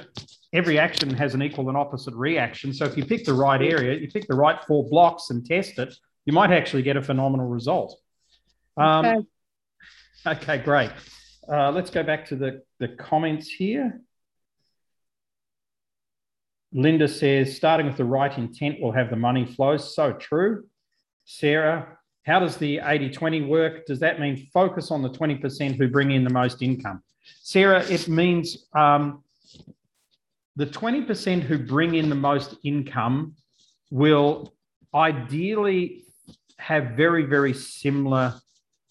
every 0.53 0.79
action 0.79 1.13
has 1.13 1.35
an 1.35 1.43
equal 1.43 1.67
and 1.67 1.77
opposite 1.77 2.13
reaction. 2.15 2.73
So 2.73 2.85
if 2.85 2.97
you 2.97 3.05
pick 3.05 3.25
the 3.25 3.33
right 3.33 3.61
area, 3.61 3.99
you 3.99 4.09
pick 4.09 4.27
the 4.27 4.35
right 4.35 4.57
four 4.65 4.87
blocks 4.89 5.29
and 5.29 5.45
test 5.45 5.77
it, 5.79 5.93
you 6.25 6.33
might 6.33 6.51
actually 6.51 6.81
get 6.81 6.97
a 6.97 7.01
phenomenal 7.01 7.47
result. 7.47 7.99
Um, 8.77 9.05
okay. 9.05 9.27
okay, 10.27 10.57
great. 10.59 10.91
Uh, 11.51 11.71
let's 11.71 11.89
go 11.89 12.03
back 12.03 12.25
to 12.27 12.35
the, 12.35 12.61
the 12.79 12.87
comments 12.87 13.49
here. 13.49 14.01
Linda 16.73 17.07
says, 17.07 17.55
starting 17.55 17.87
with 17.87 17.97
the 17.97 18.05
right 18.05 18.35
intent 18.37 18.81
will 18.81 18.91
have 18.91 19.09
the 19.09 19.15
money 19.15 19.45
flow. 19.45 19.77
So 19.77 20.13
true. 20.13 20.65
Sarah, 21.25 21.96
how 22.27 22.39
does 22.39 22.57
the 22.57 22.81
80 22.83 23.09
20 23.09 23.41
work? 23.43 23.85
Does 23.85 23.99
that 23.99 24.19
mean 24.19 24.49
focus 24.53 24.91
on 24.91 25.01
the 25.01 25.09
20% 25.09 25.77
who 25.77 25.87
bring 25.87 26.11
in 26.11 26.25
the 26.25 26.29
most 26.29 26.61
income? 26.61 27.01
Sarah, 27.41 27.83
it 27.89 28.07
means 28.09 28.67
um, 28.73 29.23
the 30.57 30.65
20% 30.65 31.41
who 31.41 31.57
bring 31.57 31.95
in 31.95 32.09
the 32.09 32.15
most 32.15 32.55
income 32.63 33.33
will 33.89 34.53
ideally 34.93 36.03
have 36.57 36.91
very, 36.97 37.23
very 37.23 37.53
similar 37.53 38.33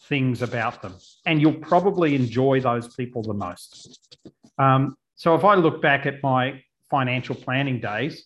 things 0.05 0.41
about 0.41 0.81
them. 0.81 0.95
And 1.27 1.41
you'll 1.41 1.55
probably 1.55 2.15
enjoy 2.15 2.61
those 2.61 2.95
people 2.95 3.23
the 3.23 3.35
most. 3.35 4.17
Um, 4.59 4.97
so 5.17 5.35
if 5.35 5.45
I 5.45 5.57
look 5.57 5.83
back 5.83 6.07
at 6.07 6.23
my 6.23 6.63
financial 6.91 7.35
planning 7.35 7.81
days, 7.81 8.25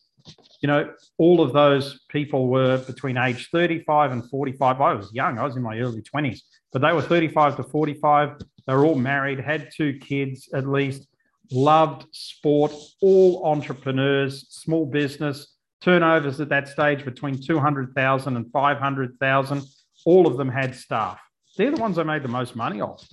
you 0.60 0.66
know, 0.66 0.92
all 1.18 1.40
of 1.40 1.52
those 1.52 2.00
people 2.08 2.48
were 2.48 2.78
between 2.78 3.16
age 3.16 3.48
35 3.50 4.12
and 4.12 4.28
45. 4.28 4.80
I 4.80 4.94
was 4.94 5.12
young, 5.12 5.38
I 5.38 5.44
was 5.44 5.56
in 5.56 5.62
my 5.62 5.78
early 5.78 6.02
20s, 6.02 6.40
but 6.72 6.82
they 6.82 6.92
were 6.92 7.02
35 7.02 7.56
to 7.56 7.62
45. 7.62 8.40
They 8.66 8.74
were 8.74 8.84
all 8.84 8.94
married, 8.94 9.40
had 9.40 9.70
two 9.74 9.98
kids 9.98 10.48
at 10.52 10.66
least, 10.66 11.06
loved 11.50 12.06
sport, 12.12 12.72
all 13.00 13.44
entrepreneurs, 13.44 14.46
small 14.50 14.86
business, 14.86 15.56
turnovers 15.80 16.40
at 16.40 16.48
that 16.50 16.68
stage 16.68 17.04
between 17.04 17.40
200,000 17.40 18.36
and 18.36 18.52
500,000. 18.52 19.62
All 20.04 20.26
of 20.26 20.36
them 20.36 20.48
had 20.48 20.74
staff. 20.74 21.18
They're 21.56 21.70
the 21.70 21.80
ones 21.80 21.98
I 21.98 22.04
made 22.04 22.22
the 22.22 22.28
most 22.28 22.54
money 22.54 22.80
off. 22.80 23.06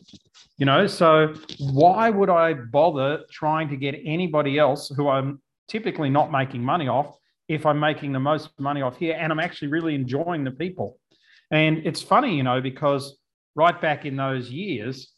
You 0.58 0.66
know, 0.66 0.88
so 0.88 1.34
why 1.60 2.10
would 2.10 2.30
I 2.30 2.53
bother 2.53 3.24
trying 3.32 3.70
to 3.70 3.78
get 3.78 3.95
anybody 4.05 4.58
else 4.58 4.89
who 4.95 5.08
I'm 5.08 5.41
typically 5.68 6.09
not 6.09 6.32
making 6.32 6.63
money 6.63 6.88
off 6.88 7.18
if 7.47 7.65
I'm 7.65 7.80
making 7.80 8.11
the 8.11 8.20
most 8.20 8.49
money 8.59 8.82
off 8.82 8.97
here 8.97 9.18
and 9.20 9.32
I'm 9.32 9.39
actually 9.39 9.70
really 9.70 9.95
enjoying 9.95 10.43
the 10.43 10.51
people? 10.51 10.99
And 11.51 11.80
it's 11.86 12.01
funny, 12.01 12.36
you 12.36 12.43
know, 12.43 12.61
because 12.61 13.18
right 13.55 13.80
back 13.80 14.05
in 14.05 14.15
those 14.15 14.49
years, 14.49 15.13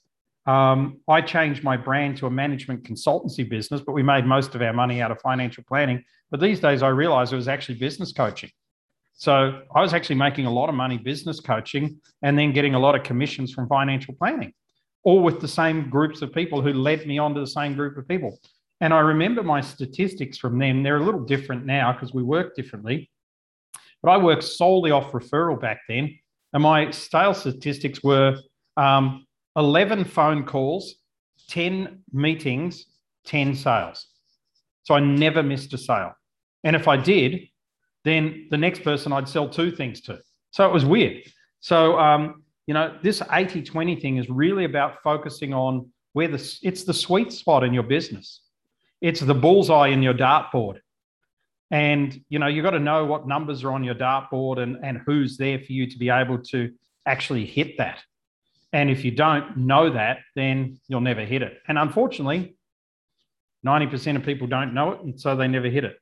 um, 0.46 1.00
I 1.08 1.22
changed 1.22 1.64
my 1.64 1.78
brand 1.78 2.18
to 2.18 2.28
a 2.28 2.32
management 2.32 2.84
consultancy 2.84 3.48
business, 3.48 3.82
but 3.82 3.94
we 3.94 4.04
made 4.04 4.26
most 4.26 4.56
of 4.56 4.62
our 4.62 4.74
money 4.74 5.02
out 5.02 5.12
of 5.12 5.20
financial 5.22 5.64
planning. 5.68 6.04
But 6.32 6.40
these 6.40 6.60
days, 6.60 6.84
I 6.84 6.90
realized 6.90 7.34
it 7.34 7.36
was 7.36 7.48
actually 7.48 7.76
business 7.76 8.12
coaching. 8.12 8.52
So 9.14 9.62
I 9.76 9.82
was 9.82 9.94
actually 9.94 10.16
making 10.16 10.46
a 10.46 10.52
lot 10.52 10.70
of 10.70 10.76
money 10.76 10.98
business 10.98 11.40
coaching 11.40 12.00
and 12.22 12.38
then 12.38 12.54
getting 12.54 12.74
a 12.74 12.80
lot 12.80 12.96
of 12.96 13.04
commissions 13.04 13.54
from 13.54 13.68
financial 13.68 14.14
planning 14.14 14.54
all 15.04 15.22
with 15.22 15.40
the 15.40 15.48
same 15.48 15.90
groups 15.90 16.22
of 16.22 16.34
people 16.34 16.62
who 16.62 16.74
led 16.74 17.06
me 17.08 17.18
on 17.18 17.34
to 17.34 17.40
the 17.40 17.48
same 17.48 17.74
group 17.74 17.98
of 17.98 18.08
people. 18.08 18.38
And 18.82 18.94
I 18.94 19.00
remember 19.00 19.44
my 19.44 19.62
statistics 19.62 20.38
from 20.38 20.58
them. 20.58 20.84
They're 20.84 20.98
a 20.98 21.04
little 21.04 21.24
different 21.24 21.66
now 21.66 21.92
because 21.92 22.14
we 22.14 22.24
work 22.24 22.56
differently. 22.56 23.10
But 24.02 24.12
I 24.12 24.18
worked 24.18 24.44
solely 24.44 24.92
off 24.92 25.12
referral 25.12 25.60
back 25.60 25.82
then. 25.90 26.18
And 26.54 26.64
my 26.64 26.92
sales 26.92 27.40
statistics 27.40 28.02
were 28.04 28.38
um, 28.78 29.26
11 29.56 30.06
phone 30.06 30.46
calls, 30.46 30.96
10 31.50 32.04
meetings, 32.12 32.86
10 33.26 33.56
sales. 33.56 34.08
So 34.84 34.96
I 34.96 35.00
never 35.00 35.44
missed 35.44 35.74
a 35.74 35.78
sale. 35.78 36.14
And 36.64 36.76
if 36.76 36.88
I 36.88 36.98
did, 36.98 37.42
then 38.06 38.48
the 38.50 38.58
next 38.58 38.84
person 38.84 39.12
I'd 39.12 39.28
sell 39.28 39.50
two 39.50 39.72
things 39.72 40.02
to. 40.02 40.20
So 40.52 40.66
it 40.66 40.74
was 40.74 40.86
weird. 40.86 41.24
So 41.60 42.00
um, 42.00 42.44
you 42.70 42.74
know, 42.74 42.96
this 43.02 43.22
80 43.32 43.64
20 43.64 43.96
thing 43.96 44.18
is 44.18 44.30
really 44.30 44.64
about 44.64 45.02
focusing 45.04 45.56
on 45.56 45.92
where 46.14 46.28
the, 46.28 46.60
it's 46.62 46.84
the 46.84 46.94
sweet 46.94 47.34
spot 47.34 47.64
in 47.64 47.74
your 47.74 47.84
business. 47.84 48.42
It's 49.02 49.20
the 49.22 49.34
bullseye 49.34 49.88
in 49.88 50.04
your 50.04 50.14
dartboard. 50.14 50.80
And, 51.72 52.24
you 52.30 52.40
know, 52.40 52.48
you've 52.48 52.64
got 52.64 52.72
to 52.72 52.80
know 52.80 53.06
what 53.06 53.28
numbers 53.28 53.64
are 53.64 53.72
on 53.72 53.84
your 53.84 53.96
dartboard 53.96 54.58
and, 54.60 54.78
and 54.84 55.02
who's 55.06 55.38
there 55.38 55.60
for 55.60 55.72
you 55.72 55.88
to 55.88 55.98
be 55.98 56.10
able 56.10 56.40
to 56.46 56.72
actually 57.06 57.46
hit 57.46 57.78
that. 57.78 58.00
And 58.74 58.90
if 58.90 59.04
you 59.06 59.12
don't 59.12 59.58
know 59.58 59.92
that, 59.92 60.20
then 60.36 60.80
you'll 60.88 61.02
never 61.02 61.26
hit 61.26 61.42
it. 61.42 61.60
And 61.68 61.78
unfortunately, 61.78 62.56
90% 63.66 64.16
of 64.16 64.24
people 64.24 64.48
don't 64.48 64.74
know 64.74 64.92
it. 64.92 65.02
And 65.02 65.20
so 65.20 65.36
they 65.36 65.48
never 65.48 65.70
hit 65.70 65.84
it. 65.84 65.98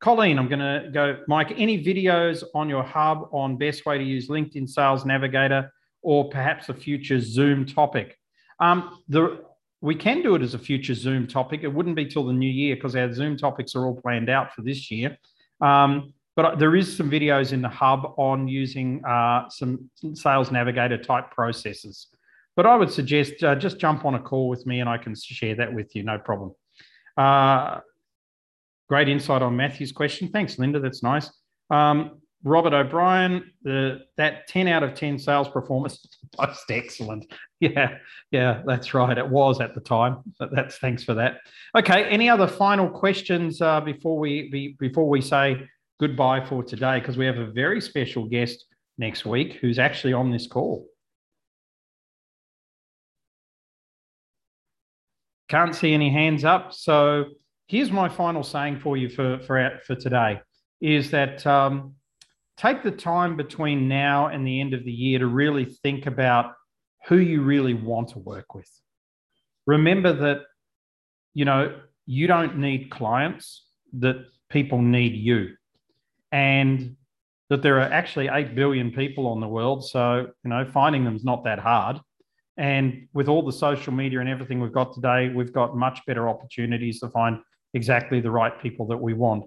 Colleen, 0.00 0.38
I'm 0.38 0.48
going 0.48 0.58
to 0.58 0.90
go. 0.92 1.18
Mike, 1.28 1.54
any 1.56 1.82
videos 1.82 2.42
on 2.54 2.68
your 2.68 2.82
hub 2.82 3.28
on 3.32 3.56
best 3.56 3.86
way 3.86 3.98
to 3.98 4.04
use 4.04 4.28
LinkedIn 4.28 4.68
Sales 4.68 5.04
Navigator 5.04 5.72
or 6.02 6.28
perhaps 6.28 6.68
a 6.68 6.74
future 6.74 7.20
Zoom 7.20 7.64
topic. 7.64 8.18
Um, 8.58 8.98
the, 9.08 9.44
we 9.82 9.96
can 9.96 10.22
do 10.22 10.36
it 10.36 10.42
as 10.42 10.54
a 10.54 10.58
future 10.58 10.94
Zoom 10.94 11.26
topic. 11.26 11.64
It 11.64 11.68
wouldn't 11.68 11.96
be 11.96 12.06
till 12.06 12.24
the 12.24 12.32
new 12.32 12.48
year 12.48 12.76
because 12.76 12.94
our 12.94 13.12
Zoom 13.12 13.36
topics 13.36 13.74
are 13.74 13.84
all 13.84 14.00
planned 14.00 14.30
out 14.30 14.54
for 14.54 14.62
this 14.62 14.90
year. 14.90 15.18
Um, 15.60 16.14
but 16.36 16.58
there 16.60 16.76
is 16.76 16.96
some 16.96 17.10
videos 17.10 17.52
in 17.52 17.60
the 17.60 17.68
hub 17.68 18.14
on 18.16 18.46
using 18.46 19.04
uh, 19.04 19.48
some 19.50 19.90
Sales 20.14 20.52
Navigator 20.52 20.96
type 20.96 21.32
processes. 21.32 22.06
But 22.54 22.64
I 22.64 22.76
would 22.76 22.92
suggest 22.92 23.42
uh, 23.42 23.56
just 23.56 23.78
jump 23.78 24.04
on 24.04 24.14
a 24.14 24.20
call 24.20 24.48
with 24.48 24.66
me 24.66 24.80
and 24.80 24.88
I 24.88 24.98
can 24.98 25.16
share 25.16 25.56
that 25.56 25.74
with 25.74 25.94
you, 25.96 26.04
no 26.04 26.16
problem. 26.16 26.54
Uh, 27.16 27.80
great 28.88 29.08
insight 29.08 29.42
on 29.42 29.56
Matthew's 29.56 29.92
question. 29.92 30.28
Thanks, 30.28 30.58
Linda. 30.60 30.78
That's 30.78 31.02
nice. 31.02 31.28
Um, 31.70 32.22
Robert 32.44 32.72
O'Brien, 32.72 33.52
the, 33.62 34.00
that 34.16 34.46
10 34.48 34.68
out 34.68 34.82
of 34.82 34.94
10 34.94 35.18
sales 35.18 35.48
performance, 35.48 36.06
most 36.38 36.64
excellent. 36.70 37.26
Yeah, 37.62 37.98
yeah, 38.32 38.62
that's 38.66 38.92
right. 38.92 39.16
It 39.16 39.28
was 39.28 39.60
at 39.60 39.72
the 39.76 39.80
time. 39.80 40.16
So 40.34 40.48
that's 40.50 40.78
thanks 40.78 41.04
for 41.04 41.14
that. 41.14 41.36
Okay, 41.76 42.06
any 42.06 42.28
other 42.28 42.48
final 42.48 42.90
questions 42.90 43.62
uh, 43.62 43.80
before 43.80 44.18
we 44.18 44.50
be, 44.50 44.74
before 44.80 45.08
we 45.08 45.20
say 45.20 45.68
goodbye 46.00 46.44
for 46.44 46.64
today? 46.64 46.98
Because 46.98 47.16
we 47.16 47.24
have 47.24 47.38
a 47.38 47.52
very 47.52 47.80
special 47.80 48.26
guest 48.26 48.64
next 48.98 49.24
week 49.24 49.58
who's 49.60 49.78
actually 49.78 50.12
on 50.12 50.32
this 50.32 50.48
call. 50.48 50.88
Can't 55.48 55.74
see 55.76 55.94
any 55.94 56.10
hands 56.10 56.44
up. 56.44 56.72
So 56.72 57.26
here's 57.68 57.92
my 57.92 58.08
final 58.08 58.42
saying 58.42 58.80
for 58.80 58.96
you 58.96 59.08
for 59.08 59.38
for 59.46 59.78
for 59.86 59.94
today 59.94 60.40
is 60.80 61.12
that. 61.12 61.46
Um, 61.46 61.94
take 62.58 62.82
the 62.82 62.90
time 62.90 63.34
between 63.36 63.88
now 63.88 64.26
and 64.26 64.46
the 64.46 64.60
end 64.60 64.74
of 64.74 64.84
the 64.84 64.92
year 64.92 65.18
to 65.18 65.26
really 65.26 65.64
think 65.64 66.06
about 66.06 66.52
who 67.06 67.18
you 67.18 67.42
really 67.42 67.74
want 67.74 68.08
to 68.10 68.18
work 68.18 68.54
with. 68.54 68.70
Remember 69.66 70.12
that, 70.12 70.42
you 71.34 71.44
know, 71.44 71.78
you 72.06 72.26
don't 72.26 72.58
need 72.58 72.90
clients, 72.90 73.66
that 73.98 74.24
people 74.50 74.80
need 74.80 75.14
you. 75.14 75.54
And 76.30 76.96
that 77.48 77.62
there 77.62 77.76
are 77.76 77.92
actually 77.92 78.28
8 78.28 78.54
billion 78.54 78.90
people 78.90 79.26
on 79.26 79.40
the 79.40 79.48
world. 79.48 79.84
So, 79.84 80.28
you 80.42 80.50
know, 80.50 80.64
finding 80.64 81.04
them 81.04 81.14
is 81.14 81.24
not 81.24 81.44
that 81.44 81.58
hard. 81.58 82.00
And 82.56 83.08
with 83.12 83.28
all 83.28 83.44
the 83.44 83.52
social 83.52 83.92
media 83.92 84.20
and 84.20 84.28
everything 84.28 84.60
we've 84.60 84.72
got 84.72 84.94
today, 84.94 85.28
we've 85.28 85.52
got 85.52 85.76
much 85.76 86.00
better 86.06 86.28
opportunities 86.28 87.00
to 87.00 87.08
find 87.08 87.40
exactly 87.74 88.20
the 88.20 88.30
right 88.30 88.58
people 88.60 88.86
that 88.88 88.96
we 88.96 89.14
want. 89.14 89.44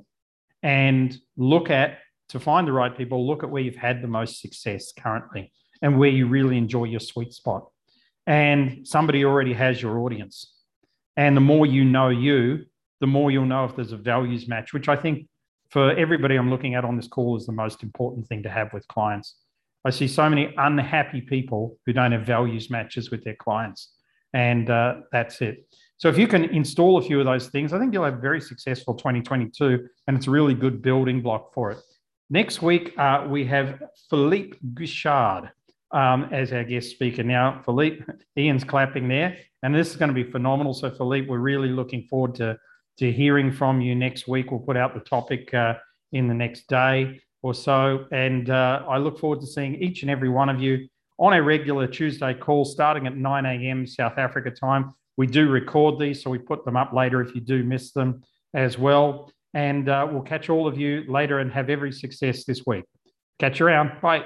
And 0.64 1.16
look 1.38 1.70
at 1.70 2.00
to 2.30 2.40
find 2.40 2.68
the 2.68 2.72
right 2.72 2.96
people, 2.96 3.26
look 3.26 3.44
at 3.44 3.50
where 3.50 3.62
you've 3.62 3.76
had 3.76 4.02
the 4.02 4.08
most 4.08 4.42
success 4.42 4.92
currently 4.92 5.52
and 5.82 5.98
where 5.98 6.10
you 6.10 6.28
really 6.28 6.58
enjoy 6.58 6.86
your 6.86 7.00
sweet 7.00 7.34
spot. 7.34 7.68
And 8.28 8.88
somebody 8.88 9.24
already 9.24 9.54
has 9.54 9.82
your 9.82 10.00
audience. 10.00 10.54
And 11.18 11.38
the 11.38 11.42
more 11.42 11.66
you 11.66 11.86
know 11.86 12.10
you, 12.10 12.66
the 13.02 13.08
more 13.08 13.32
you'll 13.32 13.46
know 13.46 13.66
if 13.66 13.76
there's 13.76 13.92
a 13.92 13.98
values 13.98 14.48
match, 14.48 14.74
which 14.74 14.90
I 14.90 14.96
think 14.96 15.28
for 15.70 15.92
everybody 15.92 16.36
I'm 16.36 16.50
looking 16.50 16.76
at 16.76 16.86
on 16.86 16.96
this 16.96 17.08
call 17.08 17.38
is 17.38 17.46
the 17.46 17.52
most 17.52 17.84
important 17.84 18.28
thing 18.28 18.44
to 18.44 18.50
have 18.50 18.74
with 18.74 18.88
clients. 18.88 19.36
I 19.86 19.92
see 19.92 20.08
so 20.08 20.28
many 20.30 20.54
unhappy 20.58 21.22
people 21.22 21.78
who 21.86 21.94
don't 21.94 22.12
have 22.12 22.26
values 22.26 22.70
matches 22.70 23.12
with 23.12 23.24
their 23.24 23.36
clients. 23.36 23.94
And 24.34 24.70
uh, 24.70 25.02
that's 25.12 25.42
it. 25.42 25.68
So 25.98 26.10
if 26.10 26.18
you 26.18 26.28
can 26.28 26.46
install 26.46 26.98
a 26.98 27.02
few 27.02 27.20
of 27.20 27.26
those 27.26 27.48
things, 27.48 27.72
I 27.72 27.80
think 27.80 27.94
you'll 27.94 28.04
have 28.04 28.16
a 28.16 28.22
very 28.22 28.42
successful 28.42 28.96
2022, 28.96 29.88
and 30.08 30.18
it's 30.18 30.28
a 30.28 30.32
really 30.32 30.54
good 30.54 30.82
building 30.82 31.22
block 31.22 31.54
for 31.54 31.72
it. 31.72 31.78
Next 32.30 32.62
week, 32.62 32.98
uh, 32.98 33.26
we 33.30 33.46
have 33.46 33.82
Philippe 34.10 34.58
Guichard 34.74 35.52
um, 35.96 36.28
as 36.32 36.52
our 36.52 36.64
guest 36.64 36.92
speaker. 36.92 37.24
Now, 37.24 37.62
Philippe, 37.64 38.04
Ian's 38.38 38.66
clapping 38.66 39.08
there, 39.08 39.38
and 39.64 39.74
this 39.74 39.90
is 39.90 39.96
going 39.96 40.14
to 40.14 40.24
be 40.24 40.30
phenomenal. 40.30 40.74
So, 40.74 40.92
Philippe, 40.92 41.28
we're 41.28 41.40
really 41.40 41.70
looking 41.70 42.06
forward 42.10 42.36
to, 42.36 42.58
to 43.00 43.12
hearing 43.12 43.52
from 43.52 43.82
you 43.82 43.96
next 43.96 44.28
week. 44.28 44.52
We'll 44.52 44.60
put 44.60 44.78
out 44.78 44.94
the 44.94 45.00
topic 45.00 45.54
uh, 45.54 45.76
in 46.12 46.28
the 46.28 46.34
next 46.34 46.68
day 46.68 47.22
or 47.42 47.54
so. 47.54 48.06
And 48.12 48.50
uh, 48.50 48.84
I 48.88 48.98
look 48.98 49.18
forward 49.20 49.40
to 49.40 49.48
seeing 49.48 49.76
each 49.76 50.02
and 50.02 50.12
every 50.12 50.30
one 50.30 50.50
of 50.50 50.62
you 50.62 50.88
on 51.18 51.32
a 51.34 51.42
regular 51.42 51.88
Tuesday 51.88 52.34
call 52.34 52.66
starting 52.66 53.08
at 53.08 53.16
9 53.16 53.46
a.m. 53.46 53.88
South 53.88 54.18
Africa 54.18 54.52
time. 54.52 54.94
We 55.18 55.28
do 55.28 55.48
record 55.48 55.98
these, 55.98 56.22
so 56.22 56.30
we 56.30 56.40
put 56.40 56.66
them 56.66 56.76
up 56.76 56.92
later 56.92 57.22
if 57.22 57.34
you 57.34 57.40
do 57.40 57.64
miss 57.64 57.94
them 57.94 58.22
as 58.54 58.78
well. 58.78 59.32
And 59.54 59.88
uh, 59.88 60.06
we'll 60.12 60.24
catch 60.24 60.50
all 60.50 60.68
of 60.68 60.78
you 60.78 61.06
later 61.08 61.40
and 61.40 61.50
have 61.54 61.70
every 61.70 61.94
success 61.94 62.44
this 62.44 62.64
week. 62.68 62.84
Catch 63.40 63.62
you 63.62 63.68
around. 63.68 64.02
Bye. 64.02 64.26